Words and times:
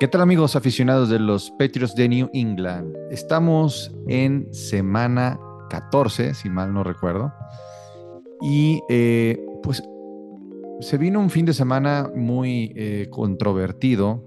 ¿Qué 0.00 0.06
tal 0.06 0.20
amigos 0.20 0.54
aficionados 0.54 1.08
de 1.08 1.18
los 1.18 1.50
Patriots 1.50 1.96
de 1.96 2.08
New 2.08 2.30
England? 2.32 2.94
Estamos 3.10 3.92
en 4.06 4.46
semana 4.54 5.40
14, 5.70 6.34
si 6.34 6.48
mal 6.48 6.72
no 6.72 6.84
recuerdo. 6.84 7.32
Y 8.40 8.80
eh, 8.88 9.44
pues 9.60 9.82
se 10.78 10.98
vino 10.98 11.18
un 11.18 11.30
fin 11.30 11.46
de 11.46 11.52
semana 11.52 12.12
muy 12.14 12.72
eh, 12.76 13.08
controvertido, 13.10 14.24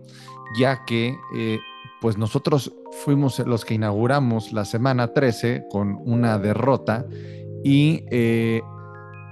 ya 0.60 0.84
que 0.84 1.16
eh, 1.38 1.58
pues 2.02 2.18
nosotros 2.18 2.74
fuimos 3.06 3.40
los 3.40 3.64
que 3.64 3.76
inauguramos 3.76 4.52
la 4.52 4.66
semana 4.66 5.14
13 5.14 5.68
con 5.70 6.02
una 6.04 6.38
derrota 6.38 7.06
y 7.64 8.04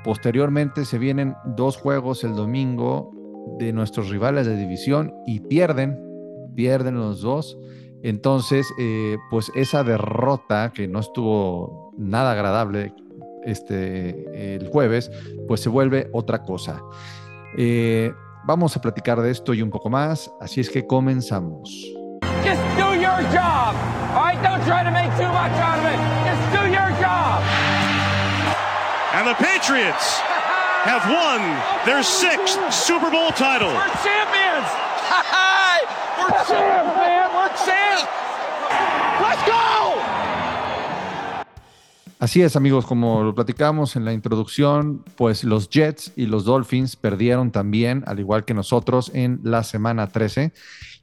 posteriormente 0.05 0.85
se 0.85 0.99
vienen 0.99 1.35
dos 1.57 1.75
juegos 1.75 2.23
el 2.23 2.33
domingo 2.33 3.11
de 3.59 3.73
nuestros 3.73 4.07
rivales 4.09 4.45
de 4.45 4.55
división 4.55 5.13
y 5.25 5.41
pierden 5.41 6.08
pierden 6.59 6.95
los 6.95 7.21
dos. 7.21 7.57
Entonces, 8.03 8.67
eh, 8.77 9.15
pues 9.29 9.49
esa 9.55 9.81
derrota 9.85 10.73
que 10.75 10.89
no 10.89 10.99
estuvo 10.99 11.93
nada 11.97 12.33
agradable 12.33 12.93
este, 13.45 14.55
el 14.55 14.67
jueves, 14.67 15.09
pues 15.47 15.61
se 15.61 15.69
vuelve 15.69 16.09
otra 16.11 16.43
cosa. 16.43 16.81
Eh, 17.57 18.11
vamos 18.43 18.75
a 18.75 18.81
platicar 18.81 19.21
de 19.21 19.31
esto 19.31 19.53
y 19.53 19.61
un 19.61 19.69
poco 19.69 19.89
más, 19.89 20.29
así 20.41 20.59
es 20.59 20.69
que 20.69 20.85
comenzamos. 20.85 21.69
Just 22.43 22.61
do 22.77 22.93
your 22.95 23.23
job. 23.31 23.73
All 24.13 24.25
right, 24.25 24.43
don't 24.43 24.61
try 24.65 24.83
to 24.83 24.91
make 24.91 25.11
too 25.15 25.31
much 25.31 25.55
out 25.63 25.79
of 25.79 25.85
it. 25.85 25.99
Just 26.27 26.43
do 26.51 26.67
your 26.67 26.91
job. 26.99 27.41
And 29.13 29.25
the 29.25 29.35
Patriots 29.35 30.19
have 30.83 31.07
won 31.07 31.39
their 31.85 32.03
sixth 32.03 32.59
Super 32.69 33.09
Bowl 33.09 33.31
title. 33.31 33.69
We're 33.69 34.03
champions. 34.03 34.48
Así 42.19 42.41
es, 42.41 42.57
amigos, 42.57 42.85
como 42.85 43.23
lo 43.23 43.33
platicamos 43.33 43.95
en 43.95 44.03
la 44.03 44.11
introducción, 44.11 45.05
pues 45.15 45.45
los 45.45 45.69
Jets 45.69 46.11
y 46.17 46.25
los 46.25 46.43
Dolphins 46.43 46.97
perdieron 46.97 47.51
también, 47.51 48.03
al 48.07 48.19
igual 48.19 48.43
que 48.43 48.53
nosotros, 48.53 49.09
en 49.13 49.39
la 49.43 49.63
semana 49.63 50.07
13 50.07 50.51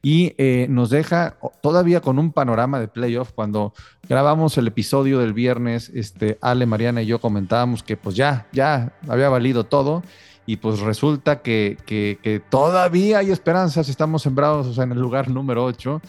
y 0.02 0.34
eh, 0.38 0.66
nos 0.68 0.90
deja 0.90 1.36
todavía 1.62 2.00
con 2.00 2.18
un 2.18 2.32
panorama 2.32 2.78
de 2.78 2.86
playoff. 2.86 3.32
Cuando 3.32 3.72
grabamos 4.08 4.56
el 4.56 4.68
episodio 4.68 5.18
del 5.18 5.32
viernes, 5.32 5.90
este, 5.94 6.38
Ale, 6.42 6.66
Mariana 6.66 7.02
y 7.02 7.06
yo 7.06 7.18
comentábamos 7.18 7.82
que 7.82 7.96
pues 7.96 8.14
ya, 8.14 8.46
ya 8.52 8.92
había 9.08 9.28
valido 9.28 9.64
todo 9.64 10.02
y 10.46 10.56
pues 10.56 10.78
resulta 10.80 11.42
que, 11.42 12.40
todavía 12.48 13.18
hay 13.18 13.32
esperanzas, 13.32 13.88
estamos 13.88 14.22
sembrados 14.22 14.78
en 14.78 14.92
el 14.92 14.98
lugar 14.98 15.28
número 15.28 15.64
8 15.64 16.00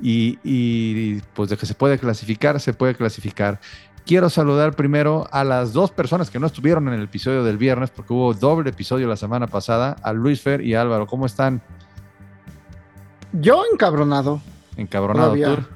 y, 0.00 1.20
pues 1.34 1.50
de 1.50 1.56
que 1.56 1.66
se 1.66 1.74
puede 1.74 1.98
clasificar, 1.98 2.60
se 2.60 2.72
puede 2.72 2.94
clasificar. 2.94 3.60
Quiero 4.06 4.30
saludar 4.30 4.74
primero 4.74 5.28
a 5.30 5.44
las 5.44 5.72
dos 5.72 5.90
personas 5.90 6.30
que 6.30 6.38
no 6.38 6.46
estuvieron 6.46 6.88
en 6.88 6.94
el 6.94 7.02
episodio 7.02 7.44
del 7.44 7.58
viernes, 7.58 7.90
porque 7.90 8.12
hubo 8.12 8.32
doble 8.32 8.70
episodio 8.70 9.06
la 9.06 9.16
semana 9.16 9.46
pasada, 9.46 9.96
a 10.02 10.12
Luis 10.12 10.40
Fer 10.40 10.62
y 10.62 10.74
Álvaro. 10.74 11.06
¿Cómo 11.06 11.26
están? 11.26 11.60
Yo 13.32 13.62
encabronado. 13.72 14.40
Encabronado, 14.76 15.34
Tour. 15.34 15.68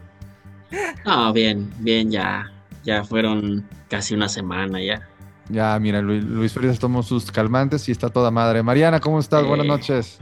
Ah, 1.05 1.31
bien, 1.35 1.71
bien, 1.79 2.11
ya. 2.11 2.51
Ya 2.83 3.05
fueron 3.05 3.69
casi 3.89 4.15
una 4.15 4.29
semana 4.29 4.81
ya. 4.83 5.07
Ya, 5.49 5.79
mira, 5.79 6.01
Luis, 6.01 6.25
Luis 6.25 6.53
Frías 6.53 6.79
tomó 6.79 7.03
sus 7.03 7.31
calmantes 7.31 7.89
y 7.89 7.93
está 7.93 8.09
toda 8.09 8.31
madre. 8.31 8.63
Mariana, 8.63 9.01
¿cómo 9.01 9.21
estás? 9.21 9.45
Buenas 9.47 9.67
noches. 9.67 10.19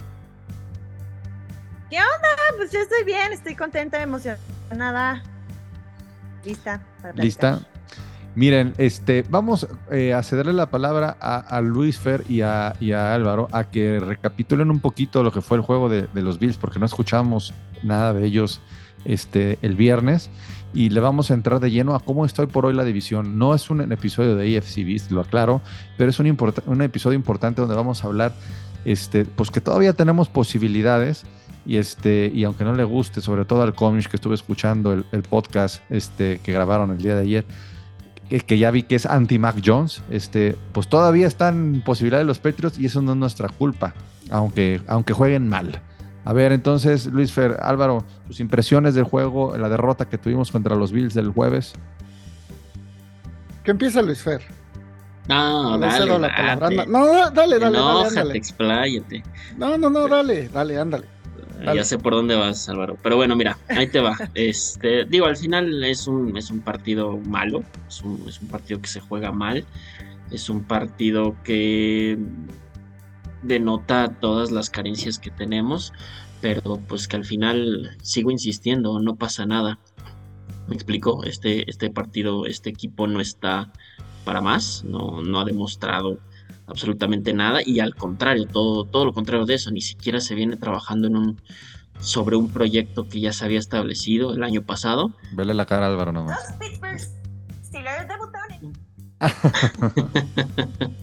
¿Qué 1.91 1.98
onda? 1.98 2.29
Pues 2.56 2.73
yo 2.73 2.81
estoy 2.81 3.05
bien, 3.05 3.33
estoy 3.33 3.55
contenta, 3.55 4.03
emocionada. 4.03 5.23
Lista. 6.45 6.80
Lista. 7.14 7.61
Miren, 8.35 8.73
este, 8.79 9.25
vamos 9.29 9.67
eh, 9.91 10.15
a 10.15 10.23
cederle 10.23 10.55
la 10.55 10.70
palabra 10.70 11.17
a, 11.20 11.61
Luis 11.61 11.98
Fer 11.98 12.25
y 12.29 12.41
a, 12.41 12.70
Álvaro 13.15 13.48
a 13.53 13.65
que 13.65 14.01
recapitulen 14.01 14.70
un 14.70 14.81
poquito 14.81 15.23
lo 15.23 15.33
que 15.33 15.43
fue 15.43 15.59
el 15.59 15.63
juego 15.63 15.91
de, 15.91 16.09
los 16.15 16.39
Bills, 16.39 16.57
porque 16.57 16.79
no 16.79 16.87
escuchamos 16.87 17.53
nada 17.83 18.15
de 18.15 18.25
ellos 18.25 18.63
este, 19.05 19.59
el 19.61 19.77
viernes 19.77 20.31
y 20.73 20.89
le 20.89 21.01
vamos 21.01 21.31
a 21.31 21.35
entrar 21.35 21.61
de 21.61 21.71
lleno 21.71 21.95
a 21.95 22.01
cómo 22.01 22.25
estoy 22.25 22.47
por 22.47 22.65
hoy 22.65 22.73
la 22.73 22.85
división. 22.85 23.39
No 23.39 23.55
es 23.55 23.69
un 23.69 23.92
episodio 23.92 24.35
de 24.35 24.57
AFC 24.57 25.11
lo 25.11 25.21
aclaro, 25.21 25.61
pero 25.98 26.09
es 26.09 26.19
un, 26.19 26.27
episodio 26.81 27.17
importante 27.17 27.61
donde 27.61 27.77
vamos 27.77 28.03
a 28.03 28.07
hablar, 28.07 28.33
este, 28.87 29.27
pues 29.27 29.51
que 29.51 29.61
todavía 29.61 29.92
tenemos 29.92 30.31
posibilidades 30.31 31.25
y 31.65 31.77
este 31.77 32.33
y 32.35 32.45
aunque 32.45 32.65
no 32.65 32.75
le 32.75 32.85
guste, 32.85 33.21
sobre 33.21 33.45
todo 33.45 33.63
al 33.63 33.75
cómic 33.75 34.09
que 34.09 34.17
estuve 34.17 34.35
escuchando 34.35 34.92
el, 34.92 35.23
podcast 35.23 35.83
este, 35.91 36.41
que 36.42 36.53
grabaron 36.53 36.91
el 36.91 36.98
día 36.98 37.15
de 37.15 37.23
ayer, 37.23 37.45
que, 38.33 38.47
que, 38.47 38.59
ya 38.59 38.70
vi 38.70 38.83
que 38.83 38.95
es 38.95 39.05
anti 39.05 39.39
Mac 39.39 39.57
Jones, 39.63 40.03
este, 40.11 40.57
pues 40.73 40.89
todavía 40.89 41.27
están 41.27 41.83
posibilidades 41.85 42.27
los 42.27 42.39
Patriots 42.39 42.79
y 42.79 42.87
eso 42.87 43.03
no 43.03 43.13
es 43.13 43.19
nuestra 43.19 43.48
culpa, 43.48 43.93
aunque, 44.31 44.81
aunque 44.87 45.13
jueguen 45.13 45.48
mal. 45.48 45.83
A 46.25 46.33
ver, 46.33 46.53
entonces, 46.53 47.07
Luis 47.07 47.31
Fer, 47.33 47.59
Álvaro, 47.61 48.05
tus 48.27 48.41
impresiones 48.41 48.95
del 48.95 49.05
juego, 49.05 49.57
la 49.59 49.69
derrota 49.69 50.07
que 50.09 50.17
tuvimos 50.17 50.51
contra 50.51 50.77
los 50.77 50.92
Bills 50.92 51.13
del 51.13 51.31
jueves. 51.31 51.75
¿Qué 53.65 53.73
empieza 53.73 54.01
Luis 54.01 54.23
Fer. 54.23 54.41
No, 55.29 55.79
dale, 55.79 56.07
No, 56.07 56.19
dale, 56.19 57.59
dale, 57.59 57.59
dale, 57.59 58.15
dale, 58.15 58.37
expláyate. 58.39 59.23
No, 59.59 59.77
no, 59.77 59.91
no, 59.91 60.09
dale, 60.09 60.48
dale, 60.48 60.79
ándale. 60.79 61.07
Ya 61.64 61.84
sé 61.84 61.98
por 61.98 62.14
dónde 62.14 62.34
vas, 62.34 62.68
Álvaro. 62.68 62.96
Pero 63.02 63.17
bueno, 63.17 63.36
mira, 63.36 63.58
ahí 63.68 63.86
te 63.86 64.00
va. 64.00 64.17
Este, 64.34 65.05
digo, 65.05 65.27
al 65.27 65.36
final 65.36 65.84
es 65.84 66.06
un, 66.06 66.36
es 66.36 66.50
un 66.50 66.61
partido 66.61 67.18
malo, 67.18 67.62
es 67.89 68.02
un, 68.02 68.24
es 68.28 68.40
un 68.40 68.48
partido 68.48 68.80
que 68.80 68.89
se 68.89 69.00
juega 69.00 69.33
mal, 69.33 69.64
es 70.30 70.48
un 70.48 70.64
partido 70.64 71.36
que 71.45 72.18
denota 73.42 74.17
todas 74.20 74.50
las 74.50 74.70
carencias 74.70 75.18
que 75.18 75.30
tenemos, 75.30 75.92
pero 76.40 76.80
pues 76.89 77.08
que 77.08 77.17
al 77.17 77.24
final 77.24 77.96
sigo 78.02 78.30
insistiendo, 78.30 78.98
no 79.00 79.17
pasa 79.17 79.46
nada. 79.46 79.79
Me 80.68 80.74
explico, 80.74 81.24
este, 81.24 81.68
este 81.68 81.90
partido, 81.90 82.46
este 82.46 82.70
equipo 82.70 83.06
no 83.06 83.20
está 83.20 83.73
para 84.24 84.40
más, 84.40 84.84
no, 84.84 85.23
no 85.23 85.40
ha 85.40 85.44
demostrado 85.44 86.18
absolutamente 86.73 87.33
nada 87.33 87.61
y 87.65 87.81
al 87.81 87.95
contrario, 87.95 88.47
todo, 88.47 88.85
todo 88.85 89.05
lo 89.05 89.13
contrario 89.13 89.47
de 89.47 89.55
eso, 89.55 89.71
ni 89.71 89.81
siquiera 89.81 90.21
se 90.21 90.35
viene 90.35 90.57
trabajando 90.57 91.07
en 91.07 91.17
un 91.17 91.41
sobre 92.01 92.37
un 92.37 92.51
proyecto 92.51 93.09
que 93.09 93.21
ya 93.21 93.33
se 93.33 93.45
había 93.45 93.61
establecido 93.61 94.35
el 94.35 94.43
año 94.43 94.63
pasado. 94.63 95.13
Vele 95.33 95.55
la 95.55 95.67
cara 95.67 95.87
Álvaro 95.87 96.13
nomás. 96.13 96.55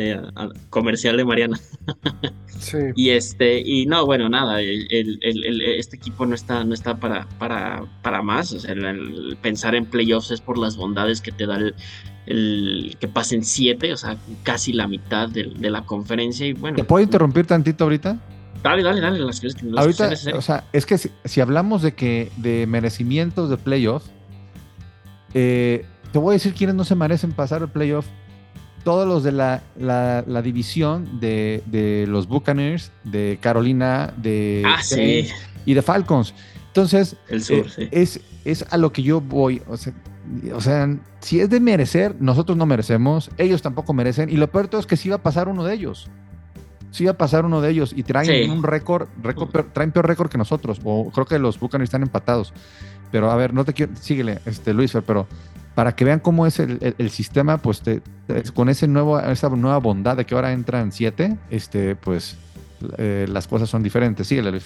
Eh, 0.00 0.16
comercial 0.70 1.16
de 1.16 1.24
Mariana. 1.24 1.58
Y 2.96 3.10
este, 3.10 3.60
y 3.64 3.86
no, 3.86 4.04
bueno, 4.04 4.28
nada, 4.28 4.60
este 4.60 5.96
equipo 5.96 6.26
no 6.26 6.34
está, 6.34 6.64
no 6.64 6.74
está 6.74 6.96
para, 6.98 7.28
para, 7.38 7.84
para 8.02 8.20
más. 8.20 8.52
O 8.52 8.60
sea, 8.60 8.72
el, 8.72 9.38
pensar 9.40 9.74
en 9.74 9.86
playoffs 9.86 10.32
es 10.32 10.40
por 10.40 10.58
las 10.58 10.76
bondades 10.76 11.20
que 11.20 11.32
te 11.32 11.46
da 11.46 11.58
el, 12.28 12.96
que 13.00 13.08
pasen 13.08 13.42
siete, 13.42 13.92
o 13.92 13.96
sea, 13.96 14.16
casi 14.42 14.72
la 14.72 14.86
mitad 14.86 15.28
de, 15.28 15.46
la 15.58 15.82
conferencia. 15.82 16.46
Y 16.46 16.52
bueno. 16.52 16.76
¿Te 16.76 16.84
puedo 16.84 17.02
interrumpir 17.02 17.46
tantito 17.46 17.84
ahorita? 17.84 18.18
Dale, 18.62 18.82
dale, 18.82 19.00
dale, 19.00 19.18
las, 19.20 19.40
ahorita, 19.76 20.10
o 20.34 20.42
sea, 20.42 20.64
es 20.72 20.84
que 20.84 20.98
si, 20.98 21.40
hablamos 21.40 21.80
de 21.80 21.94
que 21.94 22.30
de 22.36 22.66
merecimientos 22.66 23.48
de 23.48 23.56
playoffs, 23.56 24.10
eh, 25.32 25.86
te 26.12 26.18
voy 26.18 26.32
a 26.32 26.34
decir 26.34 26.54
quiénes 26.54 26.74
no 26.74 26.84
se 26.84 26.96
merecen 26.96 27.32
pasar 27.32 27.62
el 27.62 27.68
playoff 27.68 28.06
todos 28.82 29.06
los 29.06 29.22
de 29.22 29.32
la, 29.32 29.62
la, 29.78 30.42
división 30.42 31.20
de, 31.20 31.62
de, 31.66 32.06
los 32.08 32.26
Buccaneers, 32.26 32.90
de 33.04 33.38
Carolina, 33.40 34.12
de 34.16 34.64
ah, 34.66 34.80
y 35.64 35.74
de 35.74 35.82
Falcons. 35.82 36.34
Entonces, 36.68 37.16
eh, 37.28 37.88
es, 37.92 38.20
es 38.44 38.64
a 38.70 38.76
lo 38.76 38.92
que 38.92 39.02
yo 39.02 39.20
voy. 39.20 39.62
O 39.68 39.76
sea, 39.76 39.92
o 40.54 40.60
sea, 40.60 40.88
si 41.20 41.40
es 41.40 41.50
de 41.50 41.60
merecer, 41.60 42.16
nosotros 42.20 42.56
no 42.56 42.66
merecemos, 42.66 43.30
ellos 43.38 43.62
tampoco 43.62 43.92
merecen. 43.92 44.30
Y 44.30 44.36
lo 44.36 44.50
peor 44.50 44.68
todo 44.68 44.80
es 44.80 44.86
que 44.86 44.96
sí 44.96 45.08
va 45.08 45.16
a 45.16 45.22
pasar 45.22 45.48
uno 45.48 45.64
de 45.64 45.74
ellos. 45.74 46.08
Sí 46.90 47.04
va 47.04 47.12
a 47.12 47.18
pasar 47.18 47.44
uno 47.44 47.60
de 47.60 47.70
ellos 47.70 47.92
y 47.94 48.02
traen 48.02 48.50
un 48.50 48.62
récord, 48.62 49.08
récord 49.22 49.50
traen 49.72 49.92
peor 49.92 50.06
récord 50.06 50.30
que 50.30 50.38
nosotros. 50.38 50.80
O 50.84 51.10
creo 51.10 51.26
que 51.26 51.38
los 51.38 51.58
Buccaneers 51.60 51.88
están 51.88 52.02
empatados. 52.02 52.52
Pero 53.10 53.30
a 53.30 53.36
ver, 53.36 53.54
no 53.54 53.64
te 53.64 53.72
quiero, 53.72 53.92
síguele, 53.96 54.40
este, 54.44 54.74
Luis, 54.74 54.92
pero 55.06 55.26
para 55.74 55.94
que 55.94 56.04
vean 56.04 56.20
cómo 56.20 56.46
es 56.46 56.58
el, 56.58 57.10
sistema, 57.10 57.58
pues 57.58 57.82
con 58.54 58.68
ese 58.68 58.88
nuevo, 58.88 59.20
esa 59.20 59.48
nueva 59.50 59.78
bondad 59.78 60.16
de 60.16 60.26
que 60.26 60.34
ahora 60.34 60.52
entran 60.52 60.92
siete, 60.92 61.36
este, 61.50 61.94
pues 61.94 62.36
eh, 62.96 63.26
las 63.28 63.46
cosas 63.46 63.70
son 63.70 63.82
diferentes. 63.82 64.26
Síguele, 64.26 64.50
Luis 64.50 64.64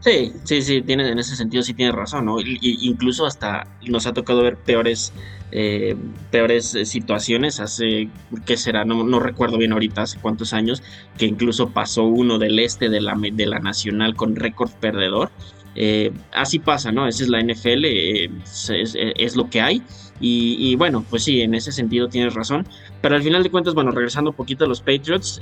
Sí, 0.00 0.32
sí, 0.44 0.62
sí, 0.62 0.82
tiene, 0.82 1.08
en 1.08 1.18
ese 1.18 1.34
sentido 1.34 1.62
sí 1.62 1.74
tiene 1.74 1.90
razón, 1.90 2.26
¿no? 2.26 2.40
Y, 2.40 2.58
incluso 2.82 3.26
hasta 3.26 3.66
nos 3.86 4.06
ha 4.06 4.12
tocado 4.12 4.42
ver 4.42 4.56
peores, 4.56 5.12
eh, 5.50 5.96
peores 6.30 6.74
eh, 6.76 6.84
situaciones 6.84 7.58
hace, 7.58 8.08
¿qué 8.46 8.56
será? 8.56 8.84
No, 8.84 9.02
no, 9.02 9.18
recuerdo 9.18 9.58
bien 9.58 9.72
ahorita, 9.72 10.02
hace 10.02 10.20
cuántos 10.20 10.52
años, 10.52 10.84
que 11.18 11.26
incluso 11.26 11.70
pasó 11.70 12.04
uno 12.04 12.38
del 12.38 12.60
este 12.60 12.88
de 12.88 13.00
la, 13.00 13.16
de 13.16 13.46
la 13.46 13.58
Nacional 13.58 14.14
con 14.14 14.36
récord 14.36 14.70
perdedor. 14.80 15.30
Eh, 15.74 16.12
así 16.32 16.60
pasa, 16.60 16.92
¿no? 16.92 17.08
Esa 17.08 17.24
es 17.24 17.28
la 17.28 17.40
NFL, 17.40 17.84
es, 17.84 18.70
es, 18.94 19.36
lo 19.36 19.50
que 19.50 19.60
hay. 19.60 19.82
Y, 20.20 20.56
y, 20.58 20.76
bueno, 20.76 21.04
pues 21.08 21.24
sí, 21.24 21.40
en 21.40 21.54
ese 21.54 21.72
sentido 21.72 22.08
tienes 22.08 22.34
razón. 22.34 22.66
Pero 23.00 23.16
al 23.16 23.22
final 23.22 23.42
de 23.42 23.50
cuentas, 23.50 23.74
bueno, 23.74 23.90
regresando 23.90 24.30
un 24.30 24.36
poquito 24.36 24.64
a 24.64 24.68
los 24.68 24.80
Patriots, 24.80 25.40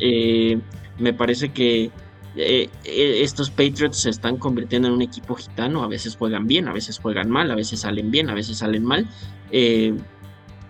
me 0.98 1.12
parece 1.12 1.50
que 1.50 1.90
eh, 2.36 2.68
eh, 2.84 3.22
estos 3.22 3.50
Patriots 3.50 4.02
se 4.02 4.10
están 4.10 4.36
convirtiendo 4.36 4.88
en 4.88 4.94
un 4.94 5.02
equipo 5.02 5.34
gitano. 5.34 5.82
A 5.82 5.88
veces 5.88 6.16
juegan 6.16 6.46
bien, 6.46 6.68
a 6.68 6.72
veces 6.72 6.98
juegan 6.98 7.30
mal, 7.30 7.50
a 7.50 7.54
veces 7.54 7.80
salen 7.80 8.10
bien, 8.10 8.28
a 8.30 8.34
veces 8.34 8.58
salen 8.58 8.84
mal. 8.84 9.08
Eh, 9.50 9.94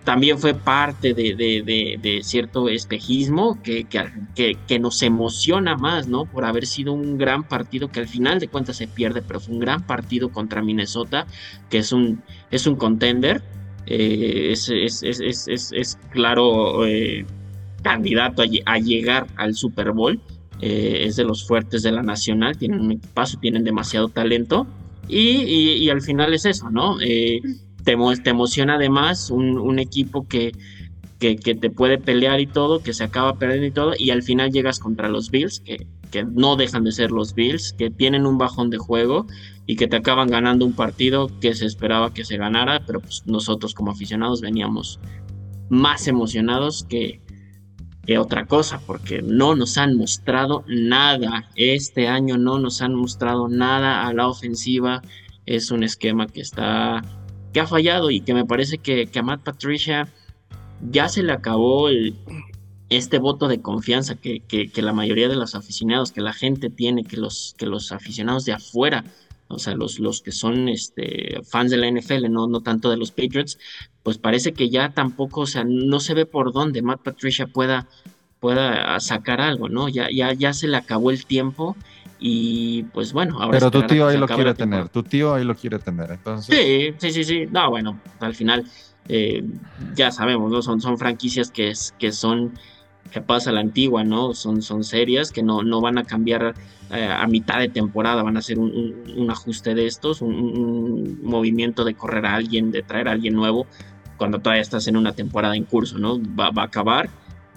también 0.05 0.39
fue 0.39 0.55
parte 0.55 1.15
de, 1.15 2.21
cierto 2.23 2.69
espejismo 2.69 3.61
que, 3.61 4.79
nos 4.79 5.03
emociona 5.03 5.77
más, 5.77 6.07
¿no? 6.07 6.27
Por 6.27 6.45
haber 6.45 6.67
sido 6.67 6.93
un 6.93 7.19
gran 7.19 7.43
partido 7.43 7.89
que 7.89 7.99
al 7.99 8.07
final 8.07 8.39
de 8.39 8.47
cuentas 8.47 8.77
se 8.77 8.87
pierde, 8.87 9.21
pero 9.21 9.41
fue 9.41 9.55
un 9.55 9.61
gran 9.61 9.85
partido 9.85 10.31
contra 10.31 10.63
Minnesota, 10.63 11.27
que 11.71 11.79
es 11.79 11.91
un, 11.91 12.23
es 12.53 12.69
contender. 12.79 13.43
es, 13.87 14.69
claro 16.11 16.83
candidato 17.83 18.43
a 18.65 18.79
llegar 18.79 19.27
al 19.37 19.55
Super 19.55 19.91
Bowl. 19.91 20.21
Eh, 20.61 21.05
es 21.07 21.17
de 21.17 21.25
los 21.25 21.47
fuertes 21.47 21.83
de 21.83 21.93
la 21.93 22.03
nacional, 22.03 22.57
tienen 22.57 22.81
un 22.81 22.93
equipazo, 22.93 23.39
tienen 23.39 23.63
demasiado 23.65 24.09
talento 24.09 24.67
y, 25.09 25.89
al 25.91 26.01
final 26.01 26.33
es 26.33 26.47
eso, 26.47 26.71
¿no? 26.71 26.99
Eh, 27.01 27.41
te, 27.85 27.93
emociona 28.31 28.75
además 28.75 29.31
un, 29.31 29.79
equipo 29.79 30.27
que, 30.27 30.53
que, 31.19 31.37
te 31.37 31.71
puede 31.71 31.99
pelear 31.99 32.41
y 32.41 32.47
todo, 32.47 32.83
que 32.83 32.93
se 32.93 33.05
acaba 33.05 33.39
perdiendo 33.39 33.67
y 33.67 33.71
todo, 33.71 33.93
y 33.99 34.11
al 34.11 34.23
final 34.23 34.51
llegas 34.51 34.79
contra 34.79 35.09
los 35.09 35.31
Bills, 35.31 35.61
que, 35.61 35.87
que 36.11 36.25
no 36.25 36.57
dejan 36.57 36.85
de 36.85 36.93
ser 36.93 37.13
los 37.13 37.35
Bills, 37.35 37.75
que 37.75 37.91
tienen 37.91 38.27
un 38.27 38.39
bajón 38.39 38.71
de 38.71 38.79
juego 38.79 39.27
y 39.67 39.77
que 39.77 39.87
te 39.87 39.97
acaban 39.97 40.29
ganando 40.29 40.65
un 40.65 40.73
partido 40.73 41.31
que 41.41 41.55
se 41.55 41.67
esperaba 41.67 42.15
que 42.15 42.25
se 42.25 42.37
ganara, 42.37 42.83
pero 42.87 43.01
pues 43.01 43.23
nosotros 43.27 43.75
como 43.75 43.91
aficionados 43.91 44.41
veníamos 44.41 44.99
más 45.69 46.09
emocionados 46.09 46.85
que, 46.89 47.21
que 48.07 48.19
otra 48.19 48.47
cosa, 48.47 48.81
porque 48.87 49.21
no 49.23 49.55
nos 49.55 49.77
han 49.79 49.97
mostrado 49.97 50.65
nada. 50.69 51.51
Este 51.57 52.09
año 52.09 52.39
no 52.39 52.59
nos 52.59 52.81
han 52.81 52.95
mostrado 52.95 53.49
nada 53.49 54.07
a 54.07 54.13
la 54.15 54.29
ofensiva. 54.29 55.03
Es 55.45 55.71
un 55.71 55.83
esquema 55.83 56.27
que 56.27 56.41
está 56.41 57.03
que 57.53 57.61
ha 57.61 57.67
fallado 57.67 58.11
y 58.11 58.21
que 58.21 58.35
me 58.35 58.45
parece 58.45 58.77
que, 58.77 59.09
a 59.15 59.23
Matt 59.23 59.43
Patricia 59.43 60.09
ya 60.91 61.09
se 61.09 61.23
le 61.23 61.33
acabó 61.33 61.89
este 62.91 63.19
voto 63.19 63.49
de 63.49 63.63
confianza 63.63 64.15
que, 64.15 64.41
que, 64.41 64.83
la 64.83 64.93
mayoría 64.93 65.27
de 65.27 65.37
los 65.37 65.55
aficionados, 65.55 66.13
que 66.13 66.21
la 66.21 66.35
gente 66.35 66.69
tiene, 66.69 67.05
que 67.05 67.17
los, 67.17 67.55
que 67.57 67.65
los 67.65 67.93
aficionados 67.93 68.45
de 68.45 68.53
afuera, 68.53 69.05
o 69.49 69.59
sea, 69.59 69.75
los, 69.75 69.99
los 69.99 70.23
que 70.23 70.33
son 70.33 70.69
este, 70.69 71.41
fans 71.45 71.71
de 71.71 71.77
la 71.77 71.91
NFL, 71.91 72.31
no, 72.31 72.47
no 72.47 72.61
tanto 72.63 72.91
de 72.91 72.97
los 72.97 73.11
Patriots, 73.11 73.59
pues 74.03 74.19
parece 74.19 74.53
que 74.53 74.71
ya 74.71 74.91
tampoco, 74.91 75.43
o 75.43 75.47
sea, 75.47 75.65
no 75.65 76.01
se 76.01 76.15
ve 76.15 76.27
por 76.27 76.53
dónde 76.53 76.83
Matt 76.83 77.03
Patricia 77.03 77.47
pueda, 77.47 77.87
pueda 78.41 78.99
sacar 79.01 79.41
algo, 79.41 79.69
¿no? 79.69 79.89
Ya, 79.89 80.09
ya, 80.11 80.33
ya 80.33 80.53
se 80.53 80.69
le 80.69 80.77
acabó 80.77 81.11
el 81.11 81.27
tiempo 81.27 81.77
y 82.19 82.85
pues 82.95 83.13
bueno, 83.13 83.41
ahora 83.41 83.59
Pero 83.59 83.71
tu 83.71 83.83
tío 83.83 84.09
ahí 84.09 84.17
lo 84.17 84.27
quiere 84.27 84.55
tener, 84.55 84.89
tu 84.89 85.03
tío 85.03 85.35
ahí 85.35 85.45
lo 85.45 85.55
quiere 85.55 85.79
tener, 85.79 86.11
entonces. 86.11 86.55
Sí, 86.55 86.95
sí, 86.99 87.13
sí, 87.13 87.25
sí. 87.25 87.47
No, 87.51 87.71
bueno, 87.71 88.01
al 88.21 88.35
final 88.35 88.65
eh, 89.09 89.45
ya 89.95 90.11
sabemos, 90.11 90.51
¿no? 90.51 90.63
Son, 90.63 90.81
son 90.81 90.99
franquicias 90.99 91.51
que, 91.51 91.73
que 91.99 92.13
son 92.13 92.53
que 93.11 93.21
pasa 93.21 93.53
la 93.53 93.61
antigua, 93.61 94.05
¿no? 94.05 94.35
Son, 94.35 94.63
son 94.63 94.83
serias 94.83 95.31
que 95.31 95.43
no, 95.43 95.63
no 95.63 95.81
van 95.81 95.99
a 95.99 96.05
cambiar 96.05 96.55
eh, 96.93 97.09
a 97.11 97.27
mitad 97.27 97.59
de 97.59 97.69
temporada, 97.69 98.23
van 98.23 98.37
a 98.37 98.39
hacer 98.39 98.59
un, 98.59 99.27
ajuste 99.29 99.75
de 99.75 99.87
estos, 99.87 100.23
un, 100.23 100.35
un, 100.35 101.19
movimiento 101.23 101.85
de 101.85 101.95
correr 101.95 102.27
a 102.27 102.35
alguien, 102.35 102.71
de 102.71 102.83
traer 102.83 103.09
a 103.09 103.13
alguien 103.13 103.35
nuevo, 103.35 103.67
cuando 104.17 104.39
todavía 104.39 104.63
estás 104.63 104.87
en 104.89 104.97
una 104.97 105.13
temporada 105.13 105.57
en 105.57 105.65
curso, 105.65 105.99
¿no? 105.99 106.21
Va, 106.39 106.51
a 106.55 106.65
acabar. 106.65 107.09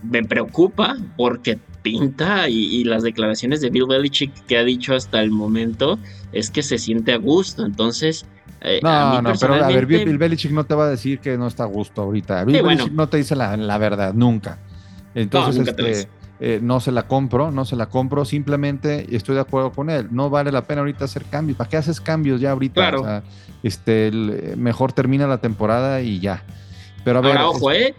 Me 0.03 0.23
preocupa 0.23 0.97
porque 1.17 1.59
pinta 1.81 2.49
y, 2.49 2.83
las 2.83 3.03
declaraciones 3.03 3.61
de 3.61 3.69
Bill 3.69 3.85
Belichick 3.87 4.33
que 4.45 4.57
ha 4.57 4.63
dicho 4.63 4.95
hasta 4.95 5.21
el 5.21 5.31
momento 5.31 5.99
es 6.31 6.49
que 6.49 6.63
se 6.63 6.77
siente 6.77 7.13
a 7.13 7.17
gusto. 7.17 7.65
Entonces, 7.65 8.25
eh, 8.61 8.79
no, 8.81 9.21
no, 9.21 9.33
pero 9.39 9.53
a 9.55 9.67
ver, 9.67 9.85
Bill, 9.85 10.17
Belichick 10.17 10.51
no 10.51 10.65
te 10.65 10.75
va 10.75 10.85
a 10.85 10.89
decir 10.89 11.19
que 11.19 11.37
no 11.37 11.47
está 11.47 11.63
a 11.63 11.67
gusto 11.67 12.01
ahorita. 12.01 12.45
Bill 12.45 12.63
Belichick 12.63 12.93
no 12.93 13.07
te 13.07 13.17
dice 13.17 13.35
la, 13.35 13.55
la 13.57 13.77
verdad, 13.77 14.13
nunca. 14.13 14.59
Entonces, 15.15 15.67
este, 15.67 16.09
eh, 16.39 16.59
no 16.61 16.79
se 16.79 16.91
la 16.91 17.07
compro, 17.07 17.51
no 17.51 17.65
se 17.65 17.75
la 17.75 17.87
compro, 17.87 18.23
simplemente 18.23 19.15
estoy 19.15 19.35
de 19.35 19.41
acuerdo 19.41 19.71
con 19.71 19.89
él. 19.89 20.07
No 20.11 20.29
vale 20.29 20.51
la 20.51 20.65
pena 20.65 20.81
ahorita 20.81 21.05
hacer 21.05 21.25
cambios. 21.25 21.57
¿Para 21.57 21.69
qué 21.69 21.77
haces 21.77 21.99
cambios 21.99 22.39
ya 22.39 22.51
ahorita? 22.51 22.73
Claro. 22.73 23.23
este, 23.61 24.11
mejor 24.55 24.93
termina 24.93 25.27
la 25.27 25.39
temporada 25.39 26.01
y 26.01 26.19
ya. 26.19 26.43
Pero 27.03 27.19
a 27.19 27.21
ver. 27.21 27.37
Ahora, 27.37 27.49
ojo, 27.49 27.71
¿eh? 27.71 27.93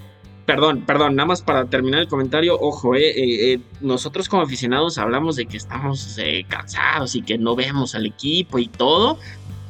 Perdón, 0.50 0.82
perdón, 0.84 1.14
nada 1.14 1.28
más 1.28 1.42
para 1.42 1.66
terminar 1.66 2.00
el 2.00 2.08
comentario, 2.08 2.58
ojo, 2.58 2.96
eh, 2.96 3.10
eh, 3.10 3.52
eh 3.52 3.60
nosotros 3.80 4.28
como 4.28 4.42
aficionados 4.42 4.98
hablamos 4.98 5.36
de 5.36 5.46
que 5.46 5.56
estamos 5.56 6.18
cansados 6.48 7.14
y 7.14 7.22
que 7.22 7.38
no 7.38 7.54
vemos 7.54 7.94
al 7.94 8.04
equipo 8.04 8.58
y 8.58 8.66
todo, 8.66 9.18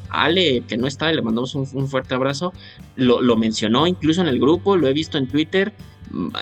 Ale, 0.08 0.62
que 0.66 0.78
no 0.78 0.86
está, 0.86 1.12
le 1.12 1.20
mandamos 1.20 1.54
un, 1.54 1.86
fuerte 1.86 2.14
abrazo, 2.14 2.54
lo, 2.96 3.20
lo, 3.20 3.36
mencionó 3.36 3.86
incluso 3.86 4.22
en 4.22 4.28
el 4.28 4.40
grupo, 4.40 4.74
lo 4.78 4.88
he 4.88 4.94
visto 4.94 5.18
en 5.18 5.28
Twitter, 5.28 5.74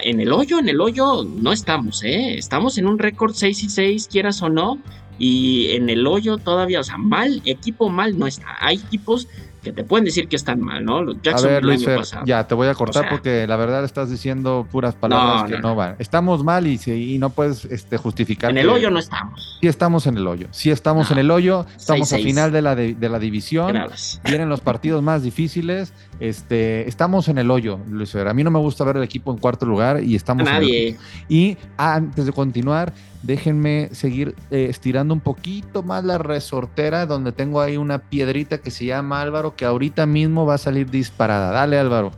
en 0.02 0.20
el 0.20 0.32
hoyo, 0.32 0.58
en 0.58 0.68
el 0.68 0.80
hoyo 0.80 1.24
no 1.24 1.52
estamos, 1.52 2.02
¿eh? 2.02 2.36
Estamos 2.38 2.78
en 2.78 2.86
un 2.86 2.98
récord 2.98 3.34
6 3.34 3.62
y 3.62 3.68
6, 3.68 4.08
quieras 4.10 4.42
o 4.42 4.48
no, 4.48 4.78
y 5.18 5.70
en 5.70 5.90
el 5.90 6.06
hoyo 6.06 6.38
todavía, 6.38 6.80
o 6.80 6.84
sea, 6.84 6.96
mal, 6.96 7.42
equipo 7.44 7.88
mal 7.88 8.18
no 8.18 8.26
está. 8.26 8.56
Hay 8.60 8.76
equipos 8.76 9.28
que 9.62 9.72
te 9.72 9.84
pueden 9.84 10.04
decir 10.04 10.28
que 10.28 10.36
están 10.36 10.60
mal, 10.60 10.84
¿no? 10.84 11.02
Los 11.02 11.20
Jackson 11.22 11.48
a 11.48 11.52
ver, 11.52 11.64
Luis, 11.64 11.86
ya 12.24 12.46
te 12.46 12.54
voy 12.54 12.68
a 12.68 12.74
cortar 12.74 13.08
porque 13.08 13.46
la 13.46 13.56
verdad 13.56 13.84
estás 13.84 14.10
diciendo 14.10 14.66
puras 14.70 14.94
palabras 14.94 15.50
que 15.50 15.58
no, 15.58 15.74
van. 15.74 15.96
Estamos 15.98 16.44
mal 16.44 16.66
y, 16.66 16.80
y 16.86 17.18
no 17.18 17.30
puedes 17.30 17.64
este, 17.66 17.96
justificar. 17.96 18.50
En 18.50 18.58
el 18.58 18.68
hoyo 18.68 18.90
no 18.90 18.98
estamos. 18.98 19.58
Sí 19.60 19.68
estamos 19.68 20.06
en 20.06 20.16
el 20.16 20.26
hoyo. 20.26 20.48
Sí 20.50 20.70
estamos 20.70 21.10
en 21.10 21.18
el 21.18 21.30
hoyo. 21.30 21.66
Estamos 21.76 22.12
al 22.12 22.22
final 22.22 22.52
de 22.52 22.62
la, 22.62 22.74
de, 22.74 23.08
la 23.08 23.18
división. 23.18 23.76
Vienen 24.24 24.48
los 24.48 24.60
partidos 24.60 25.02
más 25.02 25.22
difíciles. 25.22 25.92
Este, 26.20 26.88
estamos 26.88 27.28
en 27.28 27.38
el 27.38 27.50
hoyo, 27.50 27.78
Luis 27.88 28.14
A 28.16 28.34
mí 28.34 28.42
no 28.42 28.50
me 28.50 28.58
gusta 28.58 28.84
ver 28.84 28.96
el 28.96 29.04
equipo 29.04 29.30
en 29.30 29.38
cuarto 29.38 29.66
lugar 29.66 30.02
y 30.02 30.16
estamos 30.16 30.44
nadie. 30.44 30.96
Y 31.28 31.56
antes 31.76 32.26
de 32.26 32.32
continuar, 32.32 32.92
déjenme 33.22 33.88
seguir 33.92 34.34
eh, 34.50 34.66
estirando 34.70 35.12
un 35.14 35.20
poquito 35.20 35.82
más 35.82 36.04
la 36.04 36.18
resortera 36.18 37.06
donde 37.06 37.32
tengo 37.32 37.60
ahí 37.60 37.76
una 37.76 37.98
piedrita 37.98 38.58
que 38.58 38.70
se 38.70 38.86
llama 38.86 39.20
Álvaro 39.20 39.47
que 39.56 39.64
ahorita 39.64 40.06
mismo 40.06 40.46
va 40.46 40.54
a 40.54 40.58
salir 40.58 40.90
disparada. 40.90 41.50
Dale, 41.50 41.78
Álvaro. 41.78 42.12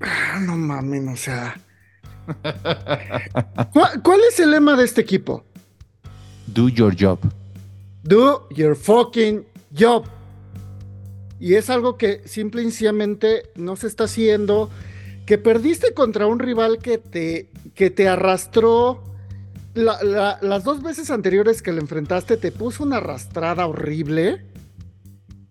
Ah, 0.00 0.38
no 0.40 0.56
mames, 0.56 1.06
o 1.08 1.16
sea. 1.16 1.56
¿Cuál, 4.02 4.20
es 4.28 4.40
el 4.40 4.50
lema 4.50 4.76
de 4.76 4.84
este 4.84 5.00
equipo? 5.00 5.44
Do 6.46 6.68
your 6.68 6.94
job. 6.98 7.18
Do 8.02 8.48
your 8.50 8.76
fucking 8.76 9.44
job. 9.76 10.04
Y 11.38 11.54
es 11.54 11.70
algo 11.70 11.96
que 11.96 12.22
simple 12.26 12.62
y 12.62 12.64
sencillamente 12.64 13.50
no 13.54 13.76
se 13.76 13.86
está 13.86 14.04
haciendo. 14.04 14.70
Que 15.24 15.38
perdiste 15.38 15.92
contra 15.92 16.26
un 16.26 16.38
rival 16.38 16.78
que 16.78 16.98
te, 16.98 17.50
que 17.74 17.90
te 17.90 18.08
arrastró. 18.08 19.02
las 19.74 20.64
dos 20.64 20.82
veces 20.82 21.10
anteriores 21.10 21.62
que 21.62 21.72
le 21.72 21.80
enfrentaste 21.80 22.36
te 22.36 22.52
puso 22.52 22.84
una 22.84 22.96
arrastrada 22.98 23.66
horrible 23.66 24.44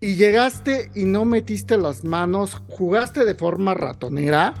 y 0.06 0.14
llegaste 0.14 0.88
y 0.94 1.04
no 1.04 1.24
metiste 1.24 1.76
las 1.76 2.04
manos, 2.04 2.62
jugaste 2.68 3.24
de 3.24 3.34
forma 3.34 3.74
ratonera, 3.74 4.54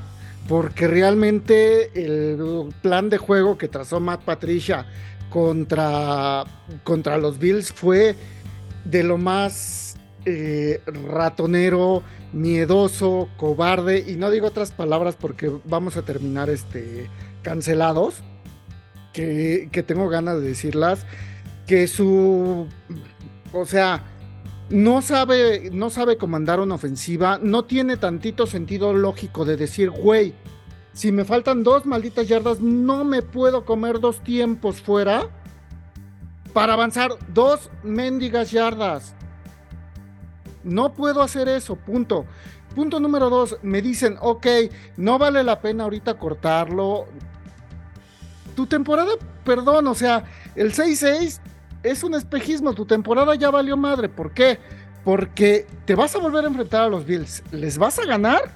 porque 0.48 0.88
realmente 0.88 1.92
el 1.94 2.74
plan 2.82 3.08
de 3.10 3.18
juego 3.18 3.56
que 3.56 3.68
trazó 3.68 4.00
Matt 4.00 4.24
Patricia 4.24 4.86
contra, 5.30 6.42
contra 6.82 7.16
los 7.16 7.38
Bills 7.38 7.72
fue 7.72 8.16
de 8.86 9.04
lo 9.04 9.18
más 9.18 9.96
eh, 10.24 10.80
ratonero, 10.84 12.02
miedoso, 12.32 13.28
cobarde, 13.36 14.00
y 14.04 14.16
no 14.16 14.32
digo 14.32 14.48
otras 14.48 14.72
palabras 14.72 15.14
porque 15.14 15.52
vamos 15.64 15.96
a 15.96 16.02
terminar 16.02 16.50
este, 16.50 17.08
cancelados, 17.42 18.16
que, 19.12 19.68
que 19.70 19.84
tengo 19.84 20.08
ganas 20.08 20.40
de 20.40 20.48
decirlas, 20.48 21.06
que 21.68 21.86
su, 21.86 22.66
o 23.52 23.64
sea, 23.64 24.02
no 24.68 25.02
sabe, 25.02 25.70
no 25.72 25.90
sabe 25.90 26.16
comandar 26.16 26.60
una 26.60 26.74
ofensiva, 26.74 27.38
no 27.40 27.64
tiene 27.64 27.96
tantito 27.96 28.46
sentido 28.46 28.92
lógico 28.92 29.44
de 29.44 29.56
decir, 29.56 29.90
güey, 29.90 30.34
si 30.92 31.12
me 31.12 31.24
faltan 31.24 31.62
dos 31.62 31.86
malditas 31.86 32.26
yardas, 32.26 32.60
no 32.60 33.04
me 33.04 33.22
puedo 33.22 33.64
comer 33.64 34.00
dos 34.00 34.22
tiempos 34.22 34.80
fuera 34.80 35.28
para 36.52 36.72
avanzar 36.72 37.12
dos 37.34 37.70
mendigas 37.82 38.50
yardas. 38.50 39.14
No 40.64 40.94
puedo 40.94 41.22
hacer 41.22 41.48
eso, 41.48 41.76
punto. 41.76 42.26
Punto 42.74 42.98
número 42.98 43.30
dos, 43.30 43.58
me 43.62 43.82
dicen, 43.82 44.16
ok, 44.20 44.46
no 44.96 45.18
vale 45.18 45.44
la 45.44 45.60
pena 45.60 45.84
ahorita 45.84 46.18
cortarlo. 46.18 47.06
Tu 48.54 48.66
temporada, 48.66 49.12
perdón, 49.44 49.86
o 49.86 49.94
sea, 49.94 50.24
el 50.54 50.72
6-6 50.72 51.40
es 51.90 52.02
un 52.02 52.14
espejismo, 52.14 52.74
tu 52.74 52.84
temporada 52.84 53.34
ya 53.34 53.50
valió 53.50 53.76
madre. 53.76 54.08
¿Por 54.08 54.32
qué? 54.32 54.58
Porque 55.04 55.66
te 55.84 55.94
vas 55.94 56.14
a 56.14 56.18
volver 56.18 56.44
a 56.44 56.48
enfrentar 56.48 56.82
a 56.82 56.88
los 56.88 57.06
Bills. 57.06 57.42
¿Les 57.52 57.78
vas 57.78 57.98
a 57.98 58.04
ganar? 58.04 58.50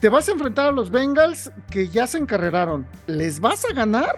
Te 0.00 0.08
vas 0.08 0.28
a 0.28 0.32
enfrentar 0.32 0.68
a 0.68 0.72
los 0.72 0.90
Bengals 0.90 1.50
que 1.70 1.88
ya 1.88 2.06
se 2.06 2.18
encarreraron. 2.18 2.86
¿Les 3.06 3.40
vas 3.40 3.64
a 3.64 3.72
ganar? 3.72 4.16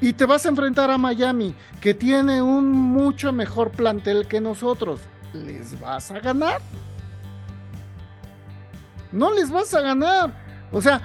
Y 0.00 0.12
te 0.12 0.24
vas 0.24 0.46
a 0.46 0.50
enfrentar 0.50 0.90
a 0.90 0.98
Miami, 0.98 1.54
que 1.80 1.94
tiene 1.94 2.42
un 2.42 2.70
mucho 2.70 3.32
mejor 3.32 3.70
plantel 3.70 4.26
que 4.28 4.40
nosotros. 4.40 5.00
¿Les 5.32 5.78
vas 5.80 6.10
a 6.10 6.20
ganar? 6.20 6.60
No 9.10 9.32
les 9.32 9.50
vas 9.50 9.72
a 9.74 9.80
ganar. 9.80 10.32
O 10.70 10.80
sea, 10.80 11.00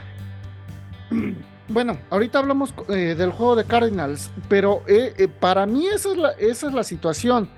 bueno, 1.69 1.97
ahorita 2.09 2.39
hablamos 2.39 2.73
eh, 2.89 3.15
del 3.15 3.31
juego 3.31 3.55
de 3.55 3.63
Cardinals, 3.63 4.31
pero 4.47 4.81
eh, 4.87 5.13
eh, 5.17 5.27
para 5.27 5.65
mí 5.65 5.87
esa 5.87 6.11
es, 6.11 6.17
la, 6.17 6.31
esa 6.31 6.67
es 6.67 6.73
la 6.73 6.83
situación. 6.83 7.49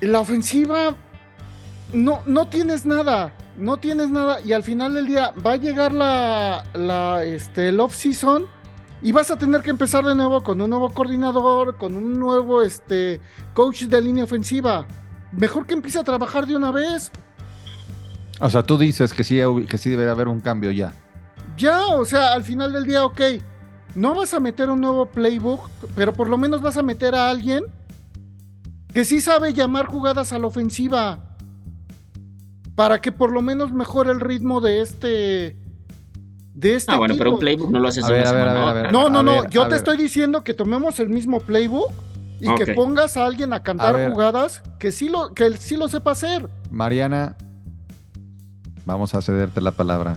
La 0.00 0.20
ofensiva, 0.20 0.94
no, 1.92 2.22
no 2.26 2.48
tienes 2.48 2.86
nada, 2.86 3.34
no 3.58 3.76
tienes 3.78 4.08
nada, 4.08 4.40
y 4.40 4.52
al 4.52 4.62
final 4.62 4.94
del 4.94 5.06
día 5.06 5.34
va 5.44 5.52
a 5.52 5.56
llegar 5.56 5.92
la, 5.92 7.22
este, 7.24 7.68
el 7.68 7.80
off-season 7.80 8.46
y 9.02 9.12
vas 9.12 9.30
a 9.30 9.36
tener 9.36 9.62
que 9.62 9.70
empezar 9.70 10.04
de 10.04 10.14
nuevo 10.14 10.42
con 10.42 10.60
un 10.60 10.70
nuevo 10.70 10.90
coordinador, 10.90 11.76
con 11.76 11.96
un 11.96 12.18
nuevo 12.18 12.62
este, 12.62 13.20
coach 13.52 13.82
de 13.82 14.00
línea 14.00 14.24
ofensiva. 14.24 14.86
Mejor 15.32 15.66
que 15.66 15.74
empiece 15.74 15.98
a 15.98 16.04
trabajar 16.04 16.46
de 16.46 16.56
una 16.56 16.70
vez. 16.70 17.10
O 18.40 18.48
sea, 18.48 18.62
tú 18.62 18.78
dices 18.78 19.12
que 19.12 19.24
sí, 19.24 19.40
que 19.68 19.76
sí 19.76 19.90
debe 19.90 20.08
haber 20.08 20.28
un 20.28 20.40
cambio 20.40 20.70
ya. 20.70 20.94
Ya, 21.60 21.88
o 21.88 22.06
sea, 22.06 22.32
al 22.32 22.42
final 22.42 22.72
del 22.72 22.84
día, 22.84 23.04
ok, 23.04 23.20
no 23.94 24.14
vas 24.14 24.32
a 24.32 24.40
meter 24.40 24.70
un 24.70 24.80
nuevo 24.80 25.04
playbook, 25.06 25.68
pero 25.94 26.14
por 26.14 26.26
lo 26.26 26.38
menos 26.38 26.62
vas 26.62 26.78
a 26.78 26.82
meter 26.82 27.14
a 27.14 27.28
alguien 27.28 27.64
que 28.94 29.04
sí 29.04 29.20
sabe 29.20 29.52
llamar 29.52 29.84
jugadas 29.84 30.32
a 30.32 30.38
la 30.38 30.46
ofensiva 30.46 31.18
para 32.74 33.02
que 33.02 33.12
por 33.12 33.30
lo 33.30 33.42
menos 33.42 33.72
mejore 33.72 34.10
el 34.10 34.20
ritmo 34.20 34.62
de 34.62 34.80
este 34.80 35.56
de 36.54 36.74
este 36.76 36.92
Ah, 36.92 36.96
bueno, 36.96 37.14
pero 37.18 37.34
un 37.34 37.38
playbook 37.38 37.70
no 37.70 37.78
lo 37.78 37.88
haces 37.88 38.04
A 38.04 38.10
ver, 38.10 38.26
a 38.26 38.32
ver, 38.32 38.48
a 38.48 38.54
ver, 38.54 38.62
a 38.62 38.72
ver. 38.72 38.92
No, 38.92 39.10
no, 39.10 39.22
no, 39.22 39.42
ver, 39.42 39.50
yo 39.50 39.64
te 39.64 39.70
ver. 39.70 39.78
estoy 39.78 39.98
diciendo 39.98 40.42
que 40.42 40.54
tomemos 40.54 40.98
el 40.98 41.10
mismo 41.10 41.40
playbook 41.40 41.92
y 42.40 42.54
que 42.54 42.72
pongas 42.72 43.18
a 43.18 43.26
alguien 43.26 43.52
a 43.52 43.62
cantar 43.62 44.00
A 44.00 44.10
jugadas 44.10 44.62
que 44.78 44.92
sí 44.92 45.10
lo 45.10 45.34
que 45.34 45.44
él 45.44 45.58
sí 45.58 45.76
lo 45.76 45.88
sepa 45.88 46.12
hacer. 46.12 46.48
Mariana, 46.70 47.36
vamos 48.86 49.14
a 49.14 49.20
cederte 49.20 49.60
la 49.60 49.72
palabra. 49.72 50.16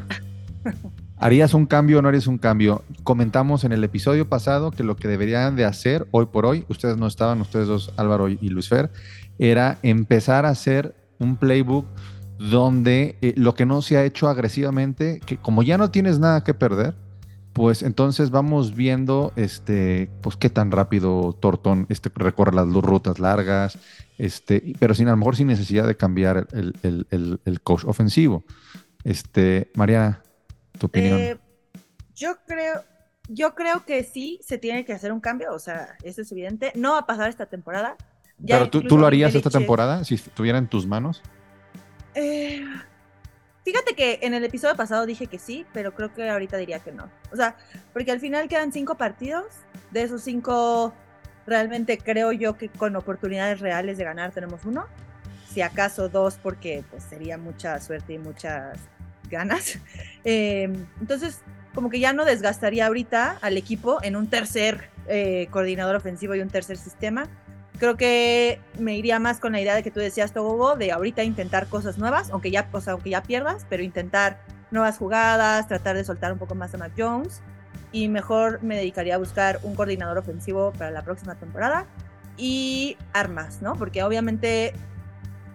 ¿Harías 1.24 1.54
un 1.54 1.66
cambio 1.68 2.00
o 2.00 2.02
no 2.02 2.10
harías 2.10 2.28
un 2.28 2.38
cambio? 2.38 2.84
Comentamos 3.04 3.64
en 3.64 3.72
el 3.72 3.82
episodio 3.86 4.28
pasado 4.28 4.72
que 4.72 4.84
lo 4.84 4.98
que 4.98 5.08
deberían 5.08 5.56
de 5.56 5.64
hacer 5.64 6.06
hoy 6.12 6.26
por 6.26 6.46
hoy, 6.46 6.66
ustedes 6.68 6.98
no 6.98 7.08
estaban, 7.08 7.40
ustedes 7.40 7.66
dos, 7.70 7.94
Álvaro 7.96 8.28
y 8.28 8.50
Luis 8.50 8.68
Fer, 8.68 8.92
era 9.40 9.80
empezar 9.84 10.46
a 10.46 10.50
hacer 10.50 10.94
un 11.20 11.38
playbook 11.38 11.86
donde 12.40 13.16
eh, 13.22 13.34
lo 13.38 13.56
que 13.56 13.66
no 13.66 13.82
se 13.82 13.96
ha 13.96 14.04
hecho 14.04 14.28
agresivamente, 14.28 15.22
que 15.26 15.38
como 15.38 15.64
ya 15.64 15.78
no 15.78 15.92
tienes 15.92 16.20
nada 16.20 16.44
que 16.44 16.54
perder, 16.54 16.94
pues 17.54 17.84
entonces 17.84 18.30
vamos 18.30 18.76
viendo 18.76 19.32
este, 19.38 20.10
pues 20.20 20.36
qué 20.36 20.50
tan 20.50 20.72
rápido 20.72 21.38
Torton 21.40 21.86
este, 21.88 22.12
recorre 22.14 22.54
las 22.54 22.68
rutas 22.68 23.20
largas, 23.20 23.78
este, 24.18 24.74
pero 24.78 24.94
sin 24.94 25.08
a 25.08 25.12
lo 25.12 25.18
mejor 25.18 25.38
sin 25.38 25.48
necesidad 25.48 25.88
de 25.88 25.96
cambiar 25.96 26.48
el, 26.52 26.74
el- 26.84 27.08
el- 27.12 27.40
el 27.46 27.62
coach 27.62 27.86
ofensivo. 27.86 28.44
Este, 29.06 29.72
Mariana, 29.76 30.23
tu 30.84 30.88
opinión. 30.88 31.18
Eh, 31.18 31.38
yo 32.14 32.36
creo, 32.46 32.84
yo 33.30 33.56
creo 33.56 33.86
que 33.86 34.04
sí 34.04 34.40
se 34.44 34.58
tiene 34.58 34.84
que 34.84 34.92
hacer 34.92 35.14
un 35.14 35.22
cambio, 35.22 35.54
o 35.54 35.60
sea, 35.60 35.96
eso 36.04 36.22
es 36.22 36.32
evidente. 36.32 36.74
No 36.76 36.92
va 36.92 37.00
a 37.00 37.06
pasar 37.06 37.30
esta 37.30 37.46
temporada. 37.46 37.96
Ya 38.40 38.58
pero 38.58 38.70
tú, 38.70 38.98
lo 38.98 39.08
harías 39.08 39.34
esta 39.34 39.50
temporada 39.50 40.04
si 40.04 40.16
estuviera 40.16 40.58
en 40.58 40.68
tus 40.68 40.86
manos. 40.86 41.22
Eh, 42.16 42.66
fíjate 43.64 43.96
que 43.96 44.20
en 44.24 44.34
el 44.34 44.44
episodio 44.44 44.76
pasado 44.76 45.06
dije 45.06 45.28
que 45.28 45.40
sí, 45.40 45.66
pero 45.72 45.94
creo 45.94 46.14
que 46.14 46.30
ahorita 46.30 46.58
diría 46.58 46.80
que 46.80 46.92
no. 46.92 47.10
O 47.32 47.38
sea, 47.38 47.56
porque 47.94 48.12
al 48.12 48.20
final 48.20 48.50
quedan 48.50 48.74
cinco 48.74 48.96
partidos. 48.96 49.46
De 49.92 50.04
esos 50.04 50.22
cinco, 50.22 50.94
realmente 51.48 51.98
creo 51.98 52.34
yo 52.34 52.58
que 52.58 52.68
con 52.68 52.96
oportunidades 52.98 53.62
reales 53.62 53.98
de 53.98 54.04
ganar 54.04 54.32
tenemos 54.32 54.66
uno. 54.66 54.86
Si 55.48 55.62
acaso 55.62 56.10
dos, 56.10 56.38
porque 56.42 56.84
pues 56.90 57.04
sería 57.04 57.38
mucha 57.38 57.80
suerte 57.80 58.14
y 58.14 58.18
muchas 58.18 58.80
ganas. 59.34 59.80
Eh, 60.26 60.72
entonces, 61.02 61.42
como 61.76 61.90
que 61.90 62.00
ya 62.00 62.14
no 62.14 62.24
desgastaría 62.24 62.88
ahorita 62.88 63.40
al 63.42 63.58
equipo 63.58 64.02
en 64.04 64.16
un 64.16 64.30
tercer 64.30 64.90
eh, 65.10 65.48
coordinador 65.52 65.98
ofensivo 65.98 66.34
y 66.34 66.40
un 66.40 66.48
tercer 66.48 66.78
sistema 66.78 67.28
creo 67.84 67.98
que 67.98 68.62
me 68.80 68.96
iría 68.96 69.20
más 69.20 69.40
con 69.40 69.52
la 69.52 69.62
idea 69.62 69.76
de 69.76 69.84
que 69.84 69.92
tú 69.92 70.00
decías, 70.00 70.32
Togogo, 70.32 70.76
de 70.76 70.92
ahorita 70.92 71.24
intentar 71.24 71.68
cosas 71.68 71.98
nuevas, 71.98 72.30
aunque 72.32 72.52
ya, 72.52 72.70
o 72.72 72.82
sea, 72.82 72.94
aunque 72.94 73.10
ya 73.10 73.24
pierdas, 73.24 73.66
pero 73.70 73.84
intentar 73.84 74.40
nuevas 74.72 74.98
jugadas, 74.98 75.68
tratar 75.68 75.96
de 75.96 76.04
soltar 76.04 76.32
un 76.32 76.40
poco 76.40 76.56
más 76.56 76.74
a 76.74 76.78
Mac 76.78 76.94
Jones 76.98 77.42
y 77.92 78.08
mejor 78.08 78.62
me 78.64 78.78
dedicaría 78.78 79.16
a 79.16 79.18
buscar 79.18 79.60
un 79.64 79.76
coordinador 79.76 80.18
ofensivo 80.18 80.72
para 80.72 80.92
la 80.92 81.04
próxima 81.04 81.36
temporada 81.36 81.86
y 82.38 82.98
armas, 83.14 83.62
¿no? 83.62 83.76
Porque 83.76 84.02
obviamente 84.02 84.74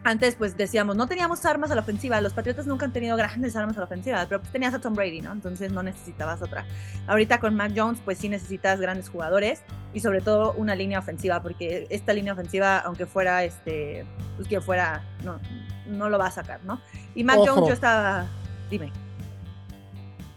antes 0.04 0.36
pues 0.36 0.56
decíamos, 0.56 0.96
no 0.96 1.06
teníamos 1.06 1.44
armas 1.44 1.70
a 1.70 1.74
la 1.74 1.80
ofensiva, 1.82 2.20
los 2.20 2.32
Patriotas 2.32 2.66
nunca 2.66 2.86
han 2.86 2.92
tenido 2.92 3.16
grandes 3.16 3.54
armas 3.56 3.76
a 3.76 3.80
la 3.80 3.86
ofensiva, 3.86 4.24
pero 4.28 4.40
pues 4.40 4.52
tenías 4.52 4.72
a 4.72 4.78
Tom 4.80 4.94
Brady, 4.94 5.20
¿no? 5.20 5.32
Entonces 5.32 5.72
no 5.72 5.82
necesitabas 5.82 6.40
otra. 6.40 6.64
Ahorita 7.06 7.40
con 7.40 7.54
Mac 7.54 7.72
Jones 7.76 8.00
pues 8.04 8.18
sí 8.18 8.28
necesitas 8.28 8.80
grandes 8.80 9.08
jugadores 9.08 9.62
y 9.92 10.00
sobre 10.00 10.20
todo 10.20 10.52
una 10.52 10.74
línea 10.74 10.98
ofensiva, 11.00 11.42
porque 11.42 11.86
esta 11.90 12.12
línea 12.12 12.32
ofensiva, 12.32 12.78
aunque 12.78 13.06
fuera 13.06 13.44
este, 13.44 14.06
pues 14.36 14.48
que 14.48 14.60
fuera, 14.60 15.02
no, 15.24 15.40
no 15.86 16.08
lo 16.08 16.18
va 16.18 16.26
a 16.26 16.30
sacar, 16.30 16.60
¿no? 16.64 16.80
Y 17.14 17.24
Mac 17.24 17.38
Ojo. 17.38 17.54
Jones 17.54 17.68
yo 17.68 17.74
estaba, 17.74 18.26
dime. 18.70 18.92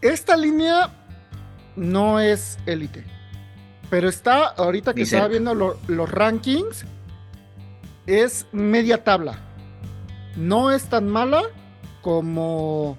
Esta 0.00 0.36
línea 0.36 0.90
no 1.76 2.18
es 2.20 2.58
élite. 2.66 3.04
Pero 3.88 4.08
está, 4.08 4.46
ahorita 4.48 4.92
que 4.92 5.00
Ni 5.00 5.02
estaba 5.04 5.22
cerca. 5.24 5.30
viendo 5.30 5.54
lo- 5.54 5.78
los 5.86 6.10
rankings, 6.10 6.84
es 8.06 8.46
media 8.52 9.04
tabla. 9.04 9.38
No 10.36 10.70
es 10.70 10.84
tan 10.84 11.08
mala 11.08 11.42
como, 12.00 12.96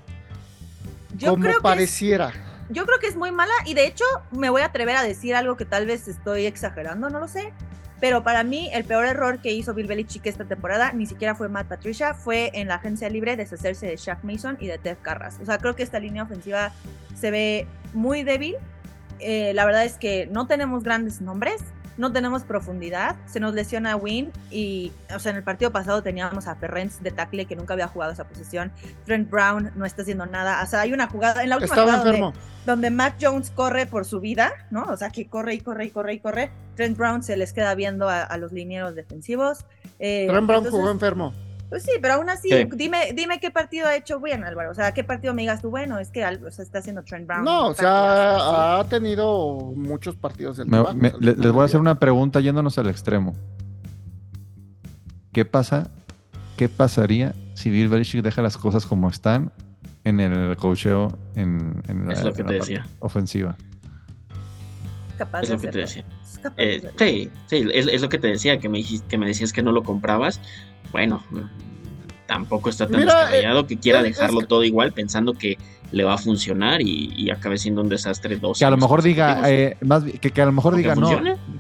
Yo 1.18 1.32
como 1.32 1.42
creo 1.44 1.54
que 1.54 1.58
es- 1.58 1.63
pareciera. 1.63 2.32
yo 2.70 2.86
creo 2.86 3.00
que 3.00 3.08
es 3.08 3.16
muy 3.16 3.32
mala 3.32 3.54
y 3.66 3.74
de 3.74 3.86
hecho 3.88 4.06
me 4.32 4.50
voy 4.50 4.62
a 4.62 4.66
atrever 4.66 4.96
a 4.96 5.04
decir 5.04 5.36
algo 5.36 5.58
que 5.58 5.66
tal 5.66 5.86
vez 5.86 6.08
estoy 6.08 6.46
exagerando, 6.46 7.10
no 7.10 7.20
lo 7.20 7.28
sé. 7.28 7.54
Pero 8.00 8.22
para 8.22 8.44
mí 8.44 8.70
el 8.74 8.84
peor 8.84 9.06
error 9.06 9.40
que 9.42 9.54
hizo 9.54 9.74
Bill 9.74 9.88
Belichick 9.88 10.25
esta 10.25 10.44
temporada 10.44 10.92
ni 10.92 11.06
siquiera 11.06 11.36
fue 11.36 11.48
Matt 11.48 11.68
Patricia, 11.70 12.13
fue 12.13 12.52
en 12.54 12.68
la 12.68 12.75
agencia 12.75 13.08
libre 13.10 13.38
deshacerse 13.38 13.86
de 13.88 13.96
Shaq 13.96 14.24
Mason 14.25 14.58
y 14.60 14.68
de 14.68 14.78
Ted 14.78 14.98
Carras. 15.02 15.38
O 15.42 15.46
sea, 15.46 15.58
creo 15.58 15.74
que 15.78 15.84
esta 15.84 16.00
línea 16.00 16.24
ofensiva 16.24 16.74
se 17.18 17.32
ve 17.32 17.66
muy 17.94 18.24
débil. 18.24 18.56
Eh, 19.20 19.54
la 19.54 19.63
verdad 19.66 19.86
es 19.86 19.94
que 19.98 20.28
no 20.28 20.48
tenemos 20.48 20.84
grandes 20.84 21.22
nombres, 21.22 21.62
no 21.98 22.12
tenemos 22.12 22.44
profundidad. 22.44 23.16
Se 23.26 23.40
nos 23.40 23.54
lesiona 23.54 23.96
Win 23.96 24.32
y, 24.52 24.92
o 25.16 25.20
sea, 25.20 25.32
en 25.32 25.38
el 25.38 25.44
partido 25.44 25.72
pasado 25.72 26.02
teníamos 26.04 26.48
a 26.48 26.56
Ferrens 26.56 27.02
de 27.04 27.12
tackle 27.12 27.46
que 27.46 27.56
nunca 27.56 27.74
había 27.74 27.88
jugado 27.88 28.12
esa 28.12 28.24
posición. 28.24 28.72
Trent 29.06 29.30
Brown 29.30 29.72
no 29.76 29.86
está 29.86 30.02
haciendo 30.02 30.26
nada. 30.26 30.62
O 30.64 30.66
sea, 30.68 30.82
hay 30.82 30.94
una 30.94 31.08
jugada 31.08 31.44
en 31.44 31.50
la 31.50 31.58
última 31.58 31.76
jugada 31.84 32.04
donde- 32.66 32.90
Mac 32.90 33.16
Jones 33.22 33.52
corre 33.52 33.86
por 33.86 34.06
su 34.06 34.20
vida, 34.20 34.52
¿no? 34.72 34.84
O 34.86 34.98
sea, 34.98 35.10
que 35.10 35.28
corre 35.28 35.54
y 35.54 35.60
corre 35.60 35.86
y 35.86 35.90
corre 35.92 36.14
y 36.14 36.20
corre. 36.20 36.52
Trent 36.76 36.98
Brown 36.98 37.22
se 37.22 37.38
les 37.38 37.54
queda 37.54 37.76
viendo 37.76 38.10
a, 38.10 38.22
a 38.24 38.38
los 38.38 38.52
linieros 38.52 38.96
defensivos. 38.96 39.66
Eh, 40.00 40.28
Trent 40.30 40.48
Brown 40.48 40.60
entonces, 40.66 40.72
jugó 40.72 40.90
enfermo. 40.92 41.34
Pues 41.70 41.84
sí, 41.84 41.91
pero 42.01 42.15
aún 42.15 42.29
así, 42.29 42.50
Sí. 42.50 42.67
dime, 42.75 43.13
dime 43.15 43.39
qué 43.39 43.50
partido 43.50 43.88
ha 43.88 43.96
hecho 43.96 44.20
bien, 44.20 44.43
Álvaro. 44.43 44.70
O 44.72 44.74
sea, 44.75 44.93
qué 44.93 45.03
partido 45.03 45.34
me 45.34 45.41
digas 45.41 45.62
tú, 45.62 45.72
bueno, 45.72 45.98
es 45.98 46.10
que 46.12 46.24
al- 46.24 46.46
o 46.46 46.51
sea, 46.51 46.63
está 46.63 46.79
haciendo 46.79 47.03
Trent 47.03 47.25
Brown. 47.27 47.43
No, 47.43 47.67
o 47.70 47.74
sea, 47.74 48.79
ha 48.79 48.84
tenido 48.88 49.74
muchos 49.75 50.15
partidos 50.15 50.58
del 50.58 50.67
Me- 50.67 50.72
trabajo, 50.77 50.96
me- 50.96 51.13
les 51.20 51.51
voy 51.51 51.62
a 51.63 51.65
hacer 51.65 51.79
una 51.79 52.00
pregunta 52.00 52.39
yéndonos 52.41 52.77
al 52.77 52.89
extremo. 52.89 53.34
¿Qué 55.32 55.46
pasa? 55.46 55.89
¿Qué 56.58 56.70
pasaría 56.70 57.34
si 57.55 57.70
Bill 57.72 57.89
Belichick 57.89 58.24
deja 58.24 58.41
las 58.43 58.58
cosas 58.58 58.86
como 58.86 59.10
están 59.10 59.51
en 60.03 60.20
el 60.20 60.55
cocheo 60.58 61.17
en, 61.36 61.82
en 61.88 62.08
la, 62.08 62.13
Es 62.13 62.24
lo 62.24 62.34
que 62.34 62.41
en 62.41 62.48
te 62.48 62.53
la 62.53 62.60
parte 62.60 62.72
decía. 62.74 62.88
ofensiva? 63.00 63.55
Es 65.10 65.15
capaz 65.17 65.41
Es 65.41 65.50
de 65.50 65.55
lo 65.55 65.62
que 65.62 65.67
te 65.70 65.84
hacerlo. 65.84 66.10
decía. 66.10 66.53
Eh, 66.58 66.91
sí, 67.00 67.32
sí, 67.48 67.67
es, 67.74 67.88
es 67.88 68.01
lo 68.01 68.10
que 68.10 68.20
te 68.20 68.27
decía, 68.27 68.60
que 68.60 68.70
me, 68.70 68.77
dijiste, 68.79 69.08
que 69.08 69.17
me 69.17 69.25
decías 69.27 69.53
que 69.53 69.63
no 69.63 69.72
lo 69.72 69.82
comprabas. 69.84 70.39
Bueno, 70.94 71.22
tampoco 72.28 72.70
está 72.70 72.88
tan 72.88 73.02
Mira, 73.02 73.16
descabellado 73.16 73.68
que 73.68 73.78
quiera 73.78 74.00
es 74.00 74.06
dejarlo 74.06 74.42
que- 74.42 74.48
todo 74.48 74.64
igual 74.64 74.94
pensando 74.94 75.34
que 75.34 75.58
le 75.92 76.04
va 76.04 76.16
a 76.16 76.18
funcionar 76.18 76.82
y, 76.82 77.30
acabe 77.30 77.58
siendo 77.58 77.82
un 77.82 77.90
desastre 77.90 78.38
dos 78.38 78.58
que 78.58 78.66
a 78.66 78.70
lo 78.70 78.78
mejor 78.78 79.04
diga 79.04 79.50
eh, 79.50 79.78
más 79.82 80.04
que, 80.04 80.32
que, 80.32 80.42
a 80.42 80.46
lo 80.46 80.52
mejor 80.52 80.76
diga 80.76 80.96
no 80.96 81.10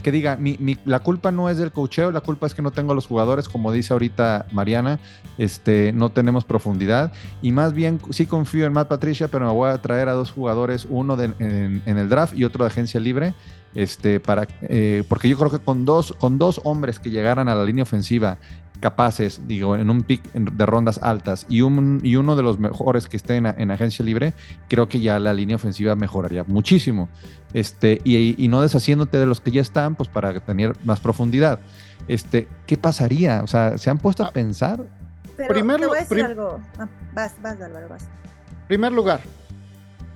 que 0.01 0.11
diga 0.11 0.37
mi, 0.37 0.57
la 0.85 0.99
culpa 1.01 1.31
no 1.31 1.49
es 1.49 1.57
del 1.57 1.71
cocheo 1.71 2.11
la 2.11 2.21
culpa 2.21 2.47
es 2.47 2.55
que 2.55 2.63
no 2.63 2.71
tengo 2.71 2.95
los 2.95 3.05
jugadores 3.05 3.47
como 3.47 3.71
dice 3.71 3.93
ahorita 3.93 4.47
Mariana 4.51 4.99
este 5.37 5.93
no 5.93 6.09
tenemos 6.09 6.45
profundidad 6.45 7.11
y 7.43 7.51
más 7.51 7.73
bien 7.73 7.99
sí 8.09 8.25
confío 8.25 8.65
en 8.65 8.73
Matt 8.73 8.87
Patricia 8.87 9.27
pero 9.27 9.45
me 9.45 9.51
voy 9.51 9.69
a 9.69 9.77
traer 9.79 10.09
a 10.09 10.13
dos 10.13 10.31
jugadores 10.31 10.87
uno 10.89 11.15
en, 11.21 11.81
el 11.85 12.09
draft 12.09 12.35
y 12.35 12.43
otro 12.43 12.65
de 12.65 12.71
agencia 12.71 12.99
libre 12.99 13.35
este 13.75 14.19
para 14.19 14.47
eh, 14.61 15.03
porque 15.07 15.29
yo 15.29 15.37
creo 15.37 15.49
que 15.51 15.59
con 15.59 15.85
dos 15.85 16.13
con 16.19 16.37
dos 16.37 16.61
hombres 16.63 16.99
que 16.99 17.09
llegaran 17.09 17.49
a 17.49 17.55
la 17.55 17.63
línea 17.63 17.83
ofensiva 17.83 18.37
capaces, 18.83 19.39
digo, 19.47 19.77
en 19.77 19.89
un 19.89 20.03
pick 20.03 20.29
de 20.33 20.65
rondas 20.65 20.99
altas 21.01 21.45
y, 21.47 21.61
un, 21.61 22.01
y 22.03 22.17
uno 22.17 22.35
de 22.35 22.43
los 22.43 22.59
mejores 22.59 23.07
que 23.07 23.15
esté 23.15 23.37
en, 23.37 23.71
agencia 23.71 24.03
libre, 24.03 24.33
creo 24.67 24.89
que 24.89 24.99
ya 24.99 25.19
la 25.19 25.33
línea 25.33 25.55
ofensiva 25.55 25.95
mejoraría 25.95 26.43
muchísimo. 26.43 27.07
Este, 27.53 28.01
y, 28.03 28.45
no 28.49 28.61
deshaciéndote 28.61 29.17
de 29.17 29.25
los 29.25 29.39
que 29.39 29.51
ya 29.51 29.61
están, 29.61 29.95
pues 29.95 30.09
para 30.09 30.37
tener 30.41 30.75
más 30.83 30.99
profundidad. 30.99 31.61
Este, 32.09 32.49
¿Qué 32.67 32.75
pasaría? 32.75 33.41
O 33.41 33.47
sea, 33.47 33.77
¿se 33.77 33.89
han 33.89 33.99
puesto 33.99 34.21
a 34.23 34.27
ah. 34.27 34.31
pensar? 34.33 34.83
Primero, 35.47 35.89
algo. 35.93 36.59
Ah, 36.77 36.89
vas, 37.13 37.35
vas, 37.41 37.61
Álvaro, 37.61 37.87
vas. 37.87 38.09
Primer 38.67 38.91
lugar, 38.91 39.21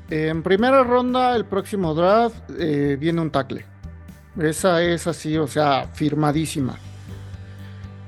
en 0.10 0.44
primera 0.44 0.84
ronda, 0.84 1.36
el 1.36 1.46
próximo 1.46 1.94
draft, 1.94 2.50
eh, 2.58 2.98
viene 3.00 3.22
un 3.22 3.32
tackle. 3.32 3.66
Esa 4.42 4.82
es 4.84 5.08
así, 5.08 5.38
o 5.38 5.48
sea, 5.48 5.88
firmadísima. 5.94 6.78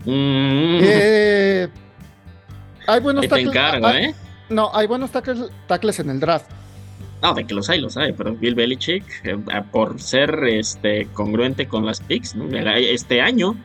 Mm. 0.05 0.79
Eh, 0.81 1.67
hay 2.87 2.99
buenos 3.01 3.27
tackles. 3.27 3.55
¿eh? 3.95 4.15
No, 4.49 4.71
hay 4.73 4.87
buenos 4.87 5.11
tackles, 5.11 5.99
en 5.99 6.09
el 6.09 6.19
draft. 6.19 6.49
No, 7.21 7.33
de 7.33 7.45
que 7.45 7.53
los 7.53 7.69
hay, 7.69 7.81
los 7.81 7.97
hay, 7.97 8.13
pero 8.13 8.33
Bill 8.33 8.55
Belichick, 8.55 9.03
eh, 9.25 9.37
por 9.71 9.99
ser 9.99 10.41
este 10.45 11.07
congruente 11.07 11.67
con 11.67 11.85
las 11.85 11.99
picks, 11.99 12.35
este 12.53 13.21
año 13.21 13.55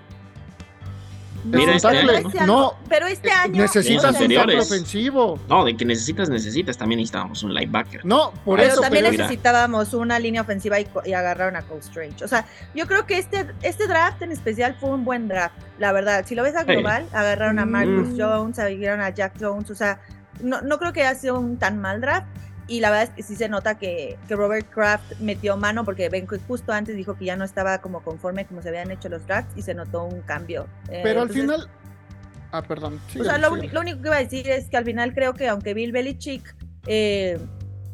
Mira, 1.45 1.77
este 1.77 2.47
no, 2.47 2.75
pero 2.89 3.07
este 3.07 3.31
año 3.31 3.63
necesitas 3.63 4.19
un 4.21 4.33
tackle 4.33 4.61
ofensivo. 4.61 5.39
No, 5.49 5.65
de 5.65 5.77
que 5.77 5.85
necesitas, 5.85 6.29
necesitas, 6.29 6.79
también 6.79 6.99
necesitábamos 6.99 7.43
un 7.43 7.55
linebacker. 7.55 8.05
No, 8.05 8.33
por 8.45 8.59
pero 8.59 8.73
eso. 8.73 8.81
También 8.81 9.05
necesitábamos 9.05 9.93
una 9.95 10.19
línea 10.19 10.41
ofensiva 10.41 10.81
y, 10.81 10.89
y, 11.05 11.13
agarraron 11.13 11.57
a 11.57 11.63
Cole 11.63 11.81
Strange. 11.81 12.25
O 12.25 12.29
sea, 12.29 12.47
yo 12.75 12.87
creo 12.87 13.07
que 13.07 13.19
este, 13.19 13.47
este 13.63 13.87
draft 13.87 14.23
en 14.23 14.33
especial 14.33 14.75
fue 14.81 14.91
un 14.91 15.05
buen 15.05 15.29
draft, 15.29 15.57
la 15.79 15.93
verdad. 15.93 16.25
Si 16.27 16.35
lo 16.35 16.43
ves 16.43 16.57
a 16.57 16.65
global, 16.65 17.07
agarraron 17.13 17.59
a 17.59 17.67
Marcus 17.67 18.09
mm. 18.09 18.21
Jones, 18.21 18.59
agarraron 18.59 19.01
a 19.01 19.11
Jack 19.11 19.35
Jones. 19.39 19.71
O 19.71 19.75
sea, 19.75 20.01
no, 20.41 20.63
no 20.63 20.79
creo 20.79 20.93
que 20.93 21.03
haya 21.03 21.15
sido 21.15 21.39
un 21.39 21.59
tan 21.59 21.79
mal 21.79 22.01
draft 22.01 22.27
y 22.67 22.81
la 22.81 22.91
verdad 22.91 23.05
es 23.05 23.11
que 23.11 23.23
sí 23.23 23.37
se 23.37 23.49
nota 23.49 23.77
que, 23.77 24.19
Robert 24.29 24.69
Kraft 24.71 25.21
metió 25.21 25.57
mano 25.57 25.85
porque 25.85 26.09
ven 26.09 26.27
justo 26.27 26.73
antes 26.73 26.97
dijo 26.97 27.17
que 27.17 27.27
ya 27.27 27.37
no 27.37 27.45
estaba 27.45 27.79
como 27.79 28.03
conforme 28.03 28.47
como 28.47 28.63
se 28.63 28.69
habían 28.69 28.91
hecho 28.91 29.09
los 29.09 29.27
drafts 29.27 29.57
y 29.57 29.63
se 29.63 29.75
notó 29.75 30.05
un 30.05 30.23
cambio. 30.23 30.67
Eh, 30.89 31.01
Pero 31.03 31.23
al 31.23 31.31
final... 31.31 31.69
Ah, 32.53 32.63
perdón. 32.63 33.01
o 33.19 33.25
sea, 33.25 33.37
lo, 33.37 33.53
único 33.53 34.01
que 34.01 34.09
iba 34.09 34.17
a 34.17 34.21
decir 34.21 34.49
es 34.49 34.69
que 34.69 34.77
al 34.77 34.85
final 34.85 35.13
creo 35.13 35.35
que 35.35 35.49
aunque 35.49 35.75
Bill 35.75 35.91
Belichick 35.91 36.55
eh, 36.87 37.39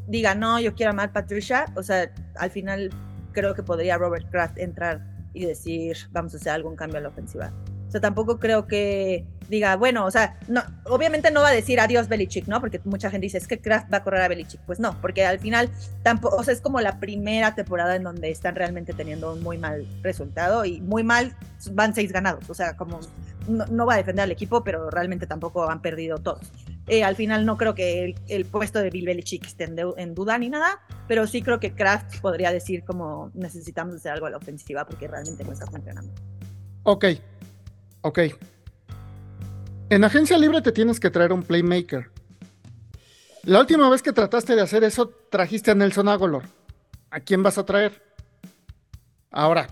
diga 0.06 0.34
no, 0.34 0.60
yo 0.60 0.74
quiero 0.74 0.92
a 0.92 0.94
Matt 0.94 1.12
Patricia, 1.12 1.64
o 1.76 1.82
sea, 1.82 2.12
al 2.36 2.50
final 2.50 2.90
creo 3.32 3.54
que 3.54 3.62
podría 3.62 3.96
Robert 3.96 4.30
Kraft 4.30 4.58
entrar 4.58 5.00
y 5.32 5.46
decir 5.46 5.96
vamos 6.10 6.34
a 6.34 6.36
hacer 6.36 6.52
algún 6.52 6.76
cambio 6.76 6.98
a 6.98 7.00
la 7.00 7.08
ofensiva. 7.08 7.52
O 7.90 7.92
sea, 7.92 8.00
tampoco 8.00 8.38
creo 8.38 8.68
que 8.68 9.26
diga, 9.48 9.74
bueno, 9.74 10.06
o 10.06 10.12
sea, 10.12 10.38
no, 10.46 10.62
obviamente 10.84 11.32
no 11.32 11.40
va 11.40 11.48
a 11.48 11.52
decir 11.52 11.80
adiós 11.80 12.06
Belichick, 12.06 12.46
¿no? 12.46 12.60
Porque 12.60 12.80
mucha 12.84 13.10
gente 13.10 13.24
dice, 13.24 13.38
es 13.38 13.48
que 13.48 13.58
Kraft 13.58 13.92
va 13.92 13.96
a 13.96 14.04
correr 14.04 14.22
a 14.22 14.28
Belichick. 14.28 14.60
Pues 14.60 14.78
no, 14.78 14.96
porque 15.00 15.26
al 15.26 15.40
final 15.40 15.68
tampoco, 16.04 16.36
o 16.36 16.44
sea, 16.44 16.54
es 16.54 16.60
como 16.60 16.80
la 16.80 17.00
primera 17.00 17.56
temporada 17.56 17.96
en 17.96 18.04
donde 18.04 18.30
están 18.30 18.54
realmente 18.54 18.92
teniendo 18.92 19.32
un 19.32 19.42
muy 19.42 19.58
mal 19.58 19.88
resultado 20.02 20.64
y 20.64 20.80
muy 20.80 21.02
mal 21.02 21.34
van 21.72 21.92
seis 21.92 22.12
ganados. 22.12 22.48
O 22.48 22.54
sea, 22.54 22.76
como 22.76 23.00
no, 23.48 23.86
va 23.86 23.94
a 23.94 23.96
defender 23.96 24.22
al 24.22 24.30
equipo, 24.30 24.62
pero 24.62 24.88
realmente 24.88 25.26
tampoco 25.26 25.68
han 25.68 25.82
perdido 25.82 26.18
todos. 26.18 26.52
Eh, 26.86 27.02
al 27.02 27.16
final 27.16 27.44
no 27.44 27.56
creo 27.56 27.74
que 27.74 28.14
el, 28.28 28.44
puesto 28.44 28.78
de 28.78 28.90
Bill 28.90 29.06
Belichick 29.06 29.44
esté 29.44 29.64
en, 29.64 29.76
en, 29.96 30.14
duda 30.14 30.38
ni 30.38 30.48
nada, 30.48 30.80
pero 31.08 31.26
sí 31.26 31.42
creo 31.42 31.58
que 31.58 31.74
Kraft 31.74 32.20
podría 32.20 32.52
decir 32.52 32.84
como 32.84 33.32
necesitamos 33.34 33.96
hacer 33.96 34.12
algo 34.12 34.26
a 34.26 34.30
la 34.30 34.36
ofensiva 34.36 34.86
porque 34.86 35.08
realmente 35.08 35.42
no 35.42 35.50
está 35.50 35.66
funcionando. 35.66 36.12
Ok, 36.84 37.04
Ok. 38.02 38.18
En 39.90 40.04
agencia 40.04 40.38
libre 40.38 40.62
te 40.62 40.72
tienes 40.72 41.00
que 41.00 41.10
traer 41.10 41.32
un 41.32 41.42
playmaker. 41.42 42.10
La 43.42 43.60
última 43.60 43.88
vez 43.88 44.02
que 44.02 44.12
trataste 44.12 44.54
de 44.54 44.62
hacer 44.62 44.84
eso, 44.84 45.08
trajiste 45.30 45.70
a 45.70 45.74
Nelson 45.74 46.08
Agolor. 46.08 46.44
¿A 47.10 47.20
quién 47.20 47.42
vas 47.42 47.58
a 47.58 47.64
traer? 47.64 48.02
Ahora. 49.30 49.68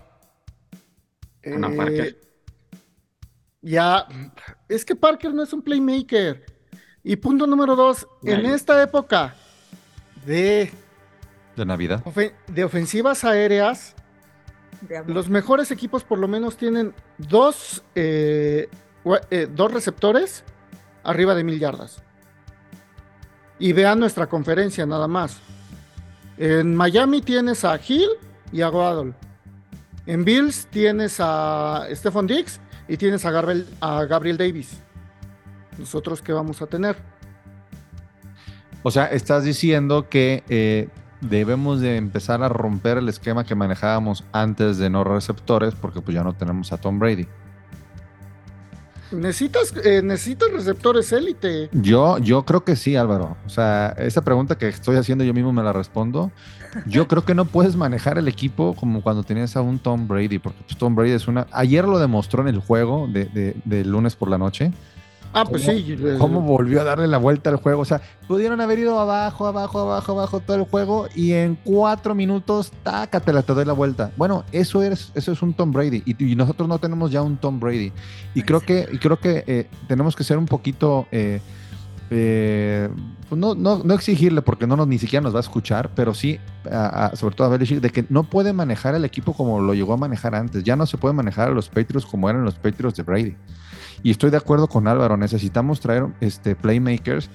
Ana 1.45 1.69
Parker. 1.75 2.05
Eh, 2.07 2.19
ya. 3.61 4.07
Es 4.67 4.83
que 4.85 4.95
Parker 4.95 5.33
no 5.33 5.43
es 5.43 5.53
un 5.53 5.61
playmaker. 5.61 6.45
Y 7.03 7.15
punto 7.15 7.47
número 7.47 7.75
dos. 7.75 8.07
En 8.23 8.45
esta 8.45 8.81
época 8.83 9.35
de. 10.25 10.71
De 11.55 11.65
Navidad. 11.65 12.03
de 12.47 12.63
ofensivas 12.63 13.23
aéreas 13.23 13.95
los 15.07 15.29
mejores 15.29 15.71
equipos 15.71 16.03
por 16.03 16.19
lo 16.19 16.27
menos 16.27 16.57
tienen 16.57 16.93
dos, 17.17 17.83
eh, 17.95 18.69
eh, 19.29 19.47
dos 19.53 19.73
receptores 19.73 20.43
arriba 21.03 21.35
de 21.35 21.43
mil 21.43 21.59
yardas. 21.59 22.01
Y 23.57 23.73
vean 23.73 23.99
nuestra 23.99 24.27
conferencia 24.27 24.85
nada 24.85 25.07
más. 25.07 25.39
En 26.37 26.75
Miami 26.75 27.21
tienes 27.21 27.65
a 27.65 27.79
Hill 27.85 28.09
y 28.51 28.61
a 28.61 28.69
Waddle. 28.69 29.13
En 30.05 30.23
Bills 30.23 30.67
tienes 30.67 31.17
a 31.19 31.87
Stephon 31.91 32.25
Diggs 32.25 32.59
y 32.87 32.97
tienes 32.97 33.25
a 33.25 33.31
Gabriel, 33.31 33.67
a 33.81 34.05
Gabriel 34.05 34.37
Davis. 34.37 34.79
¿Nosotros 35.77 36.21
qué 36.21 36.33
vamos 36.33 36.61
a 36.61 36.67
tener? 36.67 36.95
O 38.81 38.91
sea, 38.91 39.05
estás 39.07 39.43
diciendo 39.43 40.07
que 40.09 40.43
eh, 40.47 40.87
debemos 41.21 41.81
de 41.81 41.97
empezar 41.97 42.43
a 42.43 42.49
romper 42.49 42.97
el 42.97 43.09
esquema 43.09 43.43
que 43.43 43.55
manejábamos 43.55 44.23
antes 44.31 44.77
de 44.77 44.89
no 44.89 45.03
receptores 45.03 45.75
porque 45.75 46.01
pues 46.01 46.15
ya 46.15 46.23
no 46.23 46.33
tenemos 46.33 46.71
a 46.71 46.77
Tom 46.77 46.99
Brady. 46.99 47.27
Necesitas, 49.11 49.73
eh, 49.83 50.01
necesitas 50.03 50.51
receptores 50.51 51.11
élite. 51.11 51.69
Yo, 51.71 52.19
yo 52.19 52.45
creo 52.45 52.63
que 52.63 52.75
sí, 52.75 52.95
Álvaro. 52.95 53.37
O 53.45 53.49
sea, 53.49 53.95
esa 53.97 54.23
pregunta 54.23 54.55
que 54.57 54.67
estoy 54.67 54.97
haciendo 54.97 55.23
yo 55.23 55.33
mismo 55.33 55.51
me 55.51 55.63
la 55.63 55.73
respondo. 55.73 56.31
Yo 56.85 57.07
creo 57.07 57.25
que 57.25 57.33
no 57.33 57.45
puedes 57.45 57.75
manejar 57.75 58.19
el 58.19 58.27
equipo 58.27 58.75
como 58.75 59.01
cuando 59.01 59.23
tenías 59.23 59.55
a 59.55 59.61
un 59.61 59.79
Tom 59.79 60.07
Brady, 60.07 60.37
porque 60.37 60.61
pues, 60.63 60.77
Tom 60.77 60.93
Brady 60.93 61.11
es 61.11 61.27
una. 61.27 61.47
Ayer 61.51 61.85
lo 61.85 61.97
demostró 61.97 62.43
en 62.43 62.49
el 62.49 62.59
juego 62.59 63.07
de, 63.07 63.55
de 63.65 63.85
lunes 63.85 64.15
por 64.15 64.29
la 64.29 64.37
noche 64.37 64.71
Ah, 65.33 65.45
pues 65.45 65.63
sí. 65.63 65.97
¿Cómo 66.17 66.41
volvió 66.41 66.81
a 66.81 66.83
darle 66.83 67.07
la 67.07 67.17
vuelta 67.17 67.49
al 67.49 67.57
juego? 67.57 67.81
O 67.81 67.85
sea, 67.85 68.01
pudieron 68.27 68.61
haber 68.61 68.79
ido 68.79 68.99
abajo, 68.99 69.45
abajo, 69.45 69.79
abajo, 69.79 70.13
abajo 70.13 70.39
todo 70.39 70.57
el 70.57 70.63
juego 70.63 71.07
y 71.15 71.33
en 71.33 71.55
cuatro 71.63 72.15
minutos, 72.15 72.71
tácatela, 72.83 73.43
te 73.43 73.53
doy 73.53 73.65
la 73.65 73.73
vuelta. 73.73 74.11
Bueno, 74.17 74.43
eso 74.51 74.81
es, 74.81 75.11
eso 75.13 75.31
es 75.31 75.41
un 75.41 75.53
Tom 75.53 75.71
Brady 75.71 76.03
y, 76.05 76.35
nosotros 76.35 76.67
no 76.67 76.79
tenemos 76.79 77.11
ya 77.11 77.21
un 77.21 77.37
Tom 77.37 77.59
Brady. 77.59 77.91
Y 78.33 78.41
creo 78.41 78.61
que, 78.61 78.87
y 78.91 78.97
creo 78.97 79.19
que 79.19 79.43
eh, 79.45 79.69
tenemos 79.87 80.15
que 80.15 80.23
ser 80.23 80.37
un 80.37 80.45
poquito, 80.45 81.05
eh, 81.11 81.41
eh, 82.09 82.89
pues 83.27 83.39
no, 83.39 83.53
no, 83.53 83.83
no, 83.83 83.93
exigirle 83.93 84.41
porque 84.41 84.65
no 84.65 84.75
nos, 84.75 84.87
ni 84.87 84.97
siquiera 84.97 85.21
nos 85.21 85.33
va 85.33 85.39
a 85.39 85.41
escuchar, 85.41 85.91
pero 85.93 86.15
sí, 86.15 86.39
sobre 87.13 87.35
todo 87.35 87.45
a 87.45 87.49
Belichick, 87.51 87.81
de 87.81 87.91
que 87.91 88.05
no 88.09 88.23
puede 88.23 88.51
manejar 88.53 88.95
el 88.95 89.05
equipo 89.05 89.33
como 89.33 89.59
lo 89.59 89.75
llegó 89.75 89.93
a 89.93 89.97
manejar 89.97 90.33
antes. 90.33 90.63
Ya 90.63 90.75
no 90.75 90.87
se 90.87 90.97
puede 90.97 91.13
manejar 91.13 91.49
a 91.49 91.51
los 91.51 91.69
Patriots 91.69 92.07
como 92.07 92.29
eran 92.29 92.43
los 92.43 92.55
Patriots 92.55 92.97
de 92.97 93.03
Brady. 93.03 93.35
Y 94.03 94.11
estoy 94.11 94.29
de 94.29 94.37
acuerdo 94.37 94.67
con 94.67 94.87
Álvaro, 94.87 95.17
necesitamos 95.17 95.79
traer 95.79 96.07
este, 96.21 96.55
playmakers 96.55 97.29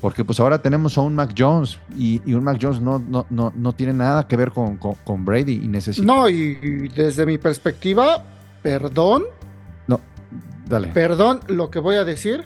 porque 0.00 0.24
pues 0.24 0.38
ahora 0.38 0.60
tenemos 0.60 0.96
a 0.96 1.00
un 1.00 1.14
Mac 1.14 1.34
Jones 1.36 1.78
y, 1.96 2.20
un 2.32 2.44
Mac 2.44 2.58
Jones 2.60 2.80
no, 2.80 2.98
no, 2.98 3.26
no, 3.30 3.52
no 3.54 3.72
tiene 3.72 3.92
nada 3.92 4.28
que 4.28 4.36
ver 4.36 4.52
con, 4.52 4.76
con, 4.76 5.24
Brady 5.24 5.60
y 5.64 5.68
necesita... 5.68 6.06
No, 6.06 6.28
y, 6.28 6.88
desde 6.94 7.26
mi 7.26 7.38
perspectiva, 7.38 8.22
perdón. 8.62 9.24
No, 9.86 10.00
dale. 10.66 10.88
Perdón 10.88 11.40
lo 11.48 11.70
que 11.70 11.80
voy 11.80 11.96
a 11.96 12.04
decir, 12.04 12.44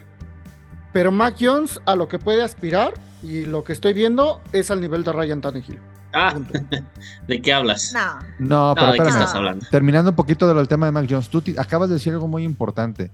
pero 0.92 1.12
Mac 1.12 1.36
Jones 1.38 1.80
a 1.84 1.94
lo 1.94 2.08
que 2.08 2.18
puede 2.18 2.42
aspirar 2.42 2.94
y 3.22 3.44
lo 3.44 3.64
que 3.64 3.74
estoy 3.74 3.92
viendo 3.92 4.40
es 4.52 4.70
al 4.70 4.80
nivel 4.80 5.04
de 5.04 5.12
Ryan 5.12 5.40
Tannehill. 5.40 5.78
Ah, 6.14 6.34
¿de 7.26 7.42
qué 7.42 7.52
hablas? 7.52 7.92
No. 8.38 8.72
No, 8.72 8.74
pero 8.74 8.92
¿de 8.92 8.98
qué 8.98 9.08
estás 9.08 9.34
hablando? 9.34 9.66
Terminando 9.70 10.10
un 10.10 10.16
poquito 10.16 10.52
del 10.52 10.68
tema 10.68 10.86
de 10.86 10.92
Mac 10.92 11.06
Jones, 11.08 11.28
tú 11.28 11.42
acabas 11.58 11.90
de 11.90 11.94
decir 11.94 12.14
algo 12.14 12.28
muy 12.28 12.44
importante. 12.44 13.10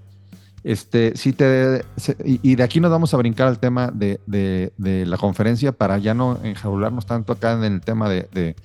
Este, 0.63 1.15
si 1.15 1.33
te, 1.33 1.83
y, 2.23 2.55
de 2.55 2.63
aquí 2.63 2.79
nos 2.79 2.91
vamos 2.91 3.13
a 3.13 3.17
brincar 3.17 3.47
al 3.47 3.59
tema 3.59 3.91
de, 3.91 4.71
la 4.77 5.17
conferencia 5.17 5.71
para 5.71 5.97
ya 5.97 6.13
no 6.13 6.39
enjaularnos 6.43 7.05
tanto 7.05 7.33
acá 7.33 7.53
en 7.53 7.63
el 7.63 7.81
tema 7.81 8.09
de, 8.09 8.55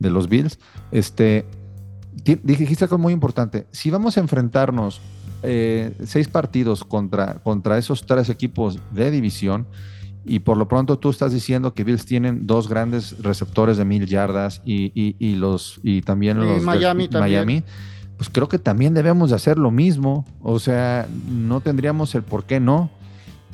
los 0.00 0.28
Bills. 0.28 0.58
Este, 0.90 1.44
dijiste 2.22 2.84
algo 2.84 2.98
muy 2.98 3.12
importante. 3.12 3.66
Si 3.70 3.90
vamos 3.90 4.16
a 4.16 4.20
enfrentarnos 4.20 5.00
eh, 5.42 5.92
seis 6.04 6.28
partidos 6.28 6.84
contra, 6.84 7.34
contra 7.42 7.78
esos 7.78 8.06
tres 8.06 8.30
equipos 8.30 8.78
de 8.92 9.10
división 9.10 9.66
Y 10.24 10.38
por 10.38 10.56
lo 10.56 10.68
pronto 10.68 10.98
tú 10.98 11.10
estás 11.10 11.32
diciendo 11.32 11.74
que 11.74 11.84
Bills 11.84 12.06
tienen 12.06 12.46
dos 12.46 12.66
grandes 12.66 13.22
receptores 13.22 13.76
de 13.76 13.84
mil 13.84 14.06
yardas 14.06 14.62
y, 14.64 15.34
los 15.36 15.80
y 15.82 16.00
también 16.00 16.38
los 16.38 16.62
Miami, 16.62 17.08
Miami. 17.08 17.62
Pues 18.16 18.30
creo 18.30 18.48
que 18.48 18.58
también 18.58 18.94
debemos 18.94 19.30
de 19.30 19.36
hacer 19.36 19.58
lo 19.58 19.70
mismo. 19.70 20.24
O 20.42 20.58
sea, 20.58 21.08
no 21.28 21.60
tendríamos 21.60 22.14
el 22.14 22.22
por 22.22 22.44
qué 22.44 22.60
no. 22.60 22.90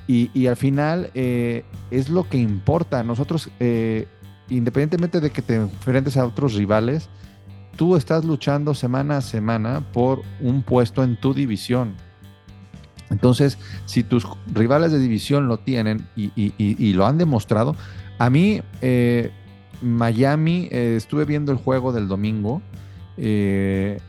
Y, 0.07 0.49
al 0.49 0.57
final 0.57 1.11
eh, 1.15 1.65
es 1.93 2.09
lo 2.09 2.29
que 2.29 2.37
importa. 2.37 3.05
Nosotros, 3.05 3.49
eh, 3.61 4.09
independientemente 4.49 5.21
de 5.21 5.31
que 5.31 5.41
te 5.41 5.55
enfrentes 5.55 6.17
a 6.17 6.27
otros 6.27 6.55
rivales, 6.55 7.09
tú 7.77 7.95
estás 7.95 8.25
luchando 8.25 8.75
semana 8.75 9.19
a 9.19 9.21
semana 9.21 9.87
por 9.93 10.23
un 10.41 10.63
puesto 10.63 11.05
en 11.05 11.17
tu 11.17 11.33
división. 11.33 11.95
Entonces, 13.11 13.59
si 13.87 14.03
tus 14.03 14.27
rivales 14.53 14.93
de 14.93 14.99
división 14.99 15.49
lo 15.49 15.59
tienen 15.59 16.07
y, 16.17 16.93
lo 16.93 17.07
han 17.07 17.19
demostrado, 17.19 17.77
a 18.19 18.31
mí, 18.31 18.63
eh, 18.81 19.31
Miami, 19.83 20.69
eh, 20.71 20.95
estuve 20.97 21.25
viendo 21.25 21.53
el 21.53 21.59
juego 21.59 21.93
del 21.93 22.07
domingo. 22.07 22.63
Eh, 23.17 24.01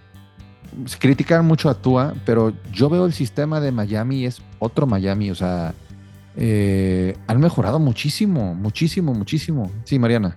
critican 1.00 1.46
mucho 1.46 1.70
a 1.70 1.76
Tua, 1.76 2.14
pero 2.26 2.54
yo 2.72 2.90
veo 2.90 3.06
el 3.06 3.14
sistema 3.14 3.60
de 3.60 3.72
Miami 3.72 4.26
es 4.26 4.42
otro 4.60 4.88
Miami. 4.88 5.32
O 5.32 5.36
sea, 5.36 5.74
han 6.36 7.40
mejorado 7.40 7.80
muchísimo, 7.80 8.56
muchísimo, 8.56 9.14
muchísimo. 9.14 9.72
Sí, 9.84 10.00
Mariana 10.00 10.36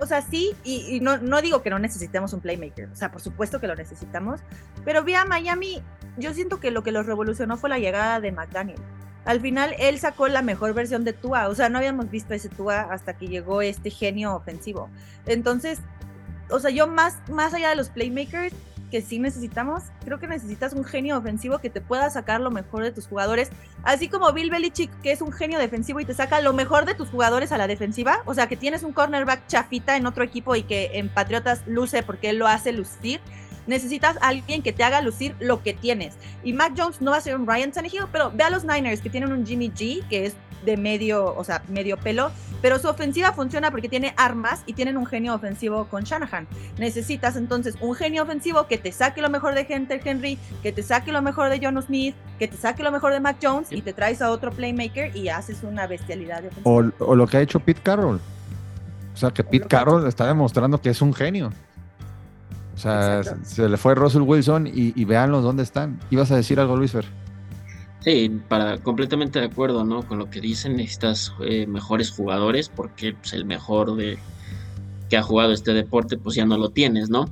o 0.00 0.06
sea, 0.06 0.22
sí, 0.22 0.54
y, 0.62 1.00
no, 1.00 1.18
no, 1.18 1.42
digo 1.42 1.62
que 1.62 1.70
no 1.70 1.78
necesitemos 1.78 2.32
un 2.32 2.40
playmaker, 2.40 2.88
o 2.88 2.96
sea, 2.96 3.10
por 3.10 3.20
supuesto 3.20 3.60
que 3.60 3.66
lo 3.66 3.74
necesitamos, 3.74 4.40
pero 4.84 5.02
vi 5.02 5.14
a 5.14 5.24
Miami, 5.24 5.82
yo 6.16 6.32
siento 6.34 6.60
que 6.60 6.70
lo 6.70 6.82
que 6.82 6.92
los 6.92 7.06
revolucionó 7.06 7.56
fue 7.56 7.68
la 7.68 7.78
llegada 7.78 8.20
de 8.20 8.32
McDaniel. 8.32 8.80
Al 9.24 9.40
final 9.40 9.74
él 9.78 9.98
sacó 9.98 10.28
la 10.28 10.40
mejor 10.40 10.72
versión 10.72 11.04
de 11.04 11.12
Tua, 11.12 11.48
o 11.48 11.54
sea, 11.54 11.68
no 11.68 11.78
habíamos 11.78 12.10
visto 12.10 12.32
ese 12.32 12.48
Tua 12.48 12.82
hasta 12.82 13.14
que 13.14 13.26
llegó 13.26 13.60
este 13.60 13.90
genio 13.90 14.34
ofensivo. 14.34 14.88
Entonces, 15.26 15.80
o 16.48 16.60
sea, 16.60 16.70
yo 16.70 16.86
más, 16.86 17.16
más 17.28 17.52
allá 17.52 17.70
de 17.70 17.76
los 17.76 17.90
playmakers, 17.90 18.54
que 18.90 19.02
sí 19.02 19.18
necesitamos. 19.18 19.84
Creo 20.04 20.18
que 20.18 20.26
necesitas 20.26 20.72
un 20.72 20.84
genio 20.84 21.16
ofensivo 21.16 21.58
que 21.58 21.70
te 21.70 21.80
pueda 21.80 22.10
sacar 22.10 22.40
lo 22.40 22.50
mejor 22.50 22.82
de 22.82 22.92
tus 22.92 23.06
jugadores. 23.06 23.50
Así 23.82 24.08
como 24.08 24.32
Bill 24.32 24.50
Belichick, 24.50 24.90
que 25.02 25.12
es 25.12 25.22
un 25.22 25.32
genio 25.32 25.58
defensivo 25.58 26.00
y 26.00 26.04
te 26.04 26.14
saca 26.14 26.40
lo 26.40 26.52
mejor 26.52 26.84
de 26.84 26.94
tus 26.94 27.08
jugadores 27.08 27.52
a 27.52 27.58
la 27.58 27.66
defensiva. 27.66 28.22
O 28.24 28.34
sea, 28.34 28.48
que 28.48 28.56
tienes 28.56 28.82
un 28.82 28.92
cornerback 28.92 29.46
chafita 29.46 29.96
en 29.96 30.06
otro 30.06 30.24
equipo 30.24 30.56
y 30.56 30.62
que 30.62 30.90
en 30.94 31.08
Patriotas 31.08 31.62
luce 31.66 32.02
porque 32.02 32.30
él 32.30 32.38
lo 32.38 32.46
hace 32.46 32.72
lucir. 32.72 33.20
Necesitas 33.66 34.16
a 34.16 34.28
alguien 34.28 34.62
que 34.62 34.72
te 34.72 34.82
haga 34.82 35.02
lucir 35.02 35.36
lo 35.40 35.62
que 35.62 35.74
tienes. 35.74 36.14
Y 36.42 36.54
Mac 36.54 36.72
Jones 36.76 37.02
no 37.02 37.10
va 37.10 37.18
a 37.18 37.20
ser 37.20 37.36
un 37.36 37.46
Ryan 37.46 37.70
Tannehill, 37.70 38.06
pero 38.10 38.30
ve 38.34 38.44
a 38.44 38.50
los 38.50 38.64
Niners 38.64 39.02
que 39.02 39.10
tienen 39.10 39.30
un 39.30 39.46
Jimmy 39.46 39.70
G, 39.70 40.06
que 40.08 40.26
es 40.26 40.34
de 40.64 40.76
medio, 40.76 41.34
o 41.34 41.44
sea, 41.44 41.62
medio 41.68 41.96
pelo, 41.96 42.30
pero 42.60 42.78
su 42.78 42.88
ofensiva 42.88 43.32
funciona 43.32 43.70
porque 43.70 43.88
tiene 43.88 44.14
armas 44.16 44.62
y 44.66 44.72
tienen 44.72 44.96
un 44.96 45.06
genio 45.06 45.34
ofensivo 45.34 45.86
con 45.86 46.04
Shanahan. 46.04 46.46
Necesitas 46.78 47.36
entonces 47.36 47.76
un 47.80 47.94
genio 47.94 48.22
ofensivo 48.22 48.66
que 48.66 48.78
te 48.78 48.92
saque 48.92 49.22
lo 49.22 49.30
mejor 49.30 49.54
de 49.54 49.66
Hunter 49.68 50.00
Henry, 50.04 50.38
que 50.62 50.72
te 50.72 50.82
saque 50.82 51.12
lo 51.12 51.22
mejor 51.22 51.50
de 51.50 51.60
John 51.62 51.80
Smith, 51.82 52.14
que 52.38 52.48
te 52.48 52.56
saque 52.56 52.82
lo 52.82 52.92
mejor 52.92 53.12
de 53.12 53.20
Mac 53.20 53.36
Jones 53.42 53.72
y 53.72 53.82
te 53.82 53.92
traes 53.92 54.22
a 54.22 54.30
otro 54.30 54.50
playmaker 54.50 55.16
y 55.16 55.28
haces 55.28 55.62
una 55.62 55.86
bestialidad 55.86 56.42
de 56.42 56.48
ofensiva. 56.48 56.92
O, 56.98 57.14
lo 57.14 57.26
que 57.26 57.36
ha 57.36 57.40
hecho 57.40 57.60
Pete 57.60 57.80
Carroll. 57.82 58.20
O 59.14 59.16
sea, 59.16 59.30
que 59.30 59.42
Pete 59.42 59.66
Carroll 59.66 60.06
está 60.06 60.26
demostrando 60.26 60.80
que 60.80 60.90
es 60.90 61.02
un 61.02 61.12
genio. 61.12 61.52
O 62.74 62.80
sea, 62.80 63.22
se 63.42 63.68
le 63.68 63.76
fue 63.76 63.96
Russell 63.96 64.22
Wilson 64.22 64.68
y, 64.68 64.92
y 64.94 65.04
veanlos 65.04 65.42
dónde 65.42 65.64
están. 65.64 65.98
¿Ibas 66.10 66.30
a 66.30 66.36
decir 66.36 66.60
algo, 66.60 66.76
Luis 66.76 66.92
Fer? 66.92 67.06
Para 68.48 68.78
completamente 68.78 69.38
de 69.38 69.46
acuerdo, 69.46 69.84
¿no? 69.84 70.02
Con 70.02 70.18
lo 70.18 70.30
que 70.30 70.40
dicen, 70.40 70.76
necesitas 70.76 71.32
eh, 71.44 71.66
mejores 71.66 72.10
jugadores, 72.10 72.68
porque 72.68 73.12
pues, 73.12 73.32
el 73.32 73.44
mejor 73.44 73.96
de 73.96 74.18
que 75.08 75.16
ha 75.16 75.22
jugado 75.22 75.52
este 75.52 75.72
deporte, 75.72 76.16
pues 76.16 76.36
ya 76.36 76.46
no 76.46 76.58
lo 76.58 76.70
tienes, 76.70 77.10
¿no? 77.10 77.26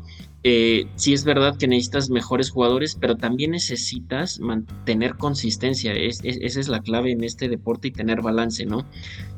Eh, 0.49 0.87
sí 0.95 1.13
es 1.13 1.25
verdad 1.25 1.57
que 1.57 1.67
necesitas 1.67 2.09
mejores 2.09 2.51
jugadores, 2.51 2.97
pero 3.01 3.17
también 3.17 3.51
necesitas 3.51 4.39
mantener 4.39 5.17
consistencia. 5.17 5.93
esa 5.93 6.61
es 6.61 6.69
la 6.69 6.83
clave 6.83 7.11
en 7.11 7.25
este 7.25 7.49
deporte 7.49 7.89
y 7.89 7.91
tener 7.91 8.23
balance, 8.23 8.65
¿no? 8.65 8.85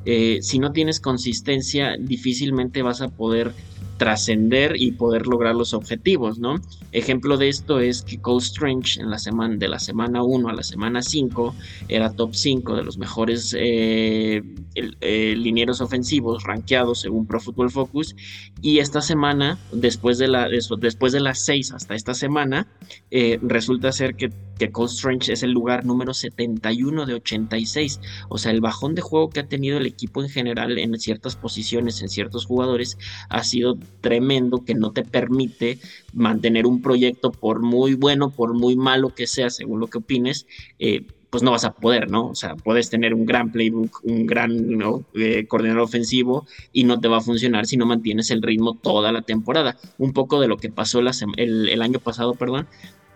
Eh, 0.04 0.40
si 0.42 0.58
no 0.58 0.72
tienes 0.72 1.00
consistencia, 1.00 1.96
difícilmente 1.98 2.82
vas 2.82 3.00
a 3.00 3.08
poder 3.08 3.52
trascender 3.98 4.76
y 4.76 4.92
poder 4.92 5.26
lograr 5.26 5.54
los 5.54 5.74
objetivos, 5.74 6.38
¿no? 6.38 6.60
Ejemplo 6.92 7.36
de 7.36 7.48
esto 7.48 7.80
es 7.80 8.02
que 8.02 8.18
Cole 8.18 8.38
Strange 8.38 9.00
en 9.00 9.10
la 9.10 9.18
semana, 9.18 9.56
de 9.56 9.68
la 9.68 9.78
semana 9.78 10.22
1 10.22 10.48
a 10.48 10.52
la 10.54 10.62
semana 10.62 11.02
5 11.02 11.54
era 11.88 12.12
top 12.12 12.34
5 12.34 12.76
de 12.76 12.84
los 12.84 12.96
mejores 12.96 13.54
eh, 13.58 14.42
eh, 14.74 15.34
linieros 15.36 15.80
ofensivos 15.80 16.44
rankeados 16.44 17.00
según 17.00 17.26
Pro 17.26 17.40
Football 17.40 17.70
Focus 17.70 18.14
y 18.62 18.78
esta 18.78 19.00
semana, 19.00 19.58
después 19.72 20.18
de, 20.18 20.28
la, 20.28 20.48
de 20.48 21.20
las 21.20 21.38
6 21.44 21.72
hasta 21.72 21.94
esta 21.94 22.14
semana, 22.14 22.66
eh, 23.10 23.38
resulta 23.42 23.92
ser 23.92 24.14
que, 24.14 24.30
que 24.58 24.70
Cole 24.70 24.90
Strange 24.90 25.32
es 25.32 25.42
el 25.42 25.50
lugar 25.50 25.84
número 25.84 26.14
71 26.14 27.06
de 27.06 27.14
86, 27.14 28.00
o 28.28 28.38
sea, 28.38 28.52
el 28.52 28.60
bajón 28.60 28.94
de 28.94 29.02
juego 29.02 29.30
que 29.30 29.40
ha 29.40 29.46
tenido 29.46 29.78
el 29.78 29.86
equipo 29.86 30.22
en 30.22 30.28
general 30.28 30.78
en 30.78 30.98
ciertas 30.98 31.36
posiciones, 31.36 32.00
en 32.02 32.08
ciertos 32.08 32.46
jugadores, 32.46 32.98
ha 33.28 33.44
sido 33.44 33.78
tremendo 34.00 34.64
que 34.64 34.74
no 34.74 34.92
te 34.92 35.04
permite 35.04 35.78
mantener 36.12 36.66
un 36.66 36.82
proyecto 36.82 37.30
por 37.30 37.62
muy 37.62 37.94
bueno, 37.94 38.30
por 38.30 38.54
muy 38.54 38.76
malo 38.76 39.14
que 39.14 39.26
sea, 39.26 39.50
según 39.50 39.80
lo 39.80 39.88
que 39.88 39.98
opines, 39.98 40.46
eh, 40.78 41.04
pues 41.30 41.42
no 41.42 41.50
vas 41.50 41.64
a 41.64 41.74
poder, 41.74 42.10
¿no? 42.10 42.28
O 42.28 42.34
sea, 42.34 42.56
puedes 42.56 42.88
tener 42.88 43.12
un 43.12 43.26
gran 43.26 43.52
playbook, 43.52 44.00
un 44.04 44.26
gran 44.26 44.80
eh, 45.14 45.46
coordinador 45.46 45.82
ofensivo 45.82 46.46
y 46.72 46.84
no 46.84 47.00
te 47.00 47.08
va 47.08 47.18
a 47.18 47.20
funcionar 47.20 47.66
si 47.66 47.76
no 47.76 47.86
mantienes 47.86 48.30
el 48.30 48.42
ritmo 48.42 48.74
toda 48.74 49.12
la 49.12 49.22
temporada. 49.22 49.76
Un 49.98 50.12
poco 50.12 50.40
de 50.40 50.48
lo 50.48 50.56
que 50.56 50.70
pasó 50.70 51.00
el, 51.00 51.82
año 51.82 51.98
pasado, 51.98 52.34
perdón, 52.34 52.66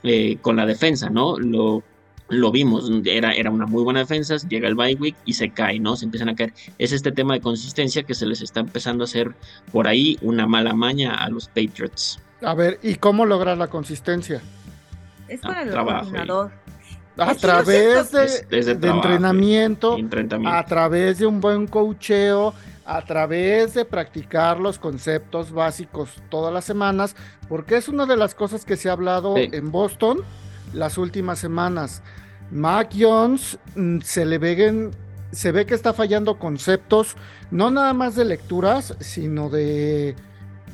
eh, 0.03 0.37
con 0.43 0.57
la 0.57 0.67
defensa, 0.67 1.09
¿no? 1.09 1.39
Lo 1.39 1.83
lo 2.33 2.51
vimos, 2.51 2.91
era, 3.05 3.33
era 3.33 3.51
una 3.51 3.67
muy 3.67 3.83
buena 3.83 4.01
defensa, 4.01 4.37
llega 4.49 4.69
el 4.69 4.75
bye 4.75 4.95
week 4.95 5.17
y 5.25 5.35
se 5.35 5.51
cae, 5.51 5.79
¿no? 5.79 5.97
Se 5.97 6.05
empiezan 6.05 6.29
a 6.31 6.35
caer. 6.35 6.53
Es 6.79 6.93
este 6.93 7.13
tema 7.13 7.35
de 7.35 7.41
consistencia 7.41 8.03
que 8.03 8.15
se 8.15 8.27
les 8.27 8.41
está 8.41 8.61
empezando 8.61 9.05
a 9.05 9.07
hacer 9.07 9.33
por 9.71 9.87
ahí 9.87 10.19
una 10.23 10.47
mala 10.47 10.73
maña 10.73 11.15
a 11.15 11.29
los 11.29 11.49
Patriots. 11.49 12.19
A 12.43 12.55
ver, 12.55 12.79
¿y 12.83 12.97
cómo 12.97 13.27
lograr 13.27 13.57
la 13.59 13.69
consistencia? 13.69 14.43
Es 15.29 15.41
con 15.41 15.57
el 15.57 15.69
entrenador. 15.69 16.51
A 17.19 17.35
través 17.35 18.11
de, 18.11 18.89
entrenamiento, 18.89 19.99
a 20.47 20.65
través 20.65 21.19
de 21.19 21.27
un 21.27 21.43
buen 21.43 21.67
cocheo, 21.67 22.55
a 22.87 23.03
través 23.03 23.75
de 23.75 23.85
practicar 23.85 24.59
los 24.59 24.79
conceptos 24.79 25.53
básicos 25.53 26.11
todas 26.31 26.55
las 26.55 26.65
semanas, 26.65 27.15
porque 27.51 27.77
es 27.77 27.89
una 27.89 28.07
de 28.07 28.17
las 28.17 28.35
cosas 28.35 28.65
que 28.65 28.77
se 28.77 28.89
ha 28.89 28.93
hablado 28.93 29.37
en 29.37 29.71
Boston 29.71 30.21
las 30.73 30.97
últimas 30.97 31.39
semanas. 31.39 32.03
Mac 32.53 32.91
Jones 32.97 33.59
mm, 33.75 34.01
se 34.03 34.25
le 34.27 34.39
ve, 34.39 34.91
se 35.33 35.53
ve 35.53 35.67
que 35.67 35.75
está 35.75 35.93
fallando 35.93 36.39
conceptos, 36.39 37.17
no 37.51 37.71
nada 37.71 37.95
más 37.95 38.15
de 38.15 38.27
lecturas, 38.27 38.95
sino 39.01 39.49
de 39.49 40.15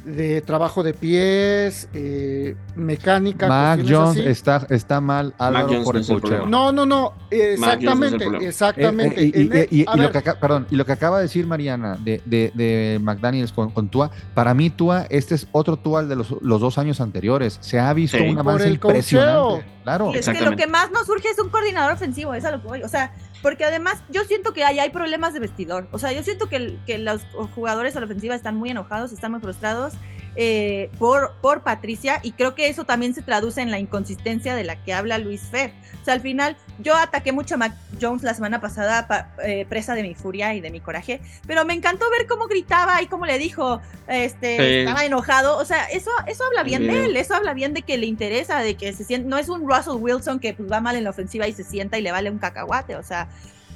de 0.09 0.41
trabajo 0.41 0.83
de 0.83 0.95
pies, 0.95 1.89
eh, 1.93 2.57
mecánica. 2.75 3.49
Mac 3.49 3.81
Jones 3.87 4.19
está, 4.19 4.67
está 4.71 5.01
mal 5.01 5.35
Álvaro 5.39 5.83
por 5.85 5.97
el 5.97 6.07
cocheo. 6.07 6.47
No, 6.47 6.73
no, 6.73 6.87
no, 6.87 7.15
exactamente, 7.31 8.27
exactamente. 8.47 9.23
y, 9.71 9.85
lo 9.85 10.11
que, 10.11 10.21
perdón, 10.21 10.67
y 10.71 10.77
lo 10.77 10.87
que 10.87 10.93
acaba 10.93 11.19
de 11.19 11.25
decir 11.25 11.47
Mariana 11.47 11.97
de, 12.01 12.23
de, 12.25 12.51
de 12.55 12.99
McDaniels 13.03 13.53
con, 13.53 13.71
con, 13.71 13.89
Tua, 13.89 14.11
para 14.35 14.55
mí 14.55 14.71
Tua, 14.71 15.07
este 15.11 15.35
es 15.35 15.47
otro 15.53 15.77
Tua 15.77 16.05
de 16.05 16.17
los, 16.17 16.35
los 16.41 16.61
dos 16.61 16.79
años 16.79 17.01
anteriores. 17.01 17.59
Se 17.61 17.79
ha 17.79 17.93
visto 17.93 18.19
un 18.23 18.39
avance 18.39 18.69
impresionante. 18.69 19.65
Claro. 19.85 20.13
es 20.13 20.29
que 20.29 20.41
lo 20.43 20.55
que 20.55 20.67
más 20.67 20.91
nos 20.91 21.07
surge 21.07 21.29
es 21.29 21.39
un 21.39 21.49
coordinador 21.49 21.95
ofensivo, 21.95 22.35
es 22.35 22.45
a 22.45 22.51
lo 22.51 22.61
que 22.61 22.69
voy. 22.69 22.83
O 22.83 22.89
sea, 22.89 23.13
porque 23.43 23.65
además 23.65 24.03
yo 24.09 24.25
siento 24.25 24.53
que 24.53 24.65
ahí 24.65 24.79
hay 24.79 24.91
problemas 24.91 25.35
de 25.35 25.41
vestidor. 25.41 25.89
O 25.93 25.99
sea, 25.99 26.13
yo 26.13 26.23
siento 26.23 26.49
que, 26.49 26.77
que 26.87 26.99
los 26.99 27.23
jugadores 27.55 27.97
a 27.97 28.01
la 28.01 28.07
ofensiva 28.07 28.35
están 28.35 28.57
muy 28.57 28.71
enojados, 28.71 29.13
están 29.13 29.33
muy 29.33 29.41
frustrados 29.41 29.95
eh, 30.41 30.89
por, 31.01 31.33
por 31.41 31.65
Patricia 31.65 32.21
y 32.23 32.31
creo 32.31 32.55
que 32.55 32.69
eso 32.69 32.85
también 32.85 33.13
se 33.13 33.23
traduce 33.23 33.61
en 33.61 33.73
la 33.73 33.81
inconsistencia 33.81 34.55
de 34.55 34.63
la 34.63 34.81
que 34.85 34.93
habla 34.93 35.19
Luis 35.19 35.43
Fer. 35.51 35.73
O 36.01 36.05
sea, 36.05 36.15
al 36.15 36.21
final 36.21 36.57
yo 36.79 36.95
ataqué 36.95 37.33
mucho 37.33 37.57
a 37.57 37.59
Mac 37.59 37.75
Jones 38.01 38.23
la 38.23 38.35
semana 38.35 38.61
pasada, 38.61 39.35
eh, 39.45 39.67
presa 39.69 39.97
de 39.97 40.05
mi 40.05 40.15
furia 40.15 40.55
y 40.55 40.61
de 40.61 40.71
mi 40.71 40.79
coraje, 40.79 41.21
pero 41.49 41.65
me 41.65 41.75
encantó 41.75 42.09
ver 42.09 42.29
cómo 42.29 42.47
gritaba 42.47 43.03
y 43.03 43.07
cómo 43.09 43.27
le 43.27 43.37
dijo, 43.37 43.81
este, 44.07 44.83
estaba 44.83 45.05
enojado. 45.05 45.59
O 45.59 45.65
sea, 45.65 45.87
eso, 45.87 46.13
eso 46.29 46.45
habla 46.45 46.63
bien 46.63 46.87
de 46.87 47.07
él, 47.07 47.17
eso 47.17 47.35
habla 47.35 47.53
bien 47.53 47.75
de 47.75 47.83
que 47.83 47.99
le 47.99 48.07
interesa, 48.07 48.61
de 48.61 48.77
que 48.77 48.93
se 48.93 49.03
siente, 49.03 49.29
no 49.29 49.39
es 49.39 49.49
un 49.49 49.69
Russell 49.69 49.97
Wilson 50.01 50.39
que 50.39 50.55
pues, 50.55 50.71
va 50.71 50.81
mal 50.81 50.95
en 50.95 51.03
la 51.03 51.11
ofensiva 51.11 51.49
y 51.49 51.53
se 51.53 51.65
sienta 51.65 51.99
y 51.99 52.03
le 52.03 52.13
vale 52.13 52.31
un 52.31 52.39
cacahuate. 52.39 52.95
O 52.95 53.03
sea, 53.03 53.27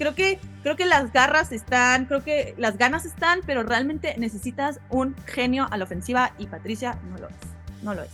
creo 0.03 0.15
que, 0.17 0.39
creo 0.65 0.75
que 0.77 0.85
las 0.85 1.13
garras 1.13 1.53
están, 1.53 2.07
creo 2.07 2.25
que 2.25 2.55
las 2.59 2.77
ganas 2.77 3.05
están, 3.05 3.41
pero 3.47 3.63
realmente 3.63 4.15
necesitas 4.19 4.81
un 4.91 5.15
genio 5.27 5.69
a 5.71 5.77
la 5.77 5.85
ofensiva 5.85 6.33
y 6.39 6.47
Patricia 6.47 6.99
no 7.11 7.19
lo 7.19 7.29
es. 7.29 7.35
No 7.85 7.95
lo 7.95 8.03
es. 8.03 8.11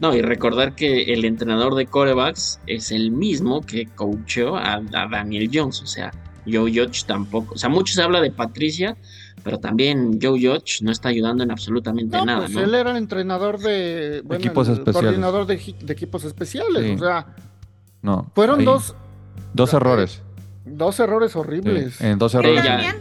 No, 0.00 0.12
y 0.16 0.20
recordar 0.20 0.74
que 0.74 1.12
el 1.12 1.24
entrenador 1.24 1.76
de 1.76 1.86
corebacks 1.86 2.58
es 2.66 2.90
el 2.90 3.12
mismo 3.12 3.60
que 3.60 3.86
coachó 3.86 4.56
a, 4.56 4.80
Daniel 4.90 5.48
Jones. 5.52 5.80
O 5.82 5.86
sea, 5.86 6.10
Joe 6.44 6.72
Judge 6.72 7.04
tampoco. 7.06 7.54
O 7.54 7.58
sea, 7.58 7.68
mucho 7.68 7.94
se 7.94 8.02
habla 8.02 8.20
de 8.20 8.32
Patricia, 8.32 8.96
pero 9.44 9.58
también 9.60 10.18
Joe 10.20 10.40
Judge 10.40 10.82
no 10.82 10.90
está 10.90 11.08
ayudando 11.10 11.44
en 11.44 11.52
absolutamente 11.52 12.16
No, 12.16 12.24
nada, 12.24 12.40
pues 12.40 12.50
¿no? 12.52 12.62
él 12.62 12.74
era 12.74 12.90
el 12.90 12.96
entrenador 12.96 13.60
de 13.60 14.22
bueno, 14.24 14.40
Equipos 14.44 14.66
el 14.66 14.74
especiales. 14.74 15.04
coordinador 15.10 15.46
de, 15.46 15.60
equi- 15.60 15.78
de 15.78 15.92
equipos 15.92 16.24
especiales. 16.24 16.82
Sí. 16.84 16.94
O 16.96 16.98
sea, 16.98 17.26
No. 18.02 18.28
fueron 18.34 18.58
ahí, 18.58 18.64
dos, 18.64 18.96
Dos 19.54 19.72
errores. 19.72 20.20
Dos 20.64 21.00
errores 21.00 21.32
sí, 21.32 21.38
horribles. 21.38 22.00
en 22.00 22.18
dos 22.18 22.34
errores. 22.34 22.62
ya. 22.64 22.70
también, 22.70 22.96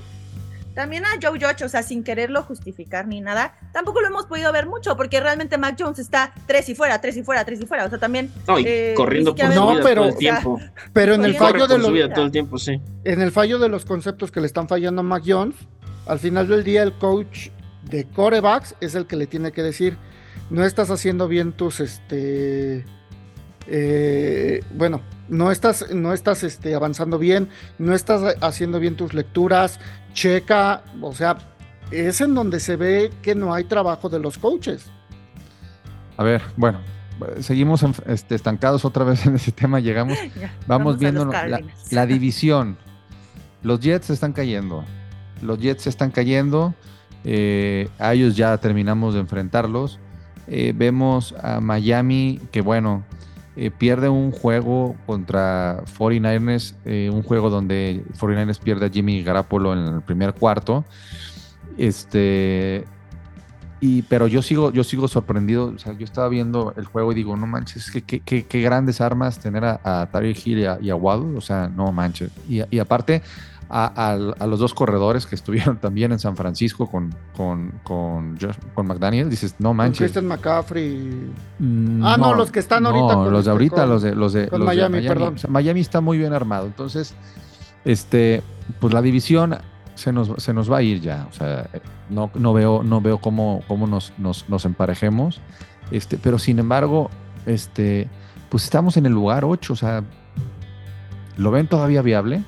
también 0.73 1.05
a 1.05 1.09
Joe 1.21 1.37
Judge, 1.39 1.63
o 1.65 1.69
sea, 1.69 1.83
sin 1.83 2.03
quererlo 2.03 2.43
justificar 2.43 3.05
ni 3.07 3.19
nada, 3.19 3.55
tampoco 3.73 3.99
lo 4.01 4.07
hemos 4.07 4.25
podido 4.25 4.51
ver 4.53 4.67
mucho, 4.67 4.95
porque 4.95 5.19
realmente 5.19 5.57
Mac 5.57 5.75
Jones 5.77 5.99
está 5.99 6.33
tres 6.47 6.69
y 6.69 6.75
fuera, 6.75 7.01
tres 7.01 7.17
y 7.17 7.23
fuera, 7.23 7.43
tres 7.43 7.59
y 7.61 7.65
fuera. 7.65 7.85
O 7.85 7.89
sea, 7.89 7.99
también. 7.99 8.31
No, 8.47 8.57
y 8.57 8.63
eh, 8.65 8.93
corriendo 8.95 9.35
por 9.35 9.53
No, 9.53 9.71
vida 9.71 9.83
pero- 9.83 10.01
todo 10.01 10.09
el 10.11 10.17
tiempo. 10.17 10.59
Pero 10.93 11.13
en 11.15 11.25
el 11.25 11.35
fallo 11.35 11.67
de 11.67 11.77
los, 11.77 11.91
vida 11.91 12.13
todo 12.13 12.25
el 12.25 12.31
tiempo, 12.31 12.57
sí. 12.57 12.79
en 13.03 13.21
el 13.21 13.31
fallo 13.31 13.59
de 13.59 13.69
los 13.69 13.85
conceptos 13.85 14.31
que 14.31 14.39
le 14.39 14.47
están 14.47 14.67
fallando 14.67 15.01
a 15.01 15.03
Mac 15.03 15.23
Jones, 15.25 15.55
al 16.07 16.19
final 16.19 16.47
del 16.47 16.63
día 16.63 16.83
el 16.83 16.93
coach 16.93 17.49
de 17.83 18.05
corebacks 18.05 18.75
es 18.79 18.95
el 18.95 19.05
que 19.07 19.15
le 19.17 19.27
tiene 19.27 19.51
que 19.51 19.63
decir, 19.63 19.97
no 20.49 20.63
estás 20.63 20.89
haciendo 20.89 21.27
bien 21.27 21.51
tus, 21.51 21.79
este, 21.81 22.85
eh, 23.67 24.63
bueno, 24.73 25.01
no 25.31 25.49
estás, 25.51 25.89
no 25.93 26.13
estás 26.13 26.43
este, 26.43 26.75
avanzando 26.75 27.17
bien, 27.17 27.49
no 27.79 27.95
estás 27.95 28.35
haciendo 28.41 28.79
bien 28.79 28.95
tus 28.95 29.13
lecturas, 29.15 29.79
checa, 30.13 30.83
o 31.01 31.13
sea, 31.15 31.37
es 31.89 32.21
en 32.21 32.35
donde 32.35 32.59
se 32.59 32.75
ve 32.75 33.09
que 33.23 33.33
no 33.33 33.53
hay 33.53 33.63
trabajo 33.63 34.09
de 34.09 34.19
los 34.19 34.37
coaches. 34.37 34.85
A 36.17 36.23
ver, 36.23 36.41
bueno, 36.57 36.79
seguimos 37.39 37.81
en- 37.83 37.95
este, 38.07 38.35
estancados 38.35 38.85
otra 38.85 39.03
vez 39.05 39.25
en 39.25 39.35
ese 39.35 39.51
tema. 39.51 39.79
Llegamos, 39.79 40.17
ya, 40.39 40.53
vamos 40.67 40.99
viendo 40.99 41.25
la 41.91 42.05
división. 42.05 42.77
Los 43.63 43.79
Jets 43.79 44.09
están 44.09 44.33
cayendo. 44.33 44.83
Los 45.41 45.59
Jets 45.59 45.87
están 45.87 46.11
cayendo. 46.11 46.73
eh, 47.23 47.87
a 47.99 48.13
ellos 48.13 48.35
ya 48.35 48.57
terminamos 48.57 49.13
de 49.13 49.19
enfrentarlos. 49.21 49.99
Eh, 50.47 50.73
vemos 50.75 51.33
a 51.41 51.61
Miami 51.61 52.39
que, 52.51 52.61
bueno, 52.61 53.03
eh, 53.55 53.71
pierde 53.71 54.09
un 54.09 54.31
juego 54.31 54.95
contra 55.05 55.83
49ers, 55.97 56.73
eh, 56.85 57.09
un 57.13 57.21
juego 57.23 57.49
donde 57.49 58.03
49ers 58.19 58.59
pierde 58.59 58.85
a 58.85 58.89
Jimmy 58.89 59.23
Garapolo 59.23 59.73
en 59.73 59.95
el 59.95 60.01
primer 60.01 60.33
cuarto. 60.33 60.85
Este, 61.77 62.85
y, 63.79 64.03
pero 64.03 64.27
yo 64.27 64.41
sigo, 64.41 64.71
yo 64.71 64.83
sigo 64.83 65.07
sorprendido. 65.07 65.73
O 65.75 65.79
sea, 65.79 65.93
yo 65.97 66.05
estaba 66.05 66.29
viendo 66.29 66.73
el 66.77 66.85
juego 66.85 67.11
y 67.11 67.15
digo, 67.15 67.35
no 67.35 67.47
manches, 67.47 67.89
qué, 67.91 68.01
qué, 68.03 68.45
qué- 68.45 68.61
grandes 68.61 69.01
armas 69.01 69.39
tener 69.39 69.65
a, 69.65 69.79
a 69.83 70.05
Tyreek 70.11 70.45
Hill 70.45 70.59
y 70.59 70.89
a, 70.89 70.95
y. 70.95 71.35
O 71.35 71.41
sea, 71.41 71.67
no 71.67 71.91
manches. 71.91 72.31
Y, 72.47 72.61
y 72.69 72.79
aparte, 72.79 73.21
a, 73.73 73.85
a- 74.11 74.33
a 74.43 74.47
los 74.47 74.59
dos 74.59 74.73
corredores 74.73 75.25
que 75.25 75.35
estuvieron 75.35 75.77
también 75.81 76.11
en 76.11 76.19
San 76.19 76.35
Francisco 76.35 76.91
con, 76.91 77.15
con, 77.35 77.71
con, 77.83 78.37
McDaniel, 78.85 79.29
dices, 79.29 79.55
no 79.59 79.73
manches. 79.73 79.99
Christian 79.99 80.27
McCaffrey. 80.27 81.31
Mm, 81.59 82.03
Ah, 82.05 82.17
no, 82.17 82.33
los 82.35 82.51
que 82.51 82.59
están 82.59 82.85
ahorita 82.85 83.13
No, 83.15 83.23
con 83.23 83.31
los 83.33 83.33
de 83.33 83.39
este, 83.39 83.49
ahorita, 83.51 83.75
con- 83.77 83.89
los 83.89 84.01
de, 84.01 84.15
los 84.15 84.33
de, 84.33 84.47
los 84.47 84.59
de 84.59 84.65
Miami, 84.65 85.07
perdón. 85.07 85.35
O 85.35 85.37
sea, 85.37 85.49
Miami 85.49 85.79
está 85.79 86.01
muy 86.01 86.17
bien 86.17 86.33
armado. 86.33 86.65
Entonces, 86.65 87.15
este, 87.85 88.43
pues 88.79 88.93
la 88.93 89.01
división 89.01 89.57
se 89.95 90.11
nos, 90.11 90.31
se 90.43 90.53
nos 90.53 90.71
va 90.71 90.77
a 90.77 90.81
ir 90.81 90.99
ya. 90.99 91.27
O 91.29 91.33
sea, 91.33 91.69
no, 92.09 92.29
no 92.35 92.53
veo, 92.53 92.83
no 92.83 92.99
veo 93.01 93.19
cómo, 93.19 93.63
cómo 93.67 93.87
nos, 93.87 94.11
nos, 94.17 94.49
nos 94.49 94.65
emparejemos. 94.65 95.39
Este, 95.91 96.17
pero 96.17 96.39
sin 96.39 96.59
embargo, 96.59 97.09
este, 97.45 98.09
pues 98.49 98.63
estamos 98.65 98.97
en 98.97 99.05
el 99.05 99.13
lugar 99.13 99.45
8. 99.45 99.73
O 99.73 99.75
sea, 99.75 100.03
¿lo 101.37 101.51
ven 101.51 101.67
todavía 101.67 102.01
viable? 102.01 102.43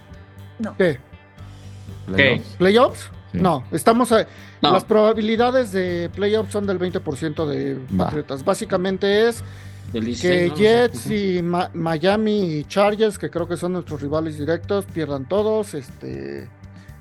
¿Qué? 0.77 0.99
Playoffs. 2.05 2.55
¿Playoffs? 2.57 3.09
Sí. 3.31 3.39
No, 3.41 3.63
estamos 3.71 4.11
a- 4.11 4.27
No. 4.61 4.71
Las 4.73 4.85
probabilidades 4.85 5.71
de 5.71 6.09
playoffs 6.15 6.51
son 6.53 6.65
del 6.67 6.77
20% 6.79 7.45
de 7.47 7.75
Va. 7.99 8.05
Patriotas. 8.05 8.45
Básicamente 8.45 9.27
es 9.27 9.43
que 9.91 9.99
16, 10.01 10.51
¿no? 10.51 10.57
Jets 10.57 11.11
y 11.11 11.41
Ma- 11.43 11.69
Miami 11.73 12.59
y 12.59 12.63
Chargers, 12.65 13.17
que 13.19 13.29
creo 13.29 13.47
que 13.47 13.57
son 13.57 13.73
nuestros 13.73 14.01
rivales 14.01 14.37
directos, 14.37 14.85
pierdan 14.85 15.27
todos. 15.27 15.73
Este, 15.73 16.47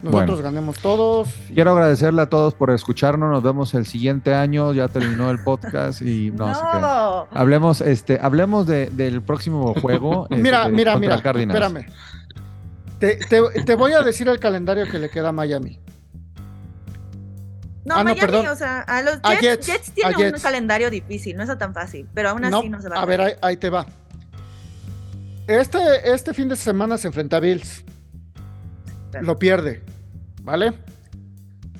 nosotros 0.02 0.38
Bueno. 0.40 0.42
ganemos 0.42 0.78
todos. 0.80 1.28
Quiero 1.54 1.70
agradecerle 1.72 2.22
a 2.22 2.26
todos 2.28 2.54
por 2.54 2.70
escucharnos. 2.72 3.30
Nos 3.30 3.42
vemos 3.42 3.72
el 3.74 3.86
siguiente 3.86 4.34
año. 4.34 4.72
Ya 4.72 4.88
terminó 4.88 5.30
el 5.30 5.38
podcast 5.44 6.02
y 6.02 6.30
no, 6.36 7.26
Hablemos, 7.30 7.80
este, 7.80 8.18
hablemos 8.20 8.66
de- 8.66 8.90
del 8.90 9.22
próximo 9.22 9.74
juego. 9.80 10.26
este, 10.30 10.42
Mira, 10.42 10.68
mira, 10.68 10.92
contra 10.94 10.96
mira, 11.14 11.22
Cardinals. 11.22 11.60
espérame. 11.60 11.86
Te, 13.02 13.16
te- 13.16 13.62
te 13.64 13.74
voy 13.74 13.92
a 13.94 14.02
decir 14.02 14.28
el 14.28 14.38
calendario 14.38 14.86
que 14.88 14.98
le 15.00 15.10
queda 15.10 15.30
a 15.30 15.32
Miami. 15.32 15.80
no, 17.84 17.96
Ah, 17.96 17.98
no, 17.98 18.04
Miami, 18.04 18.20
perdón. 18.20 18.46
o 18.46 18.54
sea, 18.54 18.80
a 18.82 19.02
los 19.02 19.18
A 19.24 19.34
Jets, 19.34 19.66
Jets, 19.66 19.66
Jets, 19.66 19.88
a 19.90 19.92
tienen 20.10 20.26
un 20.26 20.32
Jets. 20.34 20.42
calendario 20.42 20.88
difícil, 20.90 21.36
no 21.36 21.42
está 21.42 21.58
tan 21.58 21.74
fácil, 21.74 22.08
pero 22.14 22.28
aún 22.30 22.44
así 22.44 22.68
no, 22.68 22.80
se 22.80 22.88
va 22.88 23.00
a 23.00 23.04
ver, 23.04 23.20
ahí, 23.20 23.32
ahí 23.42 23.56
te 23.56 23.70
va. 23.70 23.86
Este, 25.48 25.78
este 26.12 26.32
fin 26.32 26.48
de 26.48 26.54
semana 26.56 26.96
se 26.96 27.08
enfrenta 27.08 27.38
a 27.38 27.40
Bills. 27.40 27.84
Lo 29.20 29.36
pierde, 29.38 29.82
¿vale? 30.42 30.72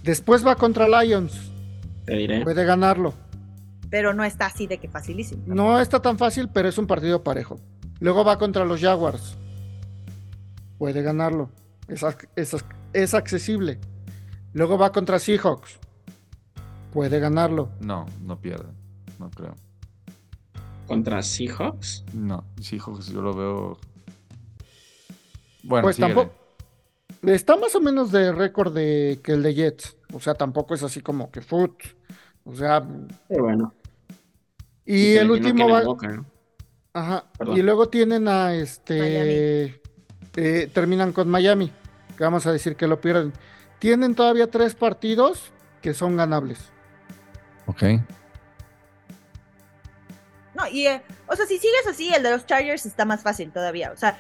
Después 0.03 0.45
va 0.45 0.57
contra 0.57 0.89
Lions. 1.03 1.53
Te 2.05 2.15
diré. 2.17 2.43
Puede 2.43 2.65
ganarlo. 2.65 3.15
pero 3.89 4.13
no 4.13 4.25
está 4.25 4.47
así 4.47 4.67
de 4.67 4.79
que 4.79 4.89
facilísimo. 4.89 5.43
No 5.47 5.79
está 5.79 6.01
tan 6.03 6.19
fácil, 6.19 6.49
pero 6.53 6.69
es 6.69 6.79
un 6.79 6.87
partido 6.89 7.23
parejo. 7.23 7.61
Luego 8.01 8.25
va 8.25 8.39
contra 8.39 8.65
los 8.65 8.81
Jaguars. 8.81 9.37
Puede 10.83 11.01
ganarlo. 11.01 11.49
Es, 11.87 12.03
es 12.35 12.57
es 12.93 13.15
accesible. 13.15 13.79
Luego 14.53 14.77
va 14.77 14.91
contra 14.91 15.21
Seahawks. 15.21 15.79
Puede 16.93 17.21
ganarlo. 17.21 17.71
No, 17.79 18.05
no 18.21 18.41
pierde. 18.41 18.67
No 19.21 19.31
creo. 19.31 19.55
Contra 20.89 21.23
Seahawks. 21.23 22.05
No, 22.13 22.43
Seahawks 22.61 23.13
yo 23.13 23.23
lo 23.23 23.33
veo. 23.33 23.79
Bueno, 25.63 25.85
pues 25.85 25.95
síguele. 25.95 26.15
tampoco. 26.17 26.37
Está 27.31 27.57
más 27.57 27.77
o 27.77 27.81
menos 27.81 28.11
de 28.11 28.33
récord 28.33 28.75
de 28.75 29.21
que 29.23 29.35
el 29.35 29.45
de 29.45 29.55
Jets. 29.55 29.97
O 30.13 30.19
sea, 30.19 30.35
tampoco 30.35 30.75
es 30.75 30.83
así 30.83 31.01
como 31.01 31.31
que 31.31 31.43
foot. 31.43 31.81
O 32.43 32.57
sea, 32.57 32.85
Pero 33.29 33.45
bueno. 33.45 33.73
y 34.85 35.13
el 35.15 35.31
último 35.31 35.69
va. 35.69 35.85
Ajá. 36.93 37.31
Perdón. 37.39 37.57
Y 37.57 37.63
luego 37.63 37.89
tienen 37.89 38.27
a 38.27 38.53
este. 38.57 39.81
Eh, 40.37 40.71
terminan 40.73 41.13
con 41.13 41.29
Miami. 41.29 41.73
Que 42.17 42.25
vamos 42.25 42.47
a 42.47 42.53
decir 42.53 42.77
que 42.77 42.87
lo 42.87 43.01
pierden. 43.01 43.33
Tienen 43.79 44.15
todavía 44.15 44.47
tres 44.51 44.75
partidos 44.75 45.51
que 45.81 45.95
son 45.95 46.17
ganables. 46.17 46.59
Ok. 47.67 47.83
No, 50.55 50.69
y, 50.69 50.87
eh, 50.87 51.03
o 51.27 51.35
sea, 51.35 51.47
si 51.47 51.59
sigues 51.59 51.87
así, 51.89 52.13
el 52.13 52.23
de 52.23 52.31
los 52.31 52.47
Chargers 52.47 52.85
está 52.87 53.05
más 53.05 53.23
fácil 53.23 53.51
todavía. 53.51 53.91
O 53.93 53.97
sea, 53.97 54.19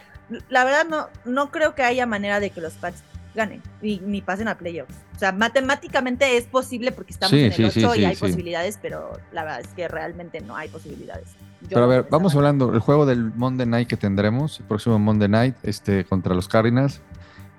la 0.48 0.64
verdad 0.64 0.86
no, 0.86 1.08
no 1.24 1.50
creo 1.50 1.74
que 1.74 1.82
haya 1.82 2.06
manera 2.06 2.40
de 2.40 2.50
que 2.50 2.60
los 2.60 2.72
Pats 2.74 3.02
ganen 3.34 3.62
ni, 3.82 3.98
ni 3.98 4.22
pasen 4.22 4.48
a 4.48 4.56
playoffs. 4.58 4.94
O 5.14 5.18
sea, 5.18 5.32
matemáticamente 5.32 6.36
es 6.36 6.44
posible 6.46 6.90
porque 6.92 7.12
estamos 7.12 7.30
Sí, 7.30 7.40
en 7.40 7.46
el 7.46 7.52
sí, 7.54 7.64
8 7.64 7.72
sí, 7.72 7.80
y 7.80 8.00
sí, 8.00 8.04
hay 8.06 8.14
sí. 8.14 8.20
posibilidades, 8.20 8.78
pero 8.80 9.20
la 9.32 9.44
verdad 9.44 9.60
es 9.60 9.68
que 9.68 9.88
realmente 9.88 10.40
no 10.40 10.56
hay 10.56 10.68
posibilidades. 10.68 11.28
Yo 11.62 11.68
Pero 11.70 11.84
a 11.84 11.86
ver, 11.86 12.06
vamos 12.10 12.34
hablando. 12.34 12.72
El 12.74 12.80
juego 12.80 13.06
del 13.06 13.32
Monday 13.34 13.66
Night 13.66 13.88
que 13.88 13.96
tendremos, 13.96 14.60
el 14.60 14.66
próximo 14.66 14.98
Monday 14.98 15.28
Night, 15.28 15.54
este, 15.62 16.04
contra 16.04 16.34
los 16.34 16.48
Cardinals. 16.48 17.00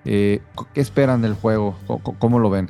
eh, 0.06 0.42
¿Qué 0.74 0.82
esperan 0.82 1.22
del 1.22 1.34
juego? 1.34 1.76
¿Cómo, 1.88 2.02
cómo 2.20 2.39
lo 2.39 2.50
ven? 2.50 2.70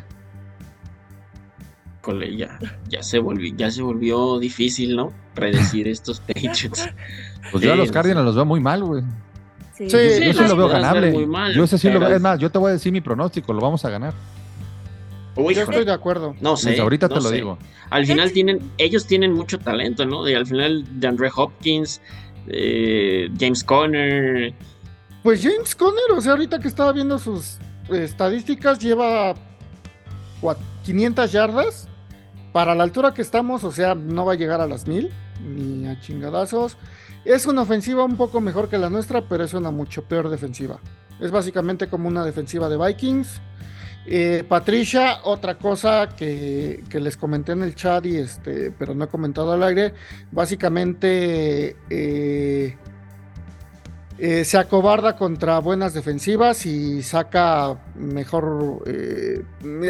Cole, 2.02 2.36
ya, 2.36 2.60
ya 2.89 3.02
se 3.02 3.17
volvió, 3.19 3.54
ya 3.56 3.72
se 3.72 3.82
volvió 3.82 4.38
difícil, 4.39 4.96
¿no? 4.96 5.12
Predecir 5.34 5.88
estos 5.88 6.19
Patriots. 6.19 6.89
Pues 7.52 7.63
yo 7.63 7.72
a 7.74 7.76
los. 7.76 7.91
Cardinals 7.91 8.26
los 8.26 8.36
veo 8.36 8.46
muy 8.46 8.60
mal, 8.60 8.84
güey. 8.84 9.04
Sí. 9.74 9.89
Sí, 9.89 9.98
Yo 10.26 10.34
sí, 10.34 10.48
lo 10.48 10.56
veo 10.56 10.67
ganable. 10.67 11.12
muy 11.12 11.26
mal, 11.26 11.54
yo 11.54 11.63
ese 11.63 11.78
sí 11.80 11.89
lo 11.89 12.00
veo. 12.00 12.10
Es 12.10 12.22
más, 12.22 12.38
yo 12.39 12.52
te 12.52 12.60
voy 12.60 12.69
a 12.69 12.74
decir 12.74 12.91
mi 12.91 13.02
pronóstico, 13.02 13.54
lo 13.54 13.62
vamos 13.62 13.84
a 13.86 13.89
ganar. 13.89 14.13
Uy, 15.36 15.56
Yo 15.56 15.62
estoy 15.63 15.84
de 15.86 15.91
acuerdo. 15.93 16.36
no 16.41 16.56
sé. 16.58 16.80
Ahorita 16.80 17.08
no 17.08 17.15
te 17.15 17.22
lo 17.22 17.30
sé. 17.30 17.36
digo. 17.36 17.58
Al 17.89 18.06
final 18.06 18.32
tienen, 18.32 18.60
ellos 18.78 19.06
tienen 19.08 19.34
mucho 19.34 19.58
talento, 19.60 20.06
¿no? 20.06 20.28
Y 20.30 20.34
al 20.36 20.46
final 20.46 20.84
de 21.00 21.08
Andre 21.08 21.30
Hopkins, 21.36 22.02
eh, 22.48 23.30
James 23.39 23.63
Conner, 23.63 24.54
Pues 25.24 25.41
James 25.41 25.74
Conner, 25.76 26.12
o 26.15 26.22
sea, 26.22 26.34
ahorita 26.34 26.60
que 26.60 26.67
estaba 26.67 26.91
viendo 26.91 27.17
sus 27.17 27.58
eh, 27.89 28.04
estadísticas, 28.04 28.78
lleva 28.80 29.34
cua- 30.41 30.58
500 30.84 31.32
yardas. 31.32 31.88
Para 32.52 32.76
la 32.76 32.84
altura 32.84 33.15
que 33.15 33.24
estamos, 33.24 33.63
o 33.63 33.72
sea, 33.72 33.96
no 33.96 34.26
va 34.26 34.34
a 34.34 34.36
llegar 34.36 34.62
a 34.62 34.67
las 34.67 34.86
1000, 34.88 35.10
ni 35.43 35.88
a 35.88 36.00
chingadazos. 36.00 36.78
Es 37.26 37.48
una 37.48 37.62
ofensiva 37.63 38.04
un 38.04 38.15
poco 38.17 38.41
mejor 38.41 38.69
que 38.69 38.78
la 38.78 38.91
nuestra, 38.91 39.28
pero 39.28 39.43
es 39.43 39.56
una 39.56 39.72
mucho 39.72 40.04
peor 40.04 40.30
defensiva. 40.30 40.80
Es 41.19 41.32
básicamente 41.32 41.88
como 41.88 42.08
una 42.08 42.24
defensiva 42.24 42.69
de 42.69 42.78
Vikings. 42.78 43.41
Eh, 44.05 44.43
Patricia, 44.47 45.19
otra 45.23 45.55
cosa 45.57 46.09
que, 46.09 46.83
que 46.89 46.99
les 46.99 47.15
comenté 47.15 47.53
en 47.53 47.63
el 47.63 47.73
chat, 47.73 48.05
y 48.05 48.17
este, 48.17 48.71
pero 48.71 48.93
no 48.93 49.05
he 49.05 49.07
comentado 49.07 49.53
al 49.53 49.63
aire, 49.63 49.93
básicamente 50.31 51.77
eh, 51.89 52.75
eh, 54.19 54.45
se 54.45 54.57
acobarda 54.57 55.15
contra 55.15 55.57
buenas 55.59 55.93
defensivas 55.93 56.65
y 56.65 57.01
saca 57.01 57.77
mejor, 57.95 58.83
eh, 58.85 59.43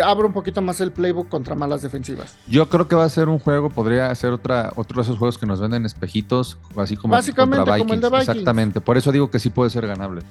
abre 0.04 0.28
un 0.28 0.34
poquito 0.34 0.62
más 0.62 0.80
el 0.80 0.91
playbook 0.91 1.28
contra 1.28 1.56
malas 1.56 1.82
defensivas. 1.82 2.38
Yo 2.47 2.69
creo 2.69 2.88
que 2.88 2.95
va 2.95 3.04
a 3.04 3.10
ser 3.10 3.28
un 3.28 3.39
juego, 3.39 3.69
podría 3.69 4.13
ser 4.15 4.32
otra, 4.32 4.71
otro 4.76 4.95
de 4.95 5.02
esos 5.04 5.17
juegos 5.17 5.38
que 5.38 5.45
nos 5.45 5.60
venden 5.60 5.86
espejitos, 5.86 6.58
así 6.78 6.95
como 6.95 7.13
Básicamente 7.13 7.58
contra 7.58 7.78
como 7.80 7.93
el 7.93 7.99
de 8.02 8.10
Vikings. 8.10 8.30
Exactamente, 8.30 8.80
por 8.80 8.97
eso 8.97 9.12
digo 9.12 9.30
que 9.30 9.39
sí 9.39 9.49
puede 9.49 9.69
ser 9.69 9.88
ganable. 9.88 10.21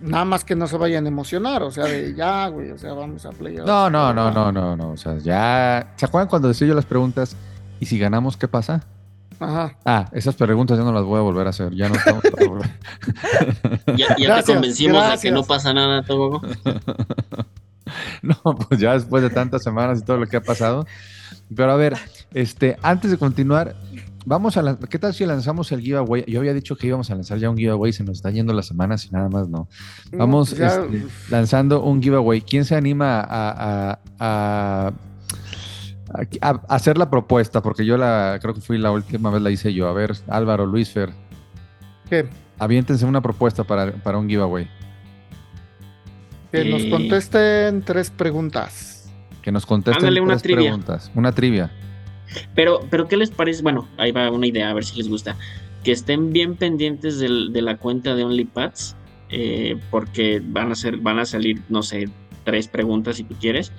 Nada 0.00 0.24
más 0.24 0.44
que 0.44 0.54
no 0.54 0.66
se 0.66 0.76
vayan 0.76 1.06
a 1.06 1.08
emocionar, 1.08 1.62
o 1.62 1.70
sea, 1.70 1.84
de 1.84 2.14
ya, 2.14 2.48
güey, 2.48 2.70
o 2.70 2.78
sea, 2.78 2.92
vamos 2.92 3.24
a 3.24 3.30
playoffs. 3.30 3.66
No, 3.66 3.88
no, 3.88 4.12
no, 4.12 4.30
no, 4.30 4.52
no, 4.52 4.76
no, 4.76 4.90
o 4.90 4.96
sea, 4.96 5.16
ya... 5.18 5.92
¿Se 5.96 6.04
acuerdan 6.06 6.28
cuando 6.28 6.48
decía 6.48 6.68
yo 6.68 6.74
las 6.74 6.84
preguntas? 6.84 7.36
¿Y 7.80 7.86
si 7.86 7.98
ganamos, 7.98 8.36
qué 8.36 8.46
pasa? 8.48 8.84
Ajá. 9.40 9.76
Ah, 9.84 10.08
esas 10.12 10.34
preguntas 10.36 10.78
ya 10.78 10.84
no 10.84 10.92
las 10.92 11.04
voy 11.04 11.18
a 11.18 11.22
volver 11.22 11.46
a 11.46 11.50
hacer, 11.50 11.72
ya 11.74 11.88
no 11.88 11.94
estamos 11.94 12.22
para 12.22 12.46
volver. 12.46 12.70
Ya, 13.96 14.16
ya 14.16 14.26
Gracias, 14.26 14.46
te 14.46 14.52
convencimos 14.54 14.96
de 14.96 15.02
que 15.02 15.08
gracias. 15.08 15.34
no 15.34 15.44
pasa 15.44 15.72
nada, 15.72 16.02
Togo. 16.02 16.42
No, 18.22 18.36
pues 18.56 18.80
ya 18.80 18.94
después 18.94 19.22
de 19.22 19.30
tantas 19.30 19.62
semanas 19.62 20.00
y 20.00 20.04
todo 20.04 20.16
lo 20.16 20.26
que 20.26 20.38
ha 20.38 20.40
pasado. 20.42 20.86
Pero 21.54 21.70
a 21.70 21.76
ver, 21.76 21.96
este, 22.32 22.76
antes 22.82 23.10
de 23.10 23.18
continuar, 23.18 23.76
vamos 24.24 24.56
a 24.56 24.78
¿qué 24.88 24.98
tal 24.98 25.12
si 25.14 25.24
lanzamos 25.26 25.70
el 25.72 25.80
giveaway? 25.80 26.24
Yo 26.26 26.40
había 26.40 26.54
dicho 26.54 26.76
que 26.76 26.86
íbamos 26.86 27.10
a 27.10 27.14
lanzar 27.14 27.38
ya 27.38 27.50
un 27.50 27.56
giveaway, 27.56 27.92
se 27.92 28.04
nos 28.04 28.16
están 28.18 28.34
yendo 28.34 28.52
las 28.52 28.66
semanas 28.66 29.04
y 29.06 29.10
nada 29.10 29.28
más 29.28 29.48
no. 29.48 29.68
Vamos 30.12 30.52
No, 30.52 30.58
ya, 30.58 30.66
este, 30.68 31.06
lanzando 31.30 31.82
un 31.82 32.02
giveaway. 32.02 32.40
¿Quién 32.40 32.64
se 32.64 32.74
anima 32.76 33.20
a, 33.20 33.26
a- 33.90 33.98
a- 34.18 34.92
a- 36.40 36.48
a 36.50 36.74
hacer 36.74 36.96
la 36.98 37.10
propuesta? 37.10 37.62
Porque 37.62 37.84
yo 37.84 37.96
la 37.96 38.38
creo 38.40 38.54
que 38.54 38.60
fui 38.60 38.78
la 38.78 38.90
última 38.90 39.30
vez 39.30 39.42
la 39.42 39.50
hice 39.50 39.72
yo. 39.74 39.88
A 39.88 39.92
ver, 39.92 40.14
Álvaro, 40.28 40.66
Luis 40.66 40.90
Fer, 40.90 41.10
¿qué? 42.08 42.28
aviéntense 42.58 43.04
una 43.04 43.20
propuesta 43.20 43.64
para, 43.64 43.92
para 43.92 44.18
un 44.18 44.28
giveaway. 44.28 44.68
Que 46.52 46.64
nos 46.64 46.82
Eh. 46.82 46.90
contesten 46.90 47.82
tres 47.82 48.10
preguntas. 48.10 49.10
Que 49.42 49.50
nos 49.52 49.66
contesten 49.66 50.04
Ándale, 50.04 50.20
una 50.20 50.34
tres 50.34 50.42
trivia. 50.42 50.62
preguntas. 50.70 51.10
Una 51.14 51.32
trivia. 51.32 51.70
Pero, 52.54 52.80
pero 52.90 53.06
¿qué 53.08 53.16
les 53.16 53.30
parece? 53.30 53.62
Bueno, 53.62 53.88
ahí 53.96 54.12
va 54.12 54.30
una 54.30 54.46
idea, 54.46 54.70
a 54.70 54.74
ver 54.74 54.84
si 54.84 54.96
les 54.96 55.08
gusta. 55.08 55.36
Que 55.82 55.92
estén 55.92 56.32
bien 56.32 56.56
pendientes 56.56 57.18
del- 57.18 57.52
de 57.52 57.62
la 57.62 57.76
cuenta 57.76 58.14
de 58.14 58.24
OnlyPads, 58.24 58.96
eh, 59.30 59.76
porque 59.90 60.40
van 60.44 60.72
a 60.72 60.74
ser, 60.74 60.96
van 60.98 61.18
a 61.18 61.24
salir, 61.24 61.60
no 61.68 61.82
sé, 61.82 62.08
tres 62.44 62.68
preguntas 62.68 63.16
si 63.16 63.24
tú 63.24 63.34
quieres, 63.40 63.72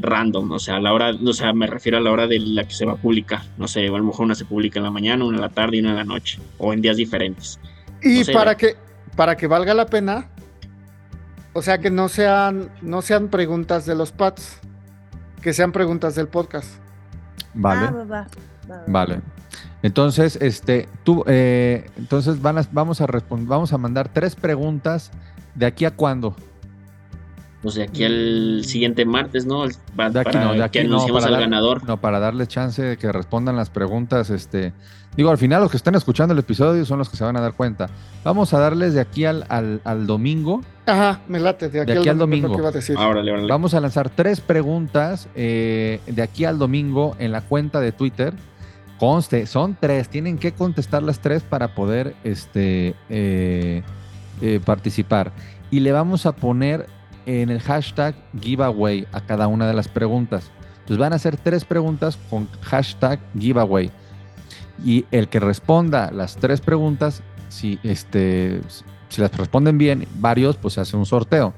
random, 0.00 0.52
o 0.52 0.58
sea, 0.58 0.76
a 0.76 0.80
la 0.80 0.92
hora, 0.92 1.10
o 1.10 1.32
sea, 1.32 1.52
me 1.52 1.66
refiero 1.66 1.98
a 1.98 2.00
la 2.00 2.10
hora 2.10 2.26
de 2.26 2.38
la 2.38 2.64
que 2.64 2.72
se 2.72 2.86
va 2.86 2.92
a 2.92 2.96
publicar. 2.96 3.42
No 3.58 3.68
sé, 3.68 3.86
a 3.86 3.90
lo 3.90 4.02
mejor 4.02 4.24
una 4.24 4.34
se 4.34 4.44
publica 4.44 4.78
en 4.78 4.84
la 4.84 4.90
mañana, 4.90 5.24
una 5.24 5.36
en 5.36 5.42
la 5.42 5.50
tarde 5.50 5.76
y 5.76 5.80
una 5.80 5.90
en 5.90 5.96
la 5.96 6.04
noche, 6.04 6.38
o 6.58 6.72
en 6.72 6.80
días 6.80 6.96
diferentes. 6.96 7.60
Y 8.02 8.18
No 8.20 8.24
sé, 8.24 8.32
para 8.32 8.56
que 8.56 8.76
para 9.16 9.36
que 9.36 9.46
valga 9.46 9.74
la 9.74 9.86
pena, 9.86 10.30
o 11.52 11.60
sea 11.62 11.78
que 11.78 11.90
no 11.90 12.08
sean 12.08 12.70
no 12.80 13.02
sean 13.02 13.28
preguntas 13.28 13.84
de 13.84 13.94
los 13.94 14.12
pads, 14.12 14.60
que 15.42 15.52
sean 15.52 15.72
preguntas 15.72 16.14
del 16.14 16.28
podcast. 16.28 16.80
Vale. 17.54 17.86
Ah, 17.86 17.90
va, 17.90 18.04
va, 18.04 18.26
va, 18.68 18.76
va. 18.76 18.82
Vale. 18.86 19.20
Entonces, 19.82 20.36
este, 20.40 20.88
tú, 21.04 21.24
eh, 21.26 21.90
entonces 21.96 22.40
van 22.42 22.58
a- 22.58 22.66
vamos 22.72 23.00
a 23.00 23.06
vamos 23.30 23.72
a 23.72 23.78
mandar 23.78 24.08
tres 24.08 24.36
preguntas 24.36 25.10
de 25.54 25.66
aquí 25.66 25.84
a 25.84 25.90
cuándo. 25.90 26.36
O 27.62 27.70
sea, 27.70 27.84
aquí 27.84 28.04
al 28.04 28.62
siguiente 28.64 29.04
martes, 29.04 29.44
¿no? 29.44 29.64
Va- 29.98 30.08
De 30.08 30.20
aquí 30.20 30.30
para 30.32 30.44
no, 30.46 30.52
de 30.54 30.62
aquí 30.62 30.78
que 30.78 30.84
no, 30.88 31.06
para 31.08 31.26
al 31.26 31.32
dar- 31.32 31.40
ganador. 31.42 31.84
No, 31.86 31.98
para 32.00 32.18
darles 32.18 32.48
chance 32.48 32.82
de 32.82 32.96
que 32.96 33.12
respondan 33.12 33.54
las 33.56 33.68
preguntas, 33.68 34.30
este, 34.30 34.72
digo, 35.14 35.28
al 35.30 35.36
final 35.36 35.60
los 35.60 35.70
que 35.70 35.76
están 35.76 35.94
escuchando 35.94 36.32
el 36.32 36.38
episodio 36.40 36.86
son 36.86 36.98
los 36.98 37.10
que 37.10 37.18
se 37.18 37.24
van 37.24 37.36
a 37.36 37.40
dar 37.42 37.52
cuenta. 37.52 37.90
Vamos 38.24 38.54
a 38.54 38.58
darles 38.60 38.94
de 38.94 39.00
aquí 39.02 39.26
al, 39.26 39.44
al, 39.50 39.82
al 39.84 40.06
domingo, 40.06 40.62
Ajá, 40.86 41.20
me 41.28 41.38
late 41.38 41.68
de 41.68 41.82
aquí, 41.82 41.90
aquí 41.92 41.98
al 42.00 42.14
es 42.14 42.14
lo 42.14 42.20
domingo. 42.20 42.48
que 42.54 42.58
iba 42.60 42.68
a 42.70 42.72
decir. 42.72 42.96
Órale, 42.96 43.30
órale. 43.30 43.46
vamos 43.48 43.74
a 43.74 43.80
lanzar 43.80 44.08
tres 44.08 44.40
preguntas 44.40 45.28
eh, 45.34 46.00
de 46.06 46.22
aquí 46.22 46.46
al 46.46 46.58
domingo 46.58 47.14
en 47.18 47.30
la 47.32 47.42
cuenta 47.42 47.80
de 47.80 47.92
Twitter. 47.92 48.32
Conste, 48.98 49.46
son 49.46 49.76
tres, 49.78 50.08
tienen 50.08 50.38
que 50.38 50.52
contestar 50.52 51.02
las 51.02 51.20
tres 51.20 51.42
para 51.42 51.74
poder 51.74 52.14
este, 52.24 52.94
eh, 53.10 53.82
eh, 54.40 54.60
participar. 54.64 55.32
Y 55.70 55.80
le 55.80 55.92
vamos 55.92 56.26
a 56.26 56.32
poner 56.32 56.86
en 57.30 57.48
el 57.48 57.60
hashtag 57.60 58.16
giveaway 58.40 59.06
a 59.12 59.20
cada 59.20 59.46
una 59.46 59.68
de 59.68 59.74
las 59.74 59.86
preguntas. 59.86 60.50
Entonces 60.80 60.98
van 60.98 61.12
a 61.12 61.16
hacer 61.16 61.36
tres 61.36 61.64
preguntas 61.64 62.18
con 62.28 62.48
hashtag 62.62 63.20
giveaway. 63.38 63.90
Y 64.84 65.04
el 65.12 65.28
que 65.28 65.38
responda 65.38 66.10
las 66.10 66.36
tres 66.36 66.60
preguntas, 66.60 67.22
si, 67.48 67.78
este, 67.84 68.60
si 69.08 69.20
las 69.20 69.36
responden 69.36 69.78
bien, 69.78 70.06
varios, 70.16 70.56
pues 70.56 70.74
se 70.74 70.80
hace 70.80 70.96
un 70.96 71.06
sorteo. 71.06 71.54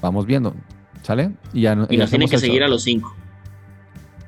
Vamos 0.00 0.24
viendo, 0.24 0.54
¿sale? 1.02 1.32
Y, 1.52 1.62
ya, 1.62 1.72
Y 1.90 1.98
nos 1.98 2.08
tienen 2.08 2.28
que 2.28 2.38
seguir 2.38 2.62
a 2.62 2.68
los 2.68 2.82
cinco. 2.82 3.14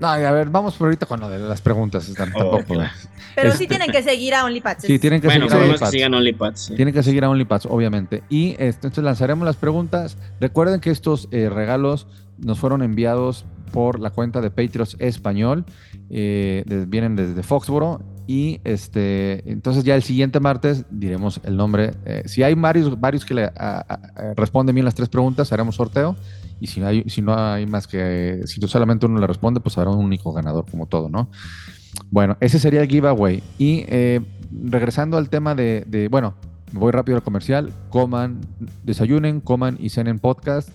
No, 0.00 0.08
a 0.08 0.16
ver, 0.32 0.48
vamos 0.48 0.74
por 0.74 0.86
ahorita 0.86 1.06
con 1.06 1.20
lo 1.20 1.28
de 1.28 1.38
las 1.38 1.60
preguntas. 1.60 2.08
están- 2.08 2.32
Oh, 2.34 2.38
tampoco. 2.56 2.74
claro. 2.74 2.90
Pero 3.36 3.48
Este- 3.50 3.58
sí 3.64 3.68
tienen 3.68 3.90
que 3.92 4.02
seguir 4.02 4.34
a 4.34 4.44
OnlyPads. 4.44 4.82
Sí, 4.84 4.98
tienen 4.98 5.20
que 5.20 5.28
Bueno, 5.28 5.48
seguir 5.48 5.54
a 5.54 5.58
que 5.58 5.64
OnlyPads. 5.70 5.90
sigan 5.92 6.14
OnlyPads. 6.14 6.60
sí. 6.60 6.74
Tienen 6.74 6.94
que 6.94 7.02
seguir 7.02 7.24
a 7.24 7.30
OnlyPads, 7.30 7.66
obviamente. 7.66 8.22
Y 8.28 8.50
este, 8.52 8.86
entonces 8.88 9.04
lanzaremos 9.04 9.44
las 9.46 9.56
preguntas. 9.56 10.16
Recuerden 10.40 10.80
que 10.80 10.90
estos 10.90 11.28
eh, 11.30 11.48
regalos 11.48 12.06
nos 12.38 12.58
fueron 12.58 12.82
enviados 12.82 13.44
por 13.72 14.00
la 14.00 14.10
cuenta 14.10 14.40
de 14.40 14.50
Patriots 14.50 14.96
Español. 14.98 15.64
eh, 16.12 16.64
de- 16.66 16.86
vienen 16.86 17.14
desde 17.14 17.40
Foxboro. 17.44 18.02
Y 18.26 18.60
este, 18.64 19.48
entonces 19.48 19.84
ya 19.84 19.94
el 19.94 20.02
siguiente 20.02 20.40
martes 20.40 20.84
diremos 20.90 21.40
el 21.44 21.56
nombre. 21.56 21.92
eh, 22.04 22.22
si 22.26 22.42
hay 22.42 22.54
varios, 22.54 22.98
varios 23.00 23.24
que 23.24 23.34
le 23.34 23.44
a- 23.44 23.52
a- 23.56 23.80
a- 23.88 24.34
responden 24.34 24.74
bien 24.74 24.84
las 24.84 24.94
tres 24.96 25.08
preguntas, 25.08 25.52
haremos 25.52 25.76
sorteo. 25.76 26.16
Y 26.60 26.66
si, 26.66 26.82
hay, 26.82 27.04
si 27.08 27.22
no 27.22 27.34
hay 27.34 27.66
más 27.66 27.86
que, 27.86 28.42
si 28.44 28.60
solamente 28.68 29.06
uno 29.06 29.18
le 29.18 29.26
responde, 29.26 29.60
pues 29.60 29.76
habrá 29.78 29.90
un 29.90 30.04
único 30.04 30.32
ganador, 30.32 30.66
como 30.70 30.86
todo, 30.86 31.08
¿no? 31.08 31.28
Bueno, 32.10 32.36
ese 32.40 32.58
sería 32.58 32.82
el 32.82 32.88
giveaway. 32.88 33.42
Y 33.58 33.84
eh, 33.88 34.20
regresando 34.64 35.16
al 35.16 35.28
tema 35.30 35.54
de, 35.54 35.84
de- 35.86 36.08
bueno, 36.08 36.34
voy 36.72 36.92
rápido 36.92 37.16
al 37.16 37.22
comercial. 37.22 37.72
Coman, 37.88 38.40
desayunen, 38.84 39.40
coman 39.40 39.76
y 39.80 39.88
cenen 39.90 40.18
podcast. 40.18 40.68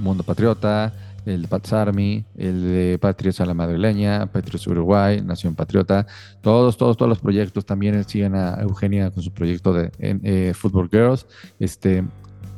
Mundo 0.00 0.22
Patriota, 0.24 0.92
el 1.24 1.42
de 1.42 1.48
Pats 1.48 1.72
Army, 1.72 2.24
el 2.36 2.62
de 2.62 2.98
Patriots 3.00 3.40
a 3.40 3.46
la 3.46 3.54
Madrileña, 3.54 4.26
Patriots 4.26 4.66
Uruguay, 4.66 5.22
Nación 5.22 5.54
Patriota. 5.54 6.06
Todos, 6.40 6.76
todos, 6.76 6.96
todos 6.96 7.08
los 7.08 7.18
proyectos. 7.18 7.64
También 7.64 8.02
siguen 8.04 8.34
a 8.34 8.56
Eugenia 8.60 9.10
con 9.10 9.22
su 9.22 9.32
proyecto 9.32 9.72
de 9.72 9.90
en, 9.98 10.20
eh, 10.24 10.52
Football 10.54 10.88
Girls. 10.90 11.26
Este, 11.58 12.04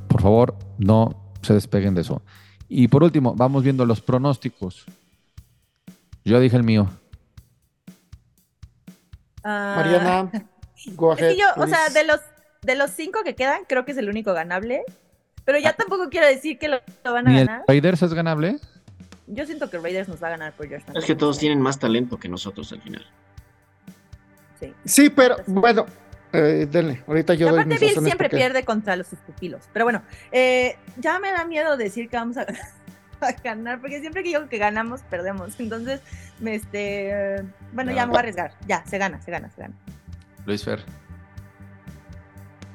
por 0.08 0.22
favor, 0.22 0.56
no 0.78 1.32
se 1.42 1.54
despeguen 1.54 1.94
de 1.94 2.00
eso. 2.00 2.22
Y 2.68 2.88
por 2.88 3.02
último, 3.02 3.34
vamos 3.34 3.62
viendo 3.62 3.84
los 3.86 4.00
pronósticos. 4.00 4.84
Yo 6.24 6.38
dije 6.40 6.56
el 6.56 6.64
mío. 6.64 6.88
Ah, 9.42 9.74
Mariana, 9.76 10.30
go 10.94 11.12
Es 11.14 11.20
ahead. 11.22 11.30
que 11.32 11.40
yo, 11.40 11.46
o 11.56 11.66
sea, 11.66 11.88
de 11.88 12.04
los, 12.04 12.20
de 12.62 12.74
los 12.74 12.90
cinco 12.90 13.20
que 13.24 13.34
quedan, 13.34 13.62
creo 13.68 13.84
que 13.84 13.92
es 13.92 13.98
el 13.98 14.08
único 14.08 14.32
ganable. 14.34 14.82
Pero 15.44 15.58
ya 15.58 15.72
tampoco 15.72 16.10
quiero 16.10 16.26
decir 16.26 16.58
que 16.58 16.68
lo, 16.68 16.80
lo 17.04 17.12
van 17.14 17.28
a 17.28 17.30
Ni 17.30 17.38
el 17.38 17.46
ganar. 17.46 17.64
Raiders 17.66 18.02
es 18.02 18.12
ganable. 18.12 18.58
Yo 19.26 19.46
siento 19.46 19.70
que 19.70 19.78
Raiders 19.78 20.08
nos 20.08 20.22
va 20.22 20.28
a 20.28 20.30
ganar 20.30 20.52
por 20.52 20.68
George 20.68 20.86
Es 20.94 21.04
que 21.04 21.14
todos 21.14 21.38
tienen 21.38 21.60
más 21.60 21.78
talento 21.78 22.18
que 22.18 22.28
nosotros 22.28 22.70
al 22.72 22.82
final. 22.82 23.06
Sí. 24.60 24.72
Sí, 24.84 25.10
pero 25.10 25.36
bueno, 25.46 25.86
eh, 26.32 26.66
denle. 26.70 27.02
Ahorita 27.06 27.34
yo 27.34 27.46
Y 27.46 27.50
doy 27.50 27.58
aparte, 27.60 27.70
mis 27.70 27.80
Bill 27.80 27.90
siempre 28.04 28.28
porque- 28.28 28.36
pierde 28.36 28.64
contra 28.64 28.96
los 28.96 29.06
sus 29.06 29.18
pupilos. 29.20 29.62
Pero 29.72 29.84
bueno, 29.84 30.02
eh, 30.32 30.76
ya 30.96 31.18
me 31.18 31.30
da 31.32 31.44
miedo 31.44 31.76
decir 31.76 32.08
que 32.08 32.16
vamos 32.16 32.36
a, 32.36 32.42
a 33.20 33.32
ganar, 33.42 33.80
porque 33.80 34.00
siempre 34.00 34.22
que 34.22 34.28
digo 34.30 34.48
que 34.48 34.58
ganamos, 34.58 35.02
perdemos. 35.02 35.58
Entonces, 35.58 36.00
me, 36.40 36.54
este, 36.54 37.44
bueno, 37.72 37.92
ya 37.92 38.06
me 38.06 38.10
voy 38.10 38.16
a 38.16 38.20
arriesgar. 38.20 38.52
Ya, 38.66 38.84
se 38.86 38.98
gana, 38.98 39.20
se 39.22 39.30
gana, 39.30 39.50
se 39.50 39.62
gana. 39.62 39.74
Luis 40.46 40.64
Fer. 40.64 40.82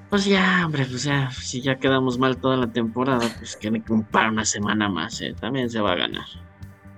Pues 0.10 0.26
ya, 0.26 0.62
hombre, 0.64 0.86
pues 0.86 1.04
ya, 1.04 1.32
si 1.32 1.60
ya 1.62 1.78
quedamos 1.78 2.20
mal 2.20 2.38
toda 2.38 2.56
la 2.56 2.68
temporada, 2.68 3.28
pues 3.40 3.56
que 3.56 3.70
un 3.70 4.04
para 4.04 4.30
una 4.30 4.46
semana 4.46 4.88
más, 4.88 5.20
eh, 5.22 5.34
también 5.40 5.72
se 5.72 5.80
va 5.80 5.94
a 5.94 5.96
ganar. 5.96 6.26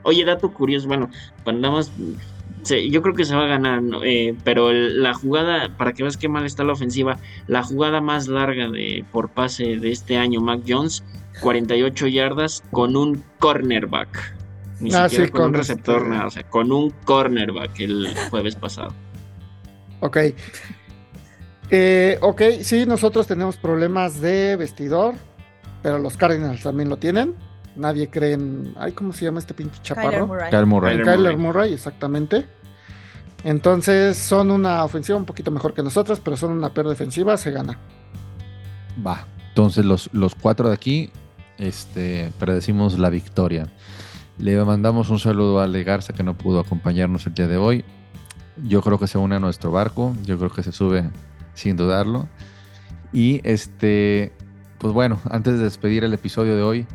Oye, 0.03 0.25
dato 0.25 0.53
curioso, 0.53 0.87
bueno, 0.87 1.09
cuando 1.45 1.61
nada 1.61 1.75
más, 1.75 1.91
se- 2.65 2.89
yo 2.89 3.01
creo 3.01 3.15
que 3.15 3.23
se 3.25 3.35
va 3.35 3.45
a 3.45 3.47
ganar. 3.47 3.81
Eh, 4.03 4.35
pero 4.43 4.69
el- 4.71 5.01
la 5.01 5.13
jugada, 5.13 5.75
para 5.77 5.93
que 5.93 6.03
veas 6.03 6.17
qué 6.17 6.27
mal 6.27 6.45
está 6.45 6.63
la 6.65 6.73
ofensiva, 6.73 7.17
la 7.47 7.63
jugada 7.63 8.01
más 8.01 8.27
larga 8.27 8.67
de 8.69 9.05
por 9.11 9.29
pase 9.29 9.77
de 9.77 9.91
este 9.91 10.17
año, 10.17 10.41
Mac 10.41 10.61
Jones, 10.67 11.03
48 11.41 12.07
yardas 12.07 12.61
con 12.71 12.95
un 12.97 13.23
cornerback. 13.39 14.35
Ni 14.81 14.93
Ah, 14.93 15.07
siquiera 15.07 15.25
sí, 15.27 15.31
con 15.31 15.45
un 15.45 15.53
receptor, 15.53 15.97
este- 15.99 16.09
nada, 16.09 16.27
o 16.27 16.31
sea, 16.31 16.43
con 16.43 16.71
un 16.71 16.89
cornerback 17.05 17.79
el 17.79 18.09
jueves 18.29 18.55
pasado. 18.57 18.93
Ok. 20.01 20.17
Eh, 21.71 22.17
ok, 22.21 22.41
sí, 22.61 22.85
nosotros 22.85 23.25
tenemos 23.27 23.57
problemas 23.57 24.21
de 24.21 24.55
vestidor, 24.55 25.15
pero 25.81 25.97
los 25.97 26.15
Cardinals 26.17 26.61
también 26.61 26.89
lo 26.89 26.97
tienen. 26.97 27.33
Nadie 27.75 28.09
cree 28.09 28.33
en. 28.33 28.73
Ay, 28.77 28.91
¿cómo 28.93 29.11
se 29.13 29.25
llama 29.25 29.39
este 29.39 29.53
pinche 29.53 29.79
Kyler 29.83 30.03
chaparro? 30.11 30.27
Murray. 30.27 30.49
Kyle 30.49 30.65
Murray. 30.65 30.91
Kyler 30.91 31.05
Kyler 31.05 31.37
Murray. 31.37 31.37
Murray, 31.37 31.73
exactamente. 31.73 32.45
Entonces 33.45 34.17
son 34.17 34.49
una 34.49 34.83
ofensiva 34.83 35.19
un 35.19 35.25
poquito 35.25 35.51
mejor 35.51 35.75
que 35.75 35.83
nosotros, 35.83 36.19
pero 36.19 36.35
son 36.35 36.51
una 36.51 36.73
peor 36.73 36.89
defensiva, 36.89 37.37
se 37.37 37.51
gana. 37.51 37.77
Va. 39.05 39.27
Entonces 39.49 39.85
los, 39.85 40.09
los 40.13 40.33
cuatro 40.33 40.69
de 40.69 40.73
aquí 40.73 41.11
este, 41.59 42.33
predecimos 42.39 42.97
la 42.97 43.11
victoria. 43.11 43.67
Le 44.39 44.57
mandamos 44.65 45.11
un 45.11 45.19
saludo 45.19 45.59
a 45.59 45.65
Ale 45.65 45.83
Garza 45.83 46.11
que 46.11 46.23
no 46.23 46.35
pudo 46.35 46.59
acompañarnos 46.59 47.27
el 47.27 47.35
día 47.35 47.47
de 47.47 47.57
hoy. 47.57 47.85
Yo 48.63 48.81
creo 48.81 48.97
que 48.97 49.05
se 49.05 49.19
une 49.19 49.35
a 49.35 49.39
nuestro 49.39 49.71
barco. 49.71 50.15
Yo 50.23 50.39
creo 50.39 50.49
que 50.49 50.63
se 50.63 50.71
sube 50.71 51.07
sin 51.53 51.77
dudarlo. 51.77 52.27
Y 53.13 53.41
este, 53.43 54.33
pues 54.79 54.91
bueno, 54.91 55.19
antes 55.29 55.59
de 55.59 55.65
despedir 55.65 56.03
el 56.03 56.15
episodio 56.15 56.55
de 56.55 56.63
hoy, 56.63 56.87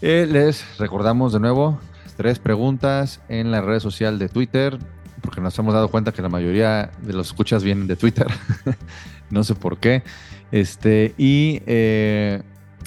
eh, 0.00 0.26
les 0.26 0.78
recordamos 0.78 1.34
de 1.34 1.40
nuevo 1.40 1.78
tres 2.16 2.38
preguntas 2.38 3.20
en 3.28 3.50
la 3.50 3.60
red 3.60 3.80
social 3.80 4.18
de 4.18 4.30
Twitter, 4.30 4.78
porque 5.26 5.42
nos 5.42 5.58
hemos 5.58 5.74
dado 5.74 5.88
cuenta 5.90 6.12
que 6.12 6.22
la 6.22 6.30
mayoría 6.30 6.90
de 7.02 7.12
los 7.12 7.26
escuchas 7.26 7.62
vienen 7.62 7.86
de 7.86 7.96
Twitter. 7.96 8.26
no 9.30 9.44
sé 9.44 9.54
por 9.54 9.76
qué. 9.76 10.02
Este, 10.50 11.14
y 11.18 11.60
eh, 11.66 12.42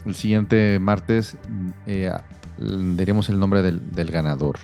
el 0.06 0.16
siguiente 0.16 0.80
martes 0.80 1.38
eh, 1.86 2.12
diremos 2.58 3.30
el 3.30 3.40
nombre 3.40 3.62
del, 3.62 3.92
del 3.92 4.10
ganador. 4.10 4.58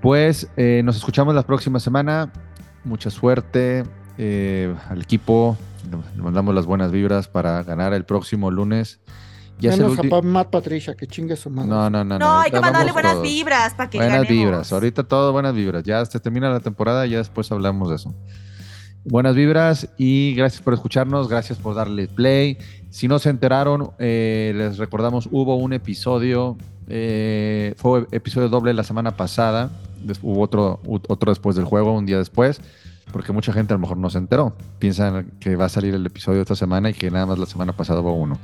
Pues 0.00 0.48
eh, 0.56 0.80
nos 0.84 0.96
escuchamos 0.96 1.34
la 1.34 1.42
próxima 1.42 1.78
semana. 1.78 2.32
Mucha 2.84 3.10
suerte 3.10 3.84
eh, 4.16 4.74
al 4.88 5.02
equipo. 5.02 5.58
Le 6.16 6.22
mandamos 6.22 6.54
las 6.54 6.66
buenas 6.66 6.90
vibras 6.90 7.28
para 7.28 7.62
ganar 7.62 7.92
el 7.92 8.04
próximo 8.04 8.50
lunes. 8.50 9.00
Ya 9.60 9.70
Menos 9.76 9.98
a 9.98 10.02
pa 10.02 10.22
Matt 10.22 10.48
Patricia, 10.50 10.94
que 10.94 11.06
chingue 11.06 11.36
su 11.36 11.50
madre. 11.50 11.68
No, 11.68 11.90
no, 11.90 12.04
no. 12.04 12.18
No, 12.18 12.38
hay 12.40 12.50
que 12.50 12.60
mandarle 12.60 12.92
buenas 12.92 13.12
todos. 13.12 13.24
vibras 13.24 13.74
para 13.74 13.90
que 13.90 13.98
Buenas 13.98 14.22
ganemos. 14.22 14.44
vibras. 14.44 14.72
Ahorita 14.72 15.04
todo 15.04 15.32
buenas 15.32 15.54
vibras. 15.54 15.84
Ya 15.84 16.04
se 16.04 16.18
termina 16.20 16.48
la 16.50 16.60
temporada 16.60 17.06
y 17.06 17.10
ya 17.10 17.18
después 17.18 17.50
hablamos 17.52 17.88
de 17.90 17.96
eso. 17.96 18.14
Buenas 19.04 19.34
vibras 19.34 19.88
y 19.96 20.34
gracias 20.34 20.60
por 20.62 20.74
escucharnos, 20.74 21.28
gracias 21.28 21.58
por 21.58 21.74
darle 21.74 22.06
play. 22.06 22.58
Si 22.90 23.08
no 23.08 23.18
se 23.18 23.30
enteraron, 23.30 23.92
eh, 23.98 24.52
les 24.54 24.76
recordamos, 24.76 25.28
hubo 25.30 25.56
un 25.56 25.72
episodio, 25.72 26.58
eh, 26.86 27.74
fue 27.78 28.06
episodio 28.12 28.48
doble 28.50 28.74
la 28.74 28.82
semana 28.84 29.16
pasada, 29.16 29.70
hubo 30.22 30.42
otro, 30.42 30.80
otro 30.86 31.30
después 31.32 31.56
del 31.56 31.64
juego, 31.64 31.96
un 31.96 32.04
día 32.04 32.18
después, 32.18 32.60
porque 33.10 33.32
mucha 33.32 33.54
gente 33.54 33.72
a 33.72 33.76
lo 33.76 33.80
mejor 33.80 33.96
no 33.96 34.10
se 34.10 34.18
enteró. 34.18 34.54
Piensan 34.78 35.30
que 35.40 35.56
va 35.56 35.64
a 35.64 35.68
salir 35.70 35.94
el 35.94 36.04
episodio 36.04 36.42
esta 36.42 36.54
semana 36.54 36.90
y 36.90 36.94
que 36.94 37.10
nada 37.10 37.24
más 37.24 37.38
la 37.38 37.46
semana 37.46 37.72
pasada 37.72 38.00
hubo 38.00 38.12
uno. 38.12 38.38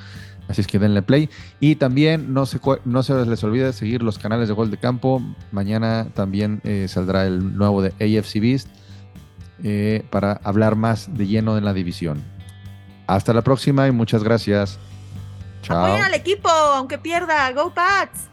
Así 0.49 0.61
es 0.61 0.67
que 0.67 0.79
denle 0.79 1.03
play. 1.03 1.29
Y 1.61 1.77
también 1.77 2.33
no 2.33 2.47
se, 2.47 2.61
no 2.85 3.03
se 3.03 3.15
les 3.27 3.43
olvide 3.43 3.73
seguir 3.73 4.03
los 4.03 4.19
canales 4.19 4.49
de 4.49 4.55
Gol 4.55 4.71
de 4.71 4.79
Campo. 4.79 5.21
Mañana 5.51 6.09
también 6.15 6.61
eh, 6.65 6.87
saldrá 6.89 7.27
el 7.27 7.57
nuevo 7.57 7.83
de 7.83 7.89
AFC 7.89 8.41
Beast 8.41 8.69
eh, 9.63 10.05
para 10.11 10.41
hablar 10.45 10.77
más 10.77 11.17
de 11.17 11.27
lleno 11.27 11.55
de 11.55 11.63
la 11.63 11.73
división. 11.73 12.23
Hasta 13.07 13.33
la 13.33 13.43
próxima 13.43 13.87
y 13.89 13.93
muchas 13.93 14.23
gracias. 14.23 14.79
Chao. 15.63 15.85
Apoyen 15.85 16.05
al 16.05 16.15
equipo, 16.15 16.49
aunque 16.49 16.99
pierda. 16.99 17.51
Go 17.53 17.73
Pats. 17.73 18.31